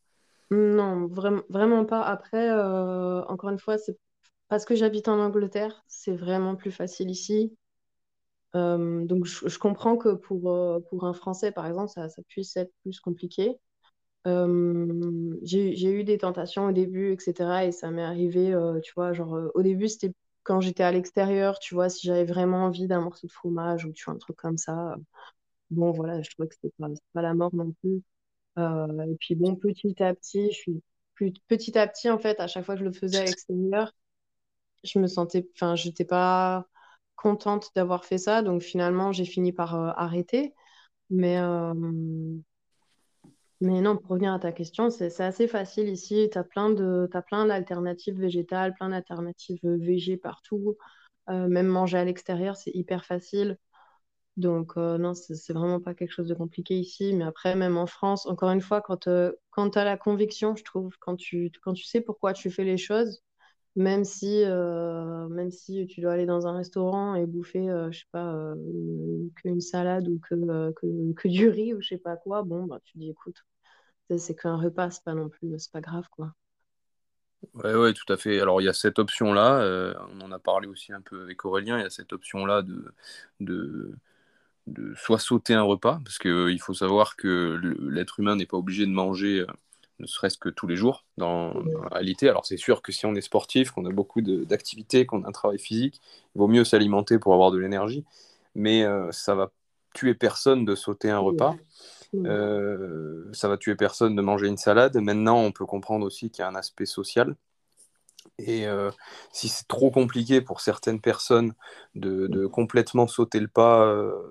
Non, 0.51 1.07
vraiment, 1.07 1.43
vraiment 1.49 1.85
pas. 1.85 2.03
Après, 2.03 2.53
encore 2.53 3.51
une 3.51 3.59
fois, 3.59 3.79
c'est 3.79 3.99
parce 4.49 4.65
que 4.65 4.77
j'habite 4.77 5.09
en 5.09 5.19
Angleterre, 5.19 5.83
c'est 5.89 6.15
vraiment 6.15 6.55
plus 6.55 6.71
facile 6.71 7.11
ici. 7.11 7.57
Donc, 8.57 9.27
je, 9.27 9.59
comprends 9.59 9.97
que 9.97 10.15
pour, 10.15 10.43
pour 10.89 11.05
un 11.05 11.13
Français, 11.13 11.53
par 11.53 11.67
exemple, 11.67 11.91
ça, 11.91 12.09
puisse 12.29 12.57
être 12.57 12.73
plus 12.83 13.01
compliqué. 13.01 13.59
Euh, 14.27 15.39
j'ai 15.43 15.91
eu 15.91 16.05
des 16.05 16.19
tentations 16.19 16.67
au 16.67 16.73
début, 16.73 17.13
etc. 17.13 17.67
Et 17.67 17.73
ça 17.73 17.91
m'est 17.91 18.03
arrivé, 18.03 18.53
euh, 18.53 18.81
tu 18.81 18.93
vois, 18.97 19.13
genre, 19.13 19.37
euh, 19.37 19.51
au 19.55 19.63
début, 19.63 19.89
c'était 19.89 20.13
quand 20.43 20.61
j'étais 20.61 20.83
à 20.83 20.93
l'extérieur, 20.93 21.59
tu 21.59 21.75
vois, 21.75 21.89
si 21.89 22.07
j'avais 22.07 22.25
vraiment 22.25 22.65
envie 22.65 22.87
d'un 22.89 23.01
morceau 23.01 23.27
de 23.27 23.33
fromage 23.33 23.85
ou 23.85 23.93
tu 23.93 24.05
vois, 24.05 24.15
un 24.15 24.19
truc 24.19 24.37
comme 24.37 24.59
ça. 24.59 24.97
bon, 25.71 25.93
voilà, 25.93 26.23
je 26.23 26.31
trouvais 26.31 26.49
que 26.49 26.55
c'était 26.57 26.75
pas, 26.79 26.89
pas 27.13 27.23
la 27.23 27.35
mort 27.35 27.55
non 27.55 27.73
plus. 27.83 28.03
et 28.59 29.17
puis, 29.21 29.35
bon, 29.37 29.57
petit 29.57 30.03
à 30.03 30.15
petit, 30.15 30.51
je 30.53 30.57
suis 30.57 30.83
plus, 31.15 31.33
petit 31.49 31.79
à 31.79 31.87
petit, 31.89 32.11
en 32.11 32.19
fait, 32.19 32.41
à 32.41 32.47
chaque 32.49 32.65
fois 32.65 32.75
que 32.77 32.81
je 32.81 32.85
le 32.85 32.93
faisais 32.93 33.19
à 33.19 33.25
l'extérieur, 33.25 33.93
je 34.85 34.99
me 34.99 35.07
sentais, 35.09 35.49
enfin, 35.55 35.75
j'étais 35.77 36.05
pas 36.05 36.67
contente 37.17 37.71
d'avoir 37.75 38.05
fait 38.05 38.19
ça. 38.19 38.43
Donc, 38.43 38.63
finalement, 38.63 39.13
j'ai 39.13 39.25
fini 39.25 39.53
par 39.53 39.75
arrêter. 39.75 40.55
Mais, 41.11 41.39
mais 43.61 43.81
non, 43.81 43.97
pour 43.97 44.11
revenir 44.11 44.35
à 44.35 44.39
ta 44.39 44.53
question, 44.53 44.91
c'est 44.91 45.21
assez 45.21 45.49
facile 45.49 45.89
ici. 45.89 46.29
Tu 46.31 46.39
as 46.39 46.45
plein 46.45 46.71
d'alternatives 47.47 48.19
végétales, 48.21 48.75
plein 48.75 48.91
d'alternatives 48.91 49.61
végé 49.65 50.17
partout. 50.17 50.77
Euh, 51.31 51.49
même 51.49 51.67
manger 51.67 51.99
à 51.99 52.05
l'extérieur, 52.05 52.57
c'est 52.57 52.71
hyper 52.75 53.05
facile. 53.05 53.59
Donc, 54.37 54.75
euh, 54.77 54.99
non, 54.99 55.15
c'est 55.15 55.53
vraiment 55.55 55.81
pas 55.81 55.95
quelque 55.95 56.13
chose 56.13 56.29
de 56.29 56.35
compliqué 56.35 56.75
ici. 56.79 57.15
Mais 57.15 57.25
après, 57.25 57.57
même 57.57 57.79
en 57.79 57.87
France, 57.87 58.27
encore 58.27 58.51
une 58.51 58.61
fois, 58.61 58.83
quand, 58.83 59.09
euh, 59.09 59.33
quand 59.51 59.71
tu 59.71 59.79
as 59.79 59.85
la 59.85 59.97
conviction, 59.97 60.55
je 60.57 60.65
trouve, 60.65 60.95
quand 61.01 61.17
tu, 61.17 61.51
quand 61.63 61.73
tu 61.75 61.85
sais 61.85 62.03
pourquoi 62.03 62.35
tu 62.35 62.51
fais 62.51 62.65
les 62.65 62.77
choses, 62.79 63.23
même 63.77 64.05
si, 64.05 64.45
même 64.45 65.51
si 65.51 65.87
tu 65.87 66.01
dois 66.01 66.13
aller 66.13 66.27
dans 66.27 66.47
un 66.47 66.57
restaurant 66.57 67.15
et 67.15 67.27
bouffer, 67.27 67.69
je 67.91 67.99
sais 67.99 68.07
pas, 68.11 68.55
qu'une 69.37 69.61
salade 69.61 70.09
ou 70.09 70.19
que, 70.19 70.73
que, 70.73 71.13
que, 71.15 71.29
du 71.29 71.49
riz 71.49 71.75
ou 71.75 71.81
je 71.81 71.89
sais 71.89 71.99
pas 71.99 72.17
quoi, 72.17 72.43
bon, 72.43 72.65
bah, 72.65 72.81
tu 72.85 72.99
dis, 72.99 73.11
écoute, 73.11 73.45
c'est 74.17 74.35
qu'un 74.35 74.57
repas, 74.57 74.91
c'est 74.91 75.05
pas 75.05 75.15
non 75.15 75.29
plus, 75.29 75.59
c'est 75.59 75.73
pas 75.73 75.81
grave, 75.81 76.07
quoi. 76.11 76.33
Ouais, 77.55 77.75
ouais, 77.75 77.93
tout 77.93 78.11
à 78.13 78.17
fait. 78.17 78.41
Alors, 78.41 78.61
il 78.61 78.65
y 78.65 78.69
a 78.69 78.73
cette 78.73 78.99
option-là, 78.99 79.95
on 80.13 80.21
en 80.21 80.33
a 80.33 80.39
parlé 80.39 80.69
aussi 80.69 80.93
un 80.93 81.01
peu 81.01 81.23
avec 81.23 81.45
Aurélien, 81.45 81.79
il 81.79 81.83
y 81.83 81.87
a 81.87 81.91
cette 81.91 82.13
option-là 82.13 82.63
de, 82.63 82.93
de, 83.41 83.95
de 84.67 84.95
soit 84.97 85.19
sauter 85.19 85.55
un 85.55 85.63
repas, 85.63 86.01
parce 86.05 86.19
qu'il 86.19 86.61
faut 86.61 86.75
savoir 86.75 87.17
que 87.17 87.61
l'être 87.91 88.21
humain 88.21 88.37
n'est 88.37 88.47
pas 88.47 88.57
obligé 88.59 88.87
de 88.87 88.91
manger 88.93 89.47
ne 89.99 90.07
serait-ce 90.07 90.39
que 90.39 90.49
tous 90.49 90.67
les 90.67 90.77
jours 90.77 91.05
dans, 91.17 91.55
la 91.55 91.89
réalité. 91.91 92.29
Alors 92.29 92.47
c'est 92.47 92.57
sûr 92.57 92.83
que 92.83 92.93
si 92.93 93.07
on 93.07 93.15
est 93.15 93.21
sportif, 93.21 93.71
qu'on 93.71 93.87
a 93.87 93.91
beaucoup 93.91 94.21
d'activités, 94.21 95.07
qu'on 95.07 95.23
a 95.25 95.29
un 95.29 95.33
travail 95.33 95.59
physique, 95.59 96.01
il 96.35 96.39
vaut 96.39 96.49
mieux 96.49 96.65
s'alimenter 96.65 97.19
pour 97.19 97.33
avoir 97.35 97.51
de 97.51 97.59
l'énergie, 97.59 98.05
mais 98.55 98.85
euh, 98.85 99.11
ça 99.13 99.35
va 99.35 99.51
tuer 99.95 100.15
personne 100.15 100.65
de 100.65 100.75
sauter 100.75 101.11
un 101.11 101.19
repas. 101.19 101.55
Euh, 102.15 103.25
ça 103.33 103.49
va 103.49 103.57
tuer 103.57 103.75
personne 103.75 104.15
de 104.17 104.23
manger 104.23 104.47
une 104.47 104.57
salade. 104.57 104.97
Maintenant, 104.97 105.39
on 105.39 105.53
peut 105.53 105.67
comprendre 105.67 106.07
aussi 106.07 106.31
qu'il 106.31 106.43
y 106.43 106.45
a 106.45 106.49
un 106.49 106.55
aspect 106.55 106.87
social. 106.87 107.35
Et 108.39 108.67
euh, 108.67 108.91
si 109.33 109.49
c'est 109.49 109.67
trop 109.67 109.91
compliqué 109.91 110.41
pour 110.41 110.61
certaines 110.61 111.01
personnes 111.01 111.55
de, 111.95 112.27
de 112.27 112.47
complètement 112.47 113.07
sauter 113.07 113.41
le 113.41 113.49
pas 113.49 113.91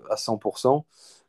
à 0.09 0.15
100%, 0.15 0.83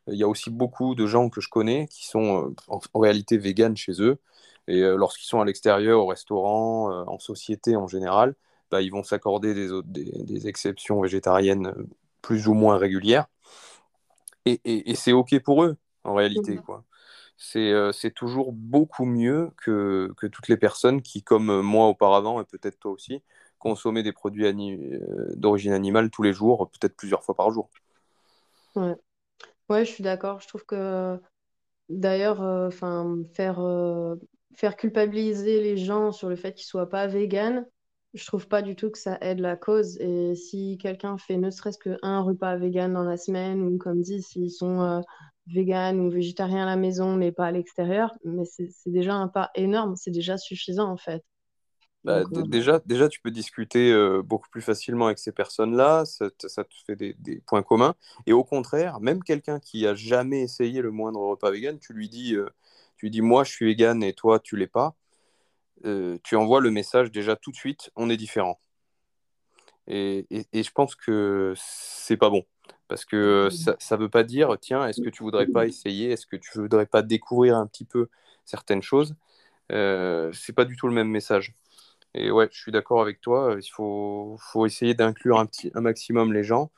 il 0.07 0.15
y 0.17 0.23
a 0.23 0.27
aussi 0.27 0.49
beaucoup 0.49 0.95
de 0.95 1.05
gens 1.05 1.29
que 1.29 1.41
je 1.41 1.49
connais 1.49 1.87
qui 1.87 2.07
sont 2.07 2.53
en, 2.67 2.99
réalité 2.99 3.37
véganes 3.37 3.77
chez 3.77 4.01
eux 4.01 4.19
et 4.67 4.81
euh, 4.81 4.97
lorsqu'ils 4.97 5.27
sont 5.27 5.41
à 5.41 5.45
l'extérieur, 5.45 6.01
au 6.01 6.07
restaurant, 6.07 6.91
euh, 6.91 7.03
en 7.07 7.19
société 7.19 7.75
en 7.75 7.87
général, 7.87 8.35
bah, 8.69 8.81
ils 8.81 8.91
vont 8.91 9.03
s'accorder 9.03 9.53
des, 9.53 9.69
des, 9.83 10.47
exceptions 10.47 11.01
végétariennes 11.01 11.67
euh, 11.67 11.87
plus 12.21 12.47
ou 12.47 12.53
moins 12.53 12.77
régulières. 12.77 13.27
Et, 14.45 14.59
et, 14.63 14.95
c'est 14.95 15.11
OK 15.11 15.37
pour 15.43 15.63
eux, 15.63 15.77
en 16.05 16.13
réalité. 16.13 16.55
Mhm. 16.55 16.61
quoi. 16.61 16.83
C'est 17.37 18.13
toujours 18.15 18.53
beaucoup 18.53 19.05
mieux 19.05 19.51
que, 19.57 20.13
que, 20.17 20.25
toutes 20.25 20.47
les 20.47 20.55
personnes 20.55 21.01
qui, 21.01 21.21
comme 21.21 21.61
moi 21.61 21.87
auparavant, 21.87 22.41
et 22.41 22.45
peut-être 22.45 22.79
toi 22.79 22.91
aussi, 22.91 23.21
consommaient 23.59 24.03
des 24.03 24.13
produits 24.13 24.45
d'origine 25.35 25.73
animale 25.73 26.09
tous 26.09 26.23
les 26.23 26.31
jours, 26.31 26.69
peut-être 26.71 26.95
plusieurs 26.95 27.23
fois 27.25 27.35
par 27.35 27.51
jour. 27.51 27.69
Ouais, 28.75 28.95
ouais 29.69 29.85
je 29.85 29.91
suis 29.91 30.03
d'accord. 30.03 30.39
Je 30.39 30.47
trouve 30.47 30.65
que 30.65 31.19
d'ailleurs, 31.89 32.41
enfin 32.41 33.17
faire 33.33 33.59
faire 34.55 34.75
culpabiliser 34.75 35.61
les 35.61 35.77
gens 35.77 36.11
sur 36.11 36.29
le 36.29 36.35
fait 36.35 36.53
qu'ils 36.53 36.65
soient 36.65 36.89
pas 36.89 37.07
véganes, 37.07 37.65
je 38.13 38.25
trouve 38.25 38.47
pas 38.47 38.61
du 38.63 38.75
tout 38.75 38.89
que 38.91 38.97
ça 38.97 39.17
aide 39.21 39.39
la 39.39 39.55
cause. 39.55 39.97
Et 39.99 40.35
si 40.35 40.77
quelqu'un 40.79 41.17
fait 41.17 41.37
ne 41.37 41.51
serait-ce 41.51 41.77
qu'un 41.77 42.21
repas 42.21 42.57
vegan 42.57 42.93
dans 42.93 43.03
la 43.03 43.17
semaine, 43.17 43.61
ou 43.61 43.77
comme 43.77 44.01
dit, 44.01 44.21
s'ils 44.23 44.51
sont 44.51 44.81
euh, 44.81 45.01
véganes 45.47 45.99
ou 45.99 46.09
végétariens 46.09 46.63
à 46.63 46.65
la 46.65 46.75
maison, 46.75 47.15
mais 47.15 47.31
pas 47.31 47.45
à 47.47 47.51
l'extérieur, 47.51 48.13
mais 48.25 48.45
c'est 48.45 48.69
déjà 48.87 49.13
un 49.15 49.27
pas 49.27 49.51
énorme, 49.55 49.95
c'est 49.95 50.11
déjà 50.11 50.37
suffisant 50.37 50.91
en 50.91 50.97
fait. 50.97 51.23
Bah, 52.07 52.23
euh, 52.33 52.43
déjà, 52.43 52.81
déjà, 52.85 53.09
tu 53.09 53.19
peux 53.19 53.31
discuter 53.31 53.91
euh, 53.91 54.21
beaucoup 54.23 54.49
plus 54.49 54.61
facilement 54.61 55.07
avec 55.07 55.19
ces 55.19 55.33
personnes-là, 55.33 56.05
ça, 56.05 56.29
te 56.29 56.47
fait 56.85 56.95
des, 56.95 57.15
des, 57.19 57.41
points 57.45 57.63
communs. 57.63 57.95
Et 58.25 58.33
au 58.33 58.45
contraire, 58.45 58.99
même 59.01 59.21
quelqu'un 59.21 59.59
qui 59.59 59.85
a 59.85 59.93
jamais 59.93 60.41
essayé 60.41 60.81
le 60.81 60.91
moindre 60.91 61.19
repas 61.19 61.51
vegan, 61.51 61.77
tu 61.79 61.91
lui 61.91 62.07
dis, 62.07 62.35
tu 62.95 63.09
dis 63.09 63.21
moi 63.21 63.43
je 63.43 63.51
suis 63.51 63.65
vegan 63.65 64.03
et 64.03 64.13
toi 64.13 64.39
tu 64.39 64.57
l'es 64.57 64.67
pas, 64.67 64.95
euh, 65.85 66.17
tu 66.23 66.35
envoies 66.35 66.61
le 66.61 66.71
message 66.71 67.11
déjà 67.11 67.35
tout 67.35 67.51
de 67.51 67.55
suite, 67.55 67.91
on 67.95 68.09
est 68.09 68.17
différent. 68.17 68.59
Et, 69.87 70.25
et, 70.51 70.63
je 70.63 70.71
pense 70.71 70.95
que 70.95 71.53
c'est 71.55 72.17
pas 72.17 72.29
bon. 72.29 72.43
Parce 72.89 73.05
que 73.05 73.49
ça 73.51 73.95
ne 73.95 74.01
veut 74.01 74.09
pas 74.09 74.23
dire, 74.23 74.57
tiens, 74.59 74.85
est-ce 74.85 75.01
que 75.01 75.09
tu 75.09 75.23
voudrais 75.23 75.47
pas 75.47 75.65
essayer? 75.65 76.11
Est-ce 76.11 76.25
que 76.25 76.35
tu 76.35 76.59
voudrais 76.59 76.85
pas 76.85 77.01
découvrir 77.01 77.57
un 77.57 77.67
petit 77.67 77.85
peu 77.85 78.09
certaines 78.43 78.81
choses? 78.81 79.15
Euh, 79.71 80.31
C'est 80.33 80.53
pas 80.53 80.65
du 80.65 80.75
tout 80.75 80.87
le 80.87 80.93
même 80.93 81.09
message. 81.09 81.53
Et 82.13 82.31
ouais, 82.31 82.49
je 82.51 82.59
suis 82.59 82.71
d'accord 82.71 83.01
avec 83.01 83.21
toi. 83.21 83.55
Il 83.57 83.69
faut, 83.69 84.37
faut 84.39 84.65
essayer 84.65 84.93
d'inclure 84.93 85.39
un, 85.39 85.45
petit, 85.45 85.71
un 85.75 85.81
maximum 85.81 86.33
les 86.33 86.43
gens. 86.43 86.71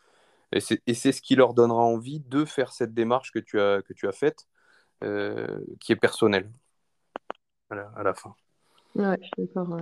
Et 0.52 0.62
c'est 0.62 1.12
ce 1.12 1.22
qui 1.22 1.36
leur 1.36 1.54
donnera 1.54 1.84
envie 1.84 2.22
de 2.22 2.44
faire 2.44 2.74
cette 2.74 2.94
démarche 2.94 3.32
que 3.32 3.40
tu 3.40 3.60
as, 3.60 3.82
que 3.84 3.94
tu 3.94 4.08
as 4.08 4.12
faite 4.12 4.48
euh, 5.04 5.60
qui 5.80 5.94
est 5.94 5.96
personnel 5.96 6.52
à 7.70 8.04
la, 8.04 8.14
fin. 8.16 8.34
Ouais, 8.96 9.16
je 9.22 9.28
suis 9.28 9.48
d'accord. 9.54 9.82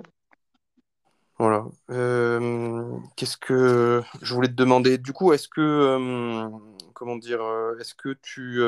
Voilà. 1.39 1.65
Euh, 1.89 2.97
qu'est-ce 3.15 3.37
que 3.37 4.03
je 4.21 4.33
voulais 4.33 4.49
te 4.49 4.53
demander? 4.53 4.97
Du 4.97 5.13
coup, 5.13 5.31
est-ce 5.31 5.47
que, 5.47 5.61
euh, 5.61 6.49
comment 6.93 7.15
dire, 7.15 7.41
est-ce 7.79 7.95
que 7.95 8.09
tu, 8.21 8.61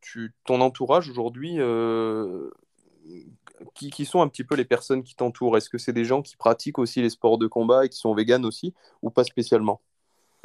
tu, 0.00 0.34
ton 0.44 0.60
entourage 0.60 1.08
aujourd'hui, 1.08 1.58
qui, 3.74 4.04
sont 4.04 4.20
un 4.20 4.28
petit 4.28 4.44
peu 4.44 4.54
les 4.54 4.64
personnes 4.64 5.02
qui 5.02 5.14
t'entourent? 5.14 5.56
Est-ce 5.56 5.70
que 5.70 5.78
c'est 5.78 5.92
des 5.92 6.04
gens 6.04 6.22
qui 6.22 6.36
pratiquent 6.36 6.78
aussi 6.78 7.02
les 7.02 7.10
sports 7.10 7.38
de 7.38 7.46
combat 7.46 7.84
et 7.84 7.88
qui 7.88 7.98
sont 7.98 8.14
véganes 8.14 8.44
aussi, 8.44 8.74
ou 9.02 9.10
pas 9.10 9.24
spécialement? 9.24 9.80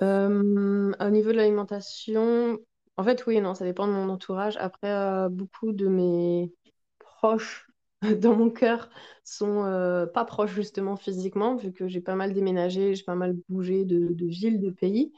Au 0.02 1.10
niveau 1.10 1.32
de 1.32 1.38
l'alimentation, 1.38 2.58
en 2.97 3.04
fait, 3.04 3.26
oui, 3.26 3.39
non, 3.41 3.54
ça 3.54 3.65
dépend 3.65 3.88
de 3.88 3.93
mon 3.93 4.10
entourage. 4.10 4.58
Après, 4.58 4.91
euh, 4.91 5.30
beaucoup 5.30 5.71
de 5.74 5.88
mes 5.88 6.54
proches 7.00 7.67
dans 8.21 8.36
mon 8.36 8.50
cœur 8.50 8.89
sont 9.24 9.63
euh, 9.65 10.06
pas 10.06 10.26
proches 10.26 10.54
justement 10.54 10.95
physiquement, 10.95 11.56
vu 11.56 11.71
que 11.71 11.88
j'ai 11.88 12.02
pas 12.02 12.15
mal 12.15 12.34
déménagé, 12.34 12.95
j'ai 12.95 13.04
pas 13.04 13.15
mal 13.15 13.36
bougé 13.50 13.86
de, 13.86 14.15
ville, 14.26 14.60
de 14.60 14.69
pays. 14.71 15.13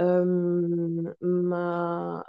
Euh, 0.00 1.12
ma, 1.20 2.24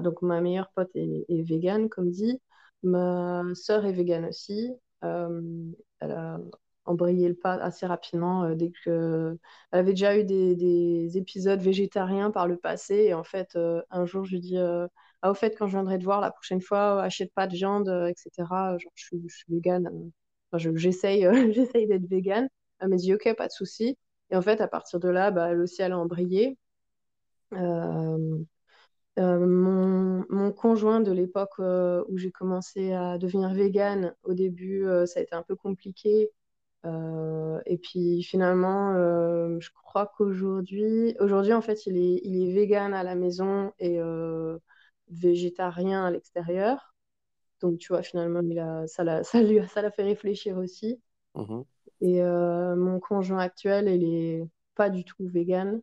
donc 0.00 0.22
ma 0.22 0.40
meilleure 0.40 0.70
pote 0.74 0.90
est, 0.94 1.24
est 1.28 1.42
végane, 1.42 1.88
comme 1.88 2.10
dit. 2.10 2.40
Ma 2.82 3.42
sœur 3.54 3.86
est 3.86 3.92
végane 3.92 4.24
aussi. 4.26 4.72
elle 5.02 5.76
a 6.00 6.38
embrayer 6.84 7.28
le 7.28 7.34
pas 7.34 7.54
assez 7.54 7.86
rapidement 7.86 8.44
euh, 8.44 8.54
dès 8.54 8.72
que 8.84 9.38
elle 9.70 9.78
avait 9.80 9.92
déjà 9.92 10.18
eu 10.18 10.24
des, 10.24 10.56
des, 10.56 11.16
épisodes 11.16 11.60
végétariens 11.60 12.30
par 12.30 12.48
le 12.48 12.56
passé 12.56 12.94
et 13.08 13.14
en 13.14 13.24
fait 13.24 13.54
euh, 13.56 13.82
un 13.90 14.06
jour 14.06 14.24
je 14.24 14.32
lui 14.32 14.40
dis 14.40 14.58
euh, 14.58 14.86
ah 15.22 15.30
au 15.30 15.34
fait 15.34 15.56
quand 15.56 15.66
je 15.66 15.72
viendrai 15.72 15.98
te 15.98 16.04
voir 16.04 16.20
la 16.20 16.30
prochaine 16.30 16.60
fois 16.60 17.02
achète 17.02 17.32
pas 17.34 17.46
de 17.46 17.54
viande 17.54 17.88
etc 18.08 18.48
je 18.78 18.86
suis, 18.96 19.22
je 19.28 19.44
végane. 19.48 20.10
J'essaye 20.54 21.26
j'essaye 21.52 21.86
d'être 21.86 22.06
végane. 22.08 22.48
Elle 22.80 22.88
m'a 22.88 22.96
dit 22.96 23.14
ok 23.14 23.34
pas 23.36 23.46
de 23.46 23.52
souci 23.52 23.96
et 24.30 24.36
en 24.36 24.42
fait 24.42 24.60
à 24.60 24.68
partir 24.68 25.00
de 25.00 25.08
là 25.08 25.30
bah, 25.30 25.50
elle 25.50 25.60
aussi 25.60 25.82
elle 25.82 25.92
a 25.92 25.98
embrayé 25.98 26.58
mon, 29.18 30.24
mon, 30.30 30.52
conjoint 30.52 31.00
de 31.00 31.12
l'époque 31.12 31.58
où 31.58 32.18
j'ai 32.18 32.30
commencé 32.30 32.92
à 32.92 33.18
devenir 33.18 33.52
végane, 33.52 34.14
au 34.22 34.34
début, 34.34 34.86
ça 35.06 35.20
a 35.20 35.22
été 35.22 35.34
un 35.34 35.42
peu 35.42 35.56
compliqué 35.56 36.30
et 36.84 37.78
puis 37.78 38.22
finalement, 38.22 38.94
je 39.60 39.70
crois 39.72 40.12
qu'aujourd'hui, 40.16 41.14
aujourd'hui 41.20 41.52
en 41.52 41.62
fait, 41.62 41.86
il 41.86 41.96
est, 41.96 42.20
il 42.24 42.48
est 42.48 42.52
vegan 42.52 42.92
à 42.94 43.02
la 43.02 43.14
maison 43.14 43.72
et 43.78 44.00
végétarien 45.08 46.04
à 46.06 46.10
l'extérieur. 46.10 46.94
Donc 47.60 47.78
tu 47.78 47.92
vois, 47.92 48.02
finalement, 48.02 48.40
il 48.42 48.58
a, 48.58 48.86
ça 48.86 49.04
l'a 49.04 49.22
ça 49.24 49.42
lui, 49.42 49.60
ça 49.68 49.90
fait 49.90 50.02
réfléchir 50.02 50.56
aussi. 50.58 51.00
Mhm. 51.34 51.64
Et 52.00 52.22
mon 52.22 52.98
conjoint 52.98 53.38
actuel, 53.38 53.88
il 53.88 54.04
est 54.04 54.48
pas 54.74 54.90
du 54.90 55.04
tout 55.04 55.26
vegan. 55.26 55.80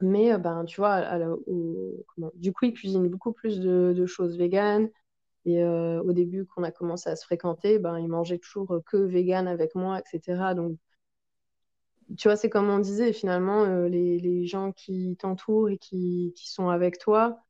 Mais 0.00 0.36
ben, 0.38 0.64
tu 0.64 0.80
vois, 0.80 1.18
du 2.34 2.52
coup, 2.52 2.66
il 2.66 2.72
cuisine 2.74 3.08
beaucoup 3.08 3.32
plus 3.32 3.60
de, 3.60 4.06
choses 4.06 4.36
véganes. 4.36 4.90
Et 5.46 5.62
euh, 5.62 6.02
au 6.02 6.12
début, 6.12 6.44
quand 6.44 6.62
on 6.62 6.64
a 6.64 6.72
commencé 6.72 7.08
à 7.08 7.16
se 7.16 7.24
fréquenter, 7.24 7.78
ben, 7.78 7.98
il 7.98 8.08
mangeait 8.08 8.38
toujours 8.38 8.72
euh, 8.72 8.80
que 8.84 8.96
vegan 8.96 9.46
avec 9.46 9.76
moi, 9.76 10.00
etc. 10.00 10.54
Donc, 10.54 10.76
tu 12.16 12.28
vois, 12.28 12.36
c'est 12.36 12.50
comme 12.50 12.68
on 12.68 12.78
disait, 12.80 13.12
finalement, 13.12 13.64
euh, 13.64 13.88
les, 13.88 14.18
les, 14.18 14.46
gens 14.46 14.72
qui 14.72 15.16
t'entourent 15.18 15.68
et 15.68 15.78
qui, 15.78 16.32
qui, 16.36 16.50
sont 16.50 16.68
avec 16.68 16.98
toi, 16.98 17.40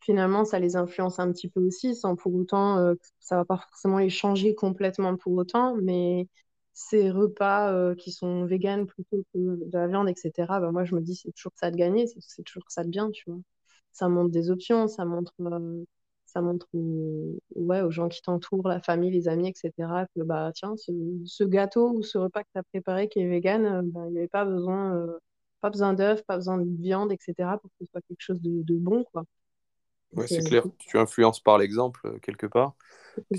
finalement, 0.00 0.44
ça 0.44 0.58
les 0.58 0.76
influence 0.76 1.18
un 1.20 1.32
petit 1.32 1.48
peu 1.48 1.60
aussi, 1.60 1.94
sans 1.94 2.16
pour 2.16 2.34
autant, 2.34 2.94
ça 3.20 3.36
va 3.36 3.44
pas 3.44 3.58
forcément 3.58 3.98
les 3.98 4.10
changer 4.10 4.54
complètement 4.54 5.16
pour 5.16 5.32
autant, 5.34 5.76
mais 5.76 6.28
ces 6.78 7.10
repas 7.10 7.94
qui 7.96 8.12
sont 8.12 8.44
vegan 8.46 8.86
plutôt 8.86 9.24
que 9.34 9.38
de 9.38 9.70
la 9.72 9.86
viande, 9.88 10.08
etc., 10.08 10.60
ben, 10.60 10.72
moi, 10.72 10.84
je 10.84 10.94
me 10.94 11.00
dis, 11.00 11.16
c'est 11.16 11.32
toujours 11.32 11.52
ça 11.56 11.70
de 11.70 11.76
gagner, 11.76 12.06
c'est 12.06 12.42
toujours 12.44 12.70
ça 12.70 12.84
de 12.84 12.88
bien, 12.90 13.10
tu 13.10 13.30
vois. 13.30 13.40
Ça 13.92 14.08
montre 14.08 14.30
des 14.30 14.50
options, 14.50 14.86
ça 14.88 15.04
montre 15.04 15.32
ça 16.26 16.42
montre 16.42 16.66
aux, 16.74 17.38
ouais, 17.56 17.80
aux 17.82 17.90
gens 17.90 18.08
qui 18.08 18.20
t'entourent, 18.22 18.68
la 18.68 18.80
famille, 18.80 19.10
les 19.10 19.28
amis, 19.28 19.48
etc., 19.48 20.06
que 20.14 20.22
bah, 20.22 20.52
tiens, 20.54 20.74
ce, 20.76 21.44
gâteau 21.44 21.90
ou 21.94 22.02
ce 22.02 22.18
repas 22.18 22.42
que 22.44 22.48
tu 22.52 22.58
as 22.58 22.62
préparé 22.64 23.08
qui 23.08 23.20
est 23.20 23.28
vegan, 23.28 23.64
euh, 23.66 23.82
bah, 23.84 24.02
il 24.08 24.12
n'y 24.12 24.18
avait 24.18 24.28
pas 24.28 24.44
besoin, 24.44 24.94
euh, 24.96 25.18
pas 25.60 25.70
besoin 25.70 25.94
d'œufs, 25.94 26.22
pas 26.26 26.36
besoin 26.36 26.58
de 26.58 26.68
viande, 26.82 27.12
etc., 27.12 27.58
pour 27.58 27.70
que 27.70 27.76
ce 27.80 27.86
soit 27.90 28.02
quelque 28.02 28.20
chose 28.20 28.40
de, 28.42 28.62
de 28.62 28.74
bon. 28.78 29.04
Quoi. 29.04 29.24
Ouais, 30.14 30.26
c'est 30.26 30.44
clair. 30.44 30.64
Tu 30.78 30.98
influences 30.98 31.40
par 31.40 31.58
l'exemple 31.58 32.00
euh, 32.06 32.18
quelque 32.20 32.46
part. 32.46 32.74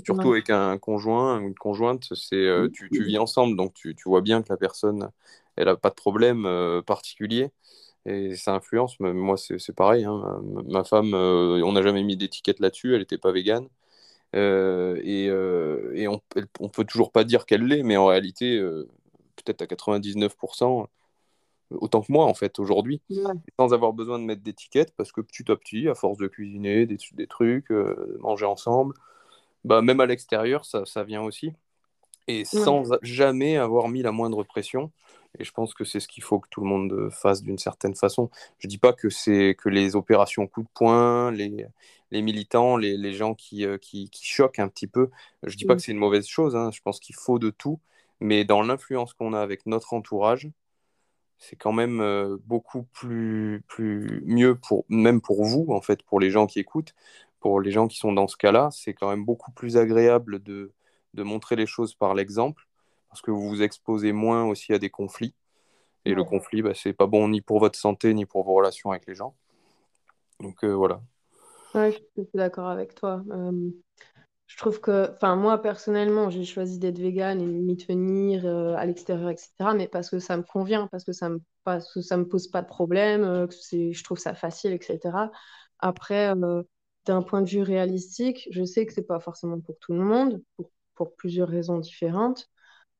Surtout 0.04 0.32
avec 0.32 0.50
un 0.50 0.76
conjoint, 0.76 1.40
une 1.40 1.54
conjointe, 1.54 2.12
c'est 2.14 2.46
tu, 2.74 2.90
tu, 2.90 3.02
vis 3.02 3.16
ensemble, 3.16 3.56
donc 3.56 3.72
tu, 3.72 3.94
tu, 3.94 4.10
vois 4.10 4.20
bien 4.20 4.42
que 4.42 4.48
la 4.50 4.58
personne, 4.58 5.08
elle 5.56 5.66
n'a 5.66 5.76
pas 5.76 5.88
de 5.88 5.94
problème 5.94 6.46
particulier 6.86 7.50
et 8.06 8.36
ça 8.36 8.54
influence. 8.54 8.98
Moi, 9.00 9.36
c'est 9.36 9.74
pareil. 9.74 10.04
Hein. 10.04 10.42
Ma 10.66 10.84
femme, 10.84 11.14
euh, 11.14 11.62
on 11.64 11.72
n'a 11.72 11.82
jamais 11.82 12.02
mis 12.02 12.16
d'étiquette 12.16 12.60
là-dessus. 12.60 12.94
Elle 12.94 13.00
n'était 13.00 13.18
pas 13.18 13.32
végane. 13.32 13.68
Euh, 14.36 15.00
et, 15.02 15.28
euh, 15.28 15.92
et 15.94 16.08
on, 16.08 16.20
ne 16.60 16.68
peut 16.68 16.84
toujours 16.84 17.12
pas 17.12 17.24
dire 17.24 17.46
qu'elle 17.46 17.64
l'est, 17.64 17.82
mais 17.82 17.96
en 17.96 18.06
réalité, 18.06 18.60
peut-être 19.36 19.62
à 19.62 19.66
99%, 19.66 20.86
autant 21.70 22.02
que 22.02 22.12
moi, 22.12 22.26
en 22.26 22.34
fait, 22.34 22.58
aujourd'hui, 22.58 23.00
sans 23.58 23.72
avoir 23.72 23.92
besoin 23.92 24.18
de 24.18 24.24
mettre 24.24 24.42
d'étiquette, 24.42 24.94
parce 24.96 25.12
que 25.12 25.20
petit 25.20 25.50
à 25.50 25.56
petit, 25.56 25.88
à 25.88 25.94
force 25.94 26.18
de 26.18 26.26
cuisiner 26.28 26.86
des, 26.86 26.98
des 27.12 27.26
trucs, 27.26 27.70
manger 28.20 28.46
ensemble, 28.46 28.94
bah, 29.64 29.82
même 29.82 30.00
à 30.00 30.06
l'extérieur, 30.06 30.64
ça, 30.64 30.86
ça, 30.86 31.04
vient 31.04 31.22
aussi. 31.22 31.52
Et 32.28 32.44
sans 32.44 32.84
jamais 33.02 33.56
avoir 33.56 33.88
mis 33.88 34.02
la 34.02 34.12
moindre 34.12 34.42
pression. 34.44 34.92
Et 35.38 35.44
je 35.44 35.52
pense 35.52 35.74
que 35.74 35.84
c'est 35.84 36.00
ce 36.00 36.08
qu'il 36.08 36.22
faut 36.22 36.40
que 36.40 36.48
tout 36.48 36.60
le 36.60 36.66
monde 36.66 37.10
fasse 37.10 37.42
d'une 37.42 37.58
certaine 37.58 37.94
façon. 37.94 38.30
Je 38.58 38.66
ne 38.66 38.70
dis 38.70 38.78
pas 38.78 38.92
que 38.92 39.10
c'est 39.10 39.56
que 39.58 39.68
les 39.68 39.96
opérations 39.96 40.46
coup 40.46 40.62
de 40.62 40.68
poing, 40.74 41.30
les, 41.30 41.66
les 42.10 42.22
militants, 42.22 42.76
les, 42.76 42.96
les 42.96 43.12
gens 43.12 43.34
qui, 43.34 43.64
euh, 43.64 43.78
qui, 43.78 44.10
qui, 44.10 44.26
choquent 44.26 44.58
un 44.58 44.68
petit 44.68 44.86
peu, 44.86 45.10
je 45.44 45.54
ne 45.54 45.56
dis 45.56 45.64
pas 45.64 45.76
que 45.76 45.82
c'est 45.82 45.92
une 45.92 45.98
mauvaise 45.98 46.26
chose. 46.26 46.56
Hein. 46.56 46.70
Je 46.72 46.80
pense 46.82 47.00
qu'il 47.00 47.14
faut 47.14 47.38
de 47.38 47.50
tout. 47.50 47.80
Mais 48.20 48.44
dans 48.44 48.62
l'influence 48.62 49.14
qu'on 49.14 49.32
a 49.32 49.40
avec 49.40 49.66
notre 49.66 49.94
entourage, 49.94 50.50
c'est 51.40 51.56
quand 51.56 51.72
même 51.72 52.00
euh, 52.00 52.36
beaucoup 52.46 52.84
plus, 52.84 53.64
plus 53.66 54.22
mieux 54.24 54.54
pour 54.54 54.84
même 54.88 55.20
pour 55.20 55.44
vous 55.44 55.66
en 55.70 55.80
fait 55.80 56.02
pour 56.04 56.20
les 56.20 56.30
gens 56.30 56.46
qui 56.46 56.60
écoutent 56.60 56.94
pour 57.40 57.60
les 57.60 57.72
gens 57.72 57.88
qui 57.88 57.96
sont 57.98 58.12
dans 58.12 58.28
ce 58.28 58.36
cas-là 58.36 58.68
c'est 58.70 58.94
quand 58.94 59.10
même 59.10 59.24
beaucoup 59.24 59.50
plus 59.50 59.76
agréable 59.76 60.42
de, 60.42 60.72
de 61.14 61.22
montrer 61.24 61.56
les 61.56 61.66
choses 61.66 61.94
par 61.94 62.14
l'exemple 62.14 62.68
parce 63.10 63.20
que 63.22 63.30
vous 63.30 63.48
vous 63.48 63.62
exposez 63.62 64.12
moins 64.12 64.44
aussi 64.44 64.72
à 64.72 64.78
des 64.78 64.88
conflits. 64.88 65.34
Et 66.06 66.14
le 66.14 66.24
conflit, 66.24 66.62
bah, 66.62 66.72
c'est 66.74 66.94
pas 66.94 67.06
bon 67.06 67.28
ni 67.28 67.42
pour 67.42 67.58
votre 67.58 67.78
santé, 67.78 68.14
ni 68.14 68.24
pour 68.24 68.44
vos 68.44 68.54
relations 68.54 68.90
avec 68.90 69.06
les 69.06 69.14
gens. 69.14 69.34
Donc 70.38 70.64
euh, 70.64 70.72
voilà. 70.72 71.02
Ouais, 71.74 71.92
je 71.92 72.22
suis 72.22 72.30
d'accord 72.32 72.68
avec 72.68 72.94
toi. 72.94 73.22
Euh, 73.30 73.70
je 74.50 74.56
trouve 74.56 74.80
que, 74.80 75.12
enfin, 75.14 75.36
moi 75.36 75.62
personnellement, 75.62 76.28
j'ai 76.28 76.44
choisi 76.44 76.80
d'être 76.80 76.98
végane 76.98 77.40
et 77.40 77.46
m'y 77.46 77.76
tenir 77.76 78.44
euh, 78.44 78.74
à 78.74 78.84
l'extérieur, 78.84 79.30
etc. 79.30 79.74
Mais 79.76 79.86
parce 79.86 80.10
que 80.10 80.18
ça 80.18 80.36
me 80.36 80.42
convient, 80.42 80.88
parce 80.88 81.04
que 81.04 81.12
ça 81.12 81.28
me, 81.28 81.38
me 81.66 82.24
pose 82.24 82.48
pas 82.48 82.60
de 82.60 82.66
problème, 82.66 83.46
que 83.46 83.92
je 83.92 84.04
trouve 84.04 84.18
ça 84.18 84.34
facile, 84.34 84.72
etc. 84.72 85.30
Après, 85.78 86.34
d'un 87.06 87.22
point 87.22 87.42
de 87.42 87.48
vue 87.48 87.62
réalistique, 87.62 88.48
je 88.50 88.64
sais 88.64 88.86
que 88.86 88.92
c'est 88.92 89.06
pas 89.06 89.20
forcément 89.20 89.60
pour 89.60 89.78
tout 89.78 89.92
le 89.92 90.00
monde, 90.00 90.42
pour, 90.56 91.14
plusieurs 91.16 91.48
raisons 91.48 91.78
différentes. 91.78 92.48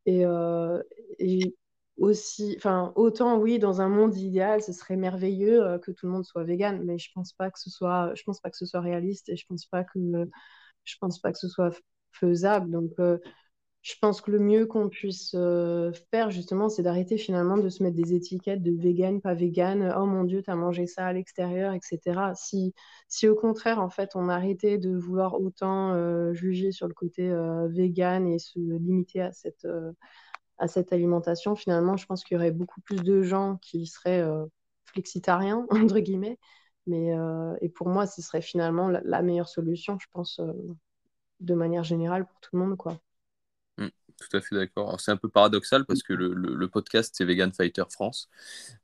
Euh, 0.09 0.82
et, 1.18 1.57
aussi, 1.98 2.55
enfin, 2.57 2.92
autant 2.96 3.38
oui, 3.38 3.59
dans 3.59 3.82
un 3.82 3.88
monde 3.88 4.16
idéal, 4.16 4.62
ce 4.62 4.72
serait 4.72 4.96
merveilleux 4.96 5.62
euh, 5.62 5.78
que 5.78 5.90
tout 5.90 6.07
le 6.07 6.12
monde 6.12 6.24
soit 6.24 6.44
vegan, 6.44 6.82
mais 6.84 6.96
je 6.96 7.11
pense 7.14 7.34
pas 7.34 7.51
que 7.51 7.59
ce 7.59 7.68
soit, 7.68 8.14
je 8.14 8.22
pense 8.22 8.40
pas 8.40 8.51
que 8.51 8.57
ce 8.57 8.64
soit 8.64 8.80
réaliste 8.80 9.28
et 9.28 9.36
je 9.36 9.44
pense 9.46 9.66
pas 9.66 9.84
que, 9.84 9.98
je 10.85 10.97
pense 11.01 11.20
pas 11.20 11.33
que 11.33 11.39
ce 11.39 11.49
soit 11.49 11.74
faisable. 12.12 12.70
Donc, 12.70 12.93
euh, 12.99 13.18
je 13.83 13.95
pense 14.01 14.20
que 14.20 14.31
le 14.31 14.39
mieux 14.39 14.66
qu'on 14.66 14.91
puisse 14.91 15.35
faire, 16.11 16.31
justement, 16.31 16.68
c'est 16.68 16.83
d'arrêter 16.83 17.16
finalement 17.16 17.57
de 17.57 17.68
se 17.70 17.83
mettre 17.83 17.97
des 17.97 18.12
étiquettes 18.14 18.62
de 18.62 18.72
vegan, 18.72 19.22
pas 19.22 19.33
vegan, 19.33 19.95
oh 19.97 20.05
mon 20.05 20.24
Dieu, 20.24 20.43
tu 20.43 20.51
as 20.51 20.57
mangé 20.57 20.87
ça 20.87 21.07
à 21.07 21.12
l'extérieur, 21.14 21.72
etc. 21.72 22.35
Si, 22.35 22.74
si 23.09 23.26
au 23.26 23.35
contraire, 23.35 23.81
en 23.81 23.89
fait, 23.89 24.11
on 24.16 24.28
arrêtait 24.28 24.76
de 24.76 24.95
vouloir 24.95 25.41
autant 25.41 25.95
juger 26.35 26.72
sur 26.72 26.89
le 26.89 26.95
côté 26.95 27.33
vegan 27.70 28.26
et 28.28 28.39
se 28.39 28.59
limiter 28.59 29.22
à 29.22 29.33
cette, 29.33 29.66
à 30.59 30.68
cette 30.68 30.93
alimentation, 30.93 31.57
finalement, 31.57 31.97
je 31.97 32.05
pense 32.05 32.22
qu'il 32.22 32.35
y 32.35 32.39
aurait 32.39 32.51
beaucoup 32.51 32.83
plus 32.83 33.03
de 33.03 33.22
gens 33.22 33.57
qui 33.62 33.87
seraient 33.87 34.22
flexitariens, 34.85 35.66
entre 35.70 36.01
guillemets. 36.01 36.39
Mais, 36.87 37.14
et 37.61 37.68
pour 37.68 37.89
moi, 37.89 38.07
ce 38.07 38.22
serait 38.22 38.43
finalement 38.43 38.89
la, 38.89 39.22
meilleure 39.22 39.49
solution, 39.49 39.99
je 39.99 40.07
pense, 40.11 40.41
de 41.41 41.55
manière 41.55 41.85
générale 41.85 42.26
pour 42.26 42.41
tout 42.41 42.51
le 42.55 42.64
monde, 42.64 42.76
quoi. 42.76 42.99
Tout 44.20 44.37
à 44.37 44.41
fait 44.43 44.55
d'accord. 44.55 45.01
C'est 45.01 45.11
un 45.11 45.16
peu 45.16 45.31
paradoxal 45.31 45.87
parce 45.87 46.03
que 46.03 46.12
le, 46.12 46.35
le, 46.35 46.68
podcast, 46.68 47.14
c'est 47.16 47.24
Vegan 47.24 47.53
Fighter 47.53 47.85
France. 47.91 48.28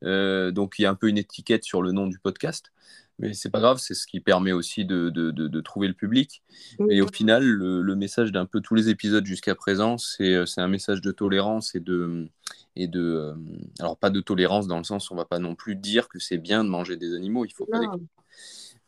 Euh, 0.02 0.50
donc, 0.50 0.78
il 0.78 0.82
y 0.82 0.86
a 0.86 0.90
un 0.90 0.94
peu 0.94 1.08
une 1.08 1.18
étiquette 1.18 1.62
sur 1.62 1.82
le 1.82 1.92
nom 1.92 2.06
du 2.06 2.18
podcast. 2.18 2.72
Mais 3.18 3.32
c'est 3.32 3.48
pas 3.48 3.60
grave, 3.60 3.78
c'est 3.78 3.94
ce 3.94 4.06
qui 4.06 4.20
permet 4.20 4.52
aussi 4.52 4.84
de, 4.84 5.08
de, 5.08 5.30
de, 5.30 5.60
trouver 5.62 5.88
le 5.88 5.94
public. 5.94 6.42
Et 6.90 7.00
au 7.00 7.08
final, 7.08 7.44
le, 7.44 7.80
le 7.80 7.96
message 7.96 8.30
d'un 8.30 8.44
peu 8.44 8.60
tous 8.60 8.74
les 8.74 8.90
épisodes 8.90 9.24
jusqu'à 9.24 9.54
présent, 9.54 9.96
c'est 9.96 10.44
un 10.58 10.68
message 10.68 11.00
de 11.00 11.12
tolérance 11.12 11.74
et 11.74 11.80
de, 11.80 12.28
et 12.76 12.88
de. 12.88 13.00
Euh, 13.00 13.34
alors, 13.80 13.96
pas 13.96 14.10
de 14.10 14.20
tolérance 14.20 14.66
dans 14.66 14.78
le 14.78 14.84
sens 14.84 15.08
où 15.08 15.14
on 15.14 15.16
va 15.16 15.24
pas 15.24 15.38
non 15.38 15.54
plus 15.54 15.76
dire 15.76 16.08
que 16.08 16.18
c'est 16.18 16.36
bien 16.36 16.62
de 16.62 16.68
manger 16.68 16.98
des 16.98 17.14
animaux, 17.14 17.46
il 17.46 17.52
faut 17.52 17.66
pas 17.66 17.80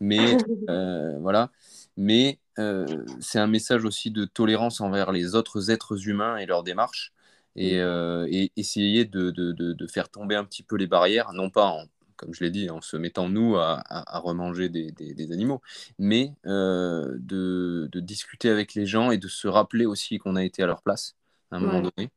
Mais 0.00 0.36
euh, 0.68 1.18
voilà. 1.20 1.50
Mais 1.96 2.38
euh, 2.58 2.86
c'est 3.20 3.38
un 3.38 3.46
message 3.46 3.84
aussi 3.84 4.10
de 4.10 4.24
tolérance 4.24 4.80
envers 4.80 5.10
les 5.10 5.34
autres 5.34 5.70
êtres 5.70 6.08
humains 6.08 6.36
et 6.36 6.46
leur 6.46 6.62
démarche, 6.62 7.12
et, 7.56 7.80
euh, 7.80 8.26
essayer 8.56 9.04
de, 9.04 9.86
faire 9.90 10.08
tomber 10.08 10.36
un 10.36 10.44
petit 10.44 10.62
peu 10.62 10.76
les 10.76 10.86
barrières, 10.86 11.32
non 11.32 11.50
pas 11.50 11.66
en, 11.66 11.84
comme 12.18 12.34
je 12.34 12.44
l'ai 12.44 12.50
dit, 12.50 12.68
en 12.68 12.80
se 12.80 12.96
mettant 12.96 13.28
nous 13.28 13.56
à, 13.56 13.82
remanger 14.20 14.68
des, 14.68 15.32
animaux, 15.32 15.62
mais 15.98 16.34
euh, 16.46 17.16
de, 17.18 17.88
discuter 18.00 18.50
avec 18.50 18.74
les 18.74 18.86
gens 18.86 19.10
et 19.10 19.18
de 19.18 19.28
se 19.28 19.48
rappeler 19.48 19.86
aussi 19.86 20.18
qu'on 20.18 20.36
a 20.36 20.44
été 20.44 20.62
à 20.62 20.66
leur 20.66 20.82
place 20.82 21.16
à 21.50 21.56
un 21.56 21.60
moment 21.60 21.80
donné. 21.80 22.10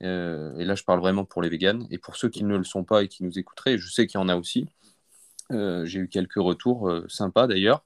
et 0.00 0.64
là, 0.64 0.74
je 0.74 0.84
parle 0.84 1.00
vraiment 1.00 1.24
pour 1.24 1.40
les 1.40 1.48
véganes 1.48 1.86
et 1.90 1.98
pour 1.98 2.16
ceux 2.16 2.28
qui 2.28 2.44
ne 2.44 2.56
le 2.56 2.64
sont 2.64 2.84
pas 2.84 3.02
et 3.02 3.08
qui 3.08 3.24
nous 3.24 3.38
écouteraient. 3.38 3.78
Je 3.78 3.90
sais 3.90 4.06
qu'il 4.06 4.20
y 4.20 4.22
en 4.22 4.28
a 4.28 4.36
aussi. 4.36 4.66
J'ai 5.50 5.98
eu 5.98 6.08
quelques 6.08 6.34
retours 6.34 6.92
sympas 7.08 7.46
d'ailleurs. 7.46 7.84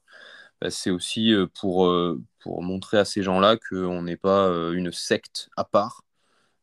Bah, 0.60 0.70
c'est 0.70 0.90
aussi 0.90 1.32
euh, 1.32 1.46
pour, 1.60 1.86
euh, 1.86 2.20
pour 2.40 2.62
montrer 2.62 2.98
à 2.98 3.04
ces 3.04 3.22
gens-là 3.22 3.56
qu'on 3.56 4.02
n'est 4.02 4.16
pas 4.16 4.48
euh, 4.48 4.72
une 4.72 4.90
secte 4.90 5.50
à 5.56 5.64
part 5.64 6.02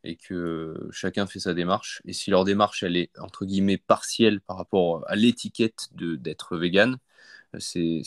et 0.06 0.16
que 0.16 0.88
chacun 0.92 1.28
fait 1.28 1.40
sa 1.40 1.54
démarche. 1.54 2.02
Et 2.06 2.14
si 2.14 2.30
leur 2.32 2.46
démarche, 2.46 2.84
elle 2.84 2.96
est 2.96 3.12
entre 3.20 3.46
guillemets 3.46 3.78
partielle 3.78 4.40
par 4.42 4.58
rapport 4.58 5.04
à 5.08 5.16
l'étiquette 5.16 5.90
d'être 5.94 6.58
vegan, 6.58 6.98
c'est 7.60 8.04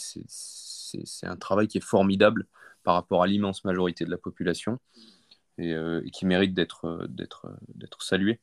un 1.22 1.36
travail 1.36 1.68
qui 1.68 1.78
est 1.78 1.82
formidable 1.82 2.46
par 2.84 2.94
rapport 2.94 3.22
à 3.22 3.26
l'immense 3.26 3.64
majorité 3.64 4.04
de 4.04 4.10
la 4.10 4.18
population 4.18 4.78
et, 5.58 5.76
qui 6.12 6.24
mérite 6.24 6.54
d'être 6.54 7.08
salué. 8.00 8.40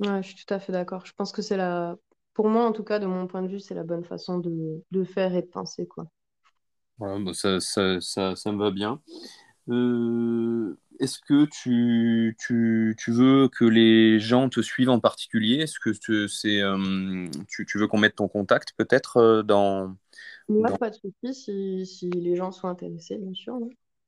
Ouais, 0.00 0.22
je 0.22 0.28
suis 0.28 0.44
tout 0.44 0.52
à 0.52 0.58
fait 0.58 0.72
d'accord. 0.72 1.06
Je 1.06 1.12
pense 1.14 1.32
que 1.32 1.42
c'est 1.42 1.56
la 1.56 1.96
pour 2.34 2.48
moi, 2.48 2.64
en 2.66 2.72
tout 2.72 2.82
cas, 2.82 2.98
de 2.98 3.06
mon 3.06 3.28
point 3.28 3.42
de 3.42 3.48
vue, 3.48 3.60
c'est 3.60 3.74
la 3.74 3.84
bonne 3.84 4.04
façon 4.04 4.38
de, 4.38 4.82
de, 4.90 5.04
faire 5.04 5.34
et 5.34 5.42
de 5.42 5.46
penser. 5.46 5.86
Quoi. 5.86 6.06
Voilà, 6.98 7.20
bah, 7.20 7.32
ça, 7.32 7.60
ça, 7.60 8.00
ça, 8.00 8.34
ça, 8.34 8.52
me 8.52 8.58
va 8.58 8.72
bien. 8.72 9.00
Euh, 9.68 10.76
est-ce 11.00 11.18
que 11.18 11.46
tu, 11.46 12.36
tu, 12.38 12.94
tu, 12.98 13.12
veux 13.12 13.48
que 13.48 13.64
les 13.64 14.20
gens 14.20 14.48
te 14.48 14.60
suivent 14.60 14.90
en 14.90 15.00
particulier? 15.00 15.56
Est-ce 15.56 15.78
que 15.80 15.92
c'est, 16.28 16.60
euh, 16.60 17.26
tu, 17.48 17.64
tu, 17.66 17.78
veux 17.78 17.88
qu'on 17.88 17.98
mette 17.98 18.16
ton 18.16 18.28
contact 18.28 18.74
peut-être 18.76 19.16
euh, 19.16 19.42
dans... 19.42 19.96
Moi, 20.48 20.68
dans... 20.68 20.76
pas 20.76 20.90
de 20.90 20.94
souci, 20.94 21.34
si, 21.34 21.86
si, 21.86 22.10
les 22.10 22.36
gens 22.36 22.52
sont 22.52 22.68
intéressés, 22.68 23.16
bien 23.16 23.32
sûr. 23.32 23.58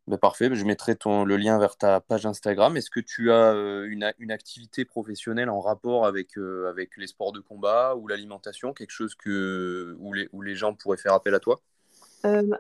Ben 0.07 0.19
parfait, 0.19 0.55
je 0.55 0.65
mettrai 0.65 0.95
ton, 0.95 1.25
le 1.25 1.37
lien 1.37 1.59
vers 1.59 1.77
ta 1.77 2.01
page 2.01 2.27
Instagram. 2.27 2.77
Est-ce 2.77 2.91
que 2.91 3.01
tu 3.01 3.33
as 3.33 3.55
euh, 3.55 3.89
une, 3.91 4.13
une, 4.19 4.31
activité 4.31 4.85
professionnelle 4.85 5.51
en 5.51 5.61
rapport 5.61 6.07
avec, 6.07 6.37
avec 6.69 6.97
les 6.97 7.09
sports 7.09 7.33
de 7.33 7.41
combat 7.41 7.97
ou 7.97 8.07
l'alimentation, 8.07 8.73
quelque 8.73 8.93
chose 8.93 9.17
que, 9.17 9.97
où, 9.99 10.13
les, 10.13 10.29
où 10.33 10.43
les 10.43 10.55
gens 10.55 10.75
pourraient 10.75 10.99
faire 10.99 11.15
appel 11.15 11.35
à 11.35 11.41
toi? 11.41 11.61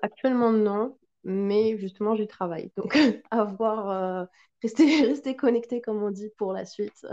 Actuellement, 0.02 0.52
non, 0.52 0.96
mais 1.26 1.76
justement, 1.78 2.14
j'y 2.14 2.26
travaille. 2.26 2.72
Donc, 2.76 2.96
à 3.30 3.44
voir, 3.44 4.28
rester, 4.62 4.84
rester 5.06 5.36
connecté, 5.36 5.80
comme 5.80 6.02
on 6.02 6.10
dit, 6.10 6.30
pour 6.38 6.52
la 6.52 6.64
suite. 6.64 7.06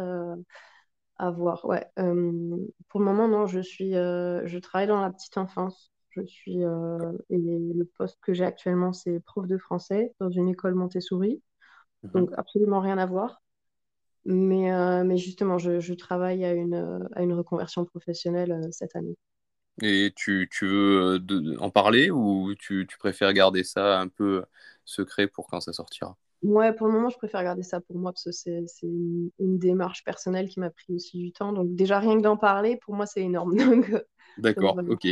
à 1.18 1.32
voir, 1.32 1.66
ouais. 1.66 1.86
pour 1.96 3.00
le 3.00 3.06
moment, 3.06 3.28
non, 3.28 3.48
je, 3.48 3.60
suis, 3.60 3.92
je 3.94 4.58
travaille 4.60 4.88
dans 4.88 5.02
la 5.02 5.12
petite 5.12 5.38
enfance. 5.38 5.94
Je 6.16 6.22
suis, 6.26 6.64
euh, 6.64 7.12
et 7.30 7.38
le 7.38 7.86
poste 7.98 8.20
que 8.22 8.34
j'ai 8.34 8.46
actuellement, 8.46 8.94
c'est 8.94 9.20
prof 9.22 9.48
de 9.48 9.58
français 9.58 10.14
dans 10.20 10.30
une 10.30 10.48
école 10.48 10.76
Montessori. 10.76 11.42
Mhm. 12.04 12.12
Donc, 12.12 12.30
absolument 12.38 12.80
rien 12.80 12.98
à 12.98 13.06
voir. 13.06 13.42
Mais, 14.26 14.72
euh, 14.72 15.04
mais 15.04 15.18
justement, 15.18 15.58
je, 15.58 15.80
je, 15.80 15.94
travaille 15.94 16.46
à 16.46 16.54
une, 16.54 17.10
à 17.14 17.24
une 17.24 17.34
reconversion 17.34 17.84
professionnelle 17.84 18.52
euh, 18.52 18.72
cette 18.72 18.96
année. 18.96 19.18
Et 19.82 20.14
tu, 20.16 20.50
tu 20.52 20.68
veux 20.68 21.20
en 21.60 21.70
parler 21.70 22.12
ou 22.12 22.54
tu, 22.60 22.86
tu, 22.88 22.98
préfères 22.98 23.34
garder 23.34 23.64
ça 23.64 24.00
un 24.00 24.08
peu 24.08 24.44
secret 24.86 25.28
pour 25.28 25.48
quand 25.48 25.62
ça 25.62 25.74
sortira? 25.74 26.16
Ouais, 26.44 26.74
pour 26.74 26.88
le 26.88 26.94
moment, 26.94 27.10
je 27.10 27.18
préfère 27.18 27.42
garder 27.44 27.64
ça 27.64 27.80
pour 27.80 27.98
moi 27.98 28.12
parce 28.12 28.26
que 28.26 28.32
c'est 28.32 28.66
une, 28.84 29.30
une, 29.40 29.58
démarche 29.58 30.04
personnelle 30.04 30.50
qui 30.50 30.60
m'a 30.60 30.70
pris 30.70 30.94
aussi 30.94 31.18
du 31.18 31.32
temps. 31.32 31.54
Donc, 31.54 31.74
déjà, 31.74 32.00
rien 32.00 32.18
que 32.18 32.22
d'en 32.22 32.38
parler, 32.38 32.78
pour 32.78 32.94
moi, 32.96 33.06
c'est 33.06 33.22
énorme. 33.22 33.56
D'accord, 34.38 34.78
ok. 34.90 35.08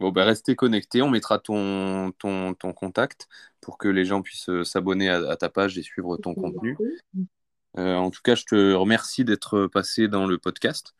Bon, 0.00 0.12
bah, 0.12 0.24
restez 0.24 0.54
connectés, 0.54 1.02
on 1.02 1.10
mettra 1.10 1.40
ton, 1.40 2.12
ton, 2.12 2.54
ton, 2.54 2.72
contact 2.72 3.26
pour 3.60 3.78
que 3.78 3.88
les 3.88 4.04
gens 4.04 4.22
puissent 4.22 4.48
euh, 4.48 4.62
s'abonner 4.62 5.08
à, 5.08 5.36
ta 5.36 5.48
page 5.48 5.76
et 5.76 5.82
suivre 5.82 6.16
ton 6.16 6.34
contenu. 6.34 6.76
Euh, 7.76 7.96
en 7.96 8.10
tout 8.10 8.20
cas, 8.22 8.36
je 8.36 8.44
te 8.44 8.72
remercie 8.74 9.24
d'être 9.24 9.66
passé 9.66 10.06
dans 10.06 10.26
le 10.26 10.38
podcast. 10.38 10.94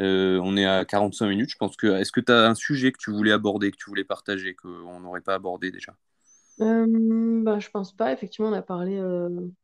Euh, 0.00 0.40
on 0.42 0.56
est 0.56 0.66
à 0.66 0.84
45 0.84 1.28
minutes. 1.28 1.50
Je 1.50 1.56
pense 1.56 1.76
que. 1.76 1.86
Est-ce 1.86 2.12
que 2.12 2.20
tu 2.20 2.32
as 2.32 2.48
un 2.48 2.54
sujet 2.54 2.92
que 2.92 2.98
tu 2.98 3.10
voulais 3.10 3.32
aborder, 3.32 3.70
que 3.70 3.76
tu 3.76 3.88
voulais 3.88 4.04
partager, 4.04 4.54
qu'on 4.54 5.00
n'aurait 5.00 5.20
pas 5.20 5.34
abordé 5.34 5.70
déjà? 5.70 5.94
Euh, 6.60 6.86
bah, 7.42 7.58
Je 7.58 7.70
pense 7.70 7.92
pas. 7.92 8.12
Effectivement, 8.12 8.48
on 8.50 8.54
a 8.54 8.62
parlé 8.62 9.00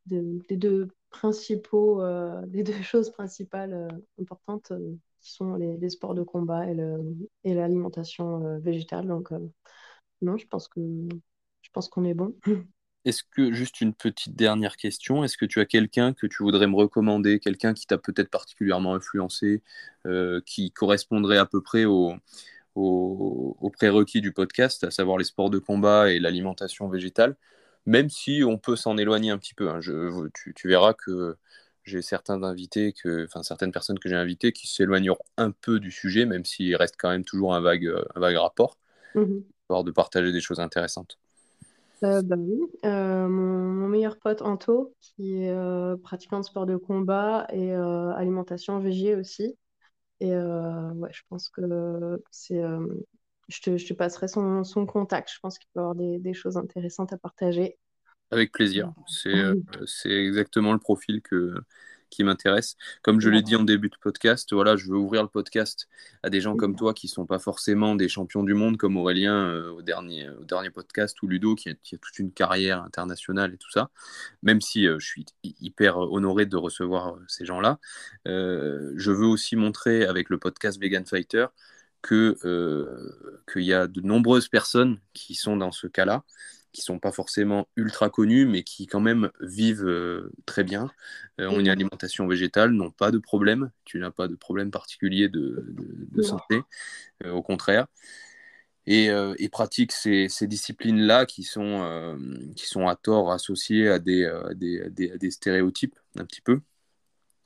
des, 0.06 0.22
des, 0.48 0.56
deux 0.56 0.88
principaux, 1.10 2.02
des 2.46 2.62
deux 2.62 2.82
choses 2.82 3.10
principales 3.10 3.88
importantes 4.20 4.72
qui 5.20 5.32
sont 5.32 5.54
les, 5.54 5.90
sports 5.90 6.14
de 6.14 6.22
combat 6.22 6.66
et 6.66 7.54
l'alimentation 7.54 8.44
euh, 8.44 8.58
végétale. 8.58 9.06
Donc, 9.06 9.32
euh, 9.32 9.38
non, 10.22 10.36
je 10.36 10.46
pense 10.46 10.68
que 10.68 10.80
je 10.80 11.70
pense 11.72 11.88
qu'on 11.88 12.04
est 12.04 12.14
bon. 12.14 12.34
Est-ce 13.06 13.22
que, 13.24 13.52
juste 13.52 13.80
une 13.80 13.94
petite 13.94 14.36
dernière 14.36 14.76
question, 14.76 15.24
est-ce 15.24 15.38
que 15.38 15.46
tu 15.46 15.60
as 15.60 15.64
quelqu'un 15.64 16.12
que 16.12 16.26
tu 16.26 16.42
voudrais 16.42 16.66
me 16.66 16.76
recommander, 16.76 17.40
quelqu'un 17.40 17.72
qui 17.72 17.86
t'a 17.86 17.96
peut-être 17.96 18.28
particulièrement 18.30 18.94
influencé, 18.94 19.62
euh, 20.06 20.40
qui 20.44 20.70
correspondrait 20.70 21.38
à 21.38 21.46
peu 21.46 21.62
près 21.62 21.86
au, 21.86 22.14
au, 22.74 23.70
prérequis 23.70 24.20
du 24.20 24.32
podcast, 24.32 24.84
à 24.84 24.90
savoir 24.90 25.16
les 25.18 25.24
sports 25.24 25.50
de 25.50 25.58
combat 25.58 26.10
et 26.10 26.18
l'alimentation 26.18 26.88
végétale, 26.88 27.36
même 27.86 28.10
si 28.10 28.42
on 28.44 28.58
peut 28.58 28.76
s'en 28.76 28.98
éloigner 28.98 29.30
un 29.30 29.38
petit 29.38 29.54
peu. 29.54 29.70
Hein. 29.70 29.80
Je, 29.80 30.28
tu, 30.34 30.52
tu, 30.54 30.68
verras 30.68 30.94
que 30.94 31.36
j'ai 31.84 32.02
certains 32.02 32.42
invités, 32.42 32.92
que, 32.92 33.24
enfin 33.24 33.42
certaines 33.42 33.72
personnes 33.72 33.98
que 33.98 34.08
j'ai 34.08 34.16
invitées 34.16 34.52
qui 34.52 34.68
s'éloigneront 34.68 35.24
un 35.38 35.52
peu 35.52 35.80
du 35.80 35.90
sujet, 35.90 36.26
même 36.26 36.44
s'il 36.44 36.76
reste 36.76 36.96
quand 36.98 37.10
même 37.10 37.24
toujours 37.24 37.54
un 37.54 37.60
vague, 37.60 37.90
un 38.14 38.20
vague 38.20 38.36
rapport, 38.36 38.78
mmh. 39.14 39.24
de 39.84 39.90
partager 39.90 40.32
des 40.32 40.40
choses 40.40 40.60
intéressantes. 40.60 41.18
Euh, 42.02 42.22
bah 42.22 42.36
oui. 42.38 42.60
Euh, 42.84 43.28
mon, 43.28 43.88
meilleur 43.88 44.18
pote 44.18 44.42
Anto, 44.42 44.94
qui 45.00 45.42
est 45.42 45.50
euh, 45.50 45.96
pratiquant 45.96 46.40
de 46.40 46.44
sport 46.44 46.66
de 46.66 46.76
combat 46.76 47.46
et 47.52 47.72
euh, 47.72 48.12
alimentation 48.12 48.78
végé 48.78 49.14
aussi. 49.16 49.56
Et 50.20 50.34
ouais, 50.34 51.10
je 51.12 51.22
pense 51.28 51.48
que 51.48 51.62
c'est. 52.30 52.62
Je 53.48 53.60
te, 53.62 53.76
je, 53.76 53.86
te, 53.86 53.94
passerai 53.94 54.28
son, 54.28 54.62
son, 54.62 54.86
contact. 54.86 55.30
Je 55.34 55.40
pense 55.40 55.58
qu'il 55.58 55.68
peut 55.74 55.80
avoir 55.80 55.96
des, 55.96 56.18
des, 56.20 56.34
choses 56.34 56.56
intéressantes 56.56 57.12
à 57.12 57.18
partager. 57.18 57.78
Avec 58.30 58.52
plaisir. 58.52 58.92
C'est 59.08 60.10
exactement 60.10 60.72
le 60.72 60.78
profil 60.78 61.20
que, 61.20 61.54
qui 62.10 62.24
m'intéresse. 62.24 62.76
Comme 63.02 63.20
je 63.20 63.28
l'ai 63.28 63.42
dit 63.42 63.56
en 63.56 63.62
début 63.62 63.88
de 63.88 63.96
podcast, 64.00 64.52
voilà, 64.52 64.76
je 64.76 64.86
veux 64.86 64.96
ouvrir 64.96 65.22
le 65.22 65.28
podcast 65.28 65.88
à 66.22 66.30
des 66.30 66.40
gens 66.40 66.56
comme 66.56 66.76
toi 66.76 66.92
qui 66.92 67.06
ne 67.06 67.10
sont 67.10 67.26
pas 67.26 67.38
forcément 67.38 67.94
des 67.94 68.08
champions 68.08 68.42
du 68.42 68.54
monde, 68.54 68.76
comme 68.76 68.96
Aurélien 68.96 69.46
euh, 69.46 69.70
au, 69.70 69.82
dernier, 69.82 70.28
au 70.28 70.44
dernier 70.44 70.70
podcast, 70.70 71.20
ou 71.22 71.28
Ludo 71.28 71.54
qui 71.54 71.70
a, 71.70 71.74
qui 71.82 71.94
a, 71.94 71.98
toute 71.98 72.18
une 72.18 72.32
carrière 72.32 72.82
internationale 72.82 73.54
et 73.54 73.58
tout 73.58 73.70
ça. 73.70 73.90
Même 74.42 74.60
si 74.60 74.86
euh, 74.86 74.98
je 74.98 75.06
suis 75.06 75.24
hyper 75.42 75.98
honoré 75.98 76.46
de 76.46 76.56
recevoir 76.56 77.16
ces 77.28 77.44
gens-là, 77.44 77.78
je 78.26 79.10
veux 79.10 79.26
aussi 79.26 79.56
montrer 79.56 80.04
avec 80.04 80.30
le 80.30 80.38
podcast 80.38 80.80
Vegan 80.80 81.06
Fighter 81.06 81.46
que 82.02 82.36
qu'il 83.52 83.62
y 83.62 83.74
a 83.74 83.86
de 83.86 84.00
nombreuses 84.00 84.48
personnes 84.48 84.98
qui 85.12 85.34
sont 85.34 85.56
dans 85.56 85.72
ce 85.72 85.86
cas-là 85.86 86.24
qui 86.72 86.82
sont 86.82 86.98
pas 86.98 87.12
forcément 87.12 87.68
ultra 87.76 88.10
connus, 88.10 88.46
mais 88.46 88.62
qui 88.62 88.86
quand 88.86 89.00
même 89.00 89.30
vivent 89.40 89.86
euh, 89.86 90.32
très 90.46 90.64
bien. 90.64 90.90
Euh, 91.40 91.48
on 91.50 91.58
est 91.60 91.64
mhm. 91.64 91.68
alimentation 91.68 92.26
végétale, 92.26 92.70
n'ont 92.70 92.90
pas 92.90 93.10
de 93.10 93.18
problème. 93.18 93.70
Tu 93.84 93.98
n'as 93.98 94.10
pas 94.10 94.28
de 94.28 94.36
problème 94.36 94.70
particulier 94.70 95.28
de, 95.28 95.64
de, 95.68 96.22
santé, 96.22 96.62
euh, 97.24 97.32
au 97.32 97.42
contraire. 97.42 97.86
Et, 98.86 99.08
et 99.38 99.48
pratiquent 99.50 99.92
ces, 99.92 100.28
ces 100.28 100.48
disciplines-là 100.48 101.24
qui, 101.24 101.44
sont 101.44 102.18
qui 102.56 102.66
sont 102.66 102.88
à 102.88 102.96
tort 102.96 103.30
associées 103.30 103.88
à 103.88 104.00
des, 104.00 104.24
à 104.24 104.52
des, 104.54 104.80
à 104.80 104.88
des, 104.88 105.30
stéréotypes, 105.30 105.96
un 106.18 106.24
petit 106.24 106.40
peu. 106.40 106.60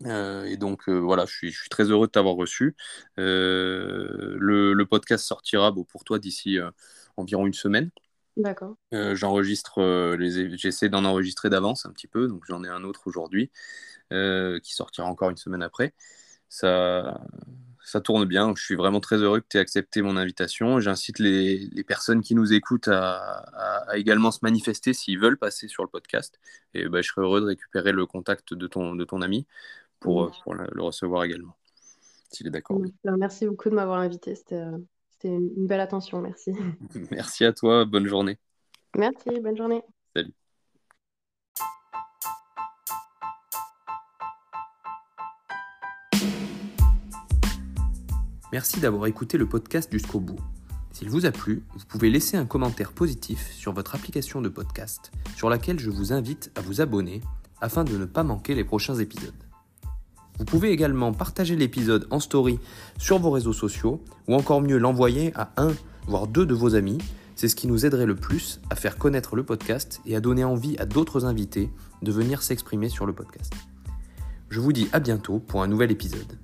et 0.06 0.56
donc 0.56 0.88
voilà, 0.88 1.26
je 1.26 1.34
suis, 1.34 1.50
je 1.50 1.60
suis, 1.60 1.68
très 1.68 1.90
heureux 1.90 2.06
de 2.06 2.12
t'avoir 2.12 2.36
reçu. 2.36 2.76
Le, 3.18 4.72
le, 4.72 4.86
podcast 4.86 5.26
sortira 5.26 5.70
bon, 5.70 5.84
pour 5.84 6.04
toi 6.04 6.18
d'ici 6.18 6.56
environ 7.16 7.46
une 7.46 7.52
semaine. 7.52 7.90
D'accord. 8.36 8.76
Euh, 8.92 9.14
j'enregistre, 9.14 9.80
euh, 9.80 10.16
les... 10.16 10.56
j'essaie 10.56 10.88
d'en 10.88 11.04
enregistrer 11.04 11.50
d'avance 11.50 11.86
un 11.86 11.92
petit 11.92 12.08
peu, 12.08 12.26
donc 12.26 12.44
j'en 12.46 12.64
ai 12.64 12.68
un 12.68 12.82
autre 12.82 13.02
aujourd'hui 13.06 13.50
euh, 14.12 14.58
qui 14.60 14.74
sortira 14.74 15.06
encore 15.06 15.30
une 15.30 15.36
semaine 15.36 15.62
après. 15.62 15.94
Ça, 16.48 17.20
ça 17.84 18.00
tourne 18.00 18.24
bien, 18.24 18.52
je 18.56 18.62
suis 18.62 18.74
vraiment 18.74 19.00
très 19.00 19.16
heureux 19.16 19.40
que 19.40 19.46
tu 19.48 19.56
aies 19.56 19.60
accepté 19.60 20.02
mon 20.02 20.16
invitation. 20.16 20.80
J'incite 20.80 21.20
les... 21.20 21.58
les, 21.58 21.84
personnes 21.84 22.22
qui 22.22 22.34
nous 22.34 22.52
écoutent 22.52 22.88
à, 22.88 23.18
à, 23.88 23.96
également 23.96 24.32
se 24.32 24.40
manifester 24.42 24.94
s'ils 24.94 25.18
veulent 25.18 25.38
passer 25.38 25.68
sur 25.68 25.84
le 25.84 25.88
podcast. 25.88 26.40
Et 26.74 26.88
bah, 26.88 27.02
je 27.02 27.08
serais 27.08 27.22
heureux 27.22 27.40
de 27.40 27.46
récupérer 27.46 27.92
le 27.92 28.04
contact 28.04 28.52
de 28.52 28.66
ton, 28.66 28.96
de 28.96 29.04
ton 29.04 29.22
ami 29.22 29.46
pour, 30.00 30.32
pour 30.42 30.54
le 30.54 30.82
recevoir 30.82 31.24
également, 31.24 31.56
s'il 32.30 32.48
est 32.48 32.50
d'accord. 32.50 32.80
Merci 33.04 33.46
beaucoup 33.46 33.70
de 33.70 33.74
m'avoir 33.74 34.00
invité, 34.00 34.34
c'était 34.34 34.62
c'était 35.24 35.36
une 35.36 35.66
belle 35.66 35.80
attention, 35.80 36.20
merci. 36.20 36.52
Merci 37.10 37.46
à 37.46 37.52
toi, 37.52 37.86
bonne 37.86 38.06
journée. 38.06 38.36
Merci, 38.94 39.40
bonne 39.40 39.56
journée. 39.56 39.82
Salut. 40.14 40.34
Merci 48.52 48.80
d'avoir 48.80 49.06
écouté 49.06 49.38
le 49.38 49.48
podcast 49.48 49.90
jusqu'au 49.90 50.20
bout. 50.20 50.38
S'il 50.92 51.08
vous 51.08 51.24
a 51.24 51.32
plu, 51.32 51.64
vous 51.74 51.86
pouvez 51.86 52.10
laisser 52.10 52.36
un 52.36 52.44
commentaire 52.44 52.92
positif 52.92 53.50
sur 53.52 53.72
votre 53.72 53.94
application 53.94 54.42
de 54.42 54.50
podcast, 54.50 55.10
sur 55.36 55.48
laquelle 55.48 55.80
je 55.80 55.90
vous 55.90 56.12
invite 56.12 56.52
à 56.54 56.60
vous 56.60 56.82
abonner 56.82 57.22
afin 57.62 57.82
de 57.82 57.96
ne 57.96 58.04
pas 58.04 58.22
manquer 58.22 58.54
les 58.54 58.64
prochains 58.64 58.96
épisodes. 58.96 59.43
Vous 60.38 60.44
pouvez 60.44 60.70
également 60.70 61.12
partager 61.12 61.54
l'épisode 61.54 62.06
en 62.10 62.18
story 62.18 62.58
sur 62.98 63.18
vos 63.18 63.30
réseaux 63.30 63.52
sociaux 63.52 64.02
ou 64.26 64.34
encore 64.34 64.60
mieux 64.60 64.78
l'envoyer 64.78 65.32
à 65.36 65.52
un 65.56 65.72
voire 66.06 66.26
deux 66.26 66.44
de 66.44 66.54
vos 66.54 66.74
amis. 66.74 66.98
C'est 67.36 67.48
ce 67.48 67.56
qui 67.56 67.66
nous 67.66 67.86
aiderait 67.86 68.06
le 68.06 68.16
plus 68.16 68.60
à 68.70 68.74
faire 68.74 68.98
connaître 68.98 69.36
le 69.36 69.44
podcast 69.44 70.00
et 70.06 70.16
à 70.16 70.20
donner 70.20 70.44
envie 70.44 70.76
à 70.78 70.86
d'autres 70.86 71.24
invités 71.24 71.70
de 72.02 72.12
venir 72.12 72.42
s'exprimer 72.42 72.88
sur 72.88 73.06
le 73.06 73.12
podcast. 73.12 73.52
Je 74.50 74.60
vous 74.60 74.72
dis 74.72 74.88
à 74.92 75.00
bientôt 75.00 75.38
pour 75.38 75.62
un 75.62 75.68
nouvel 75.68 75.90
épisode. 75.90 76.38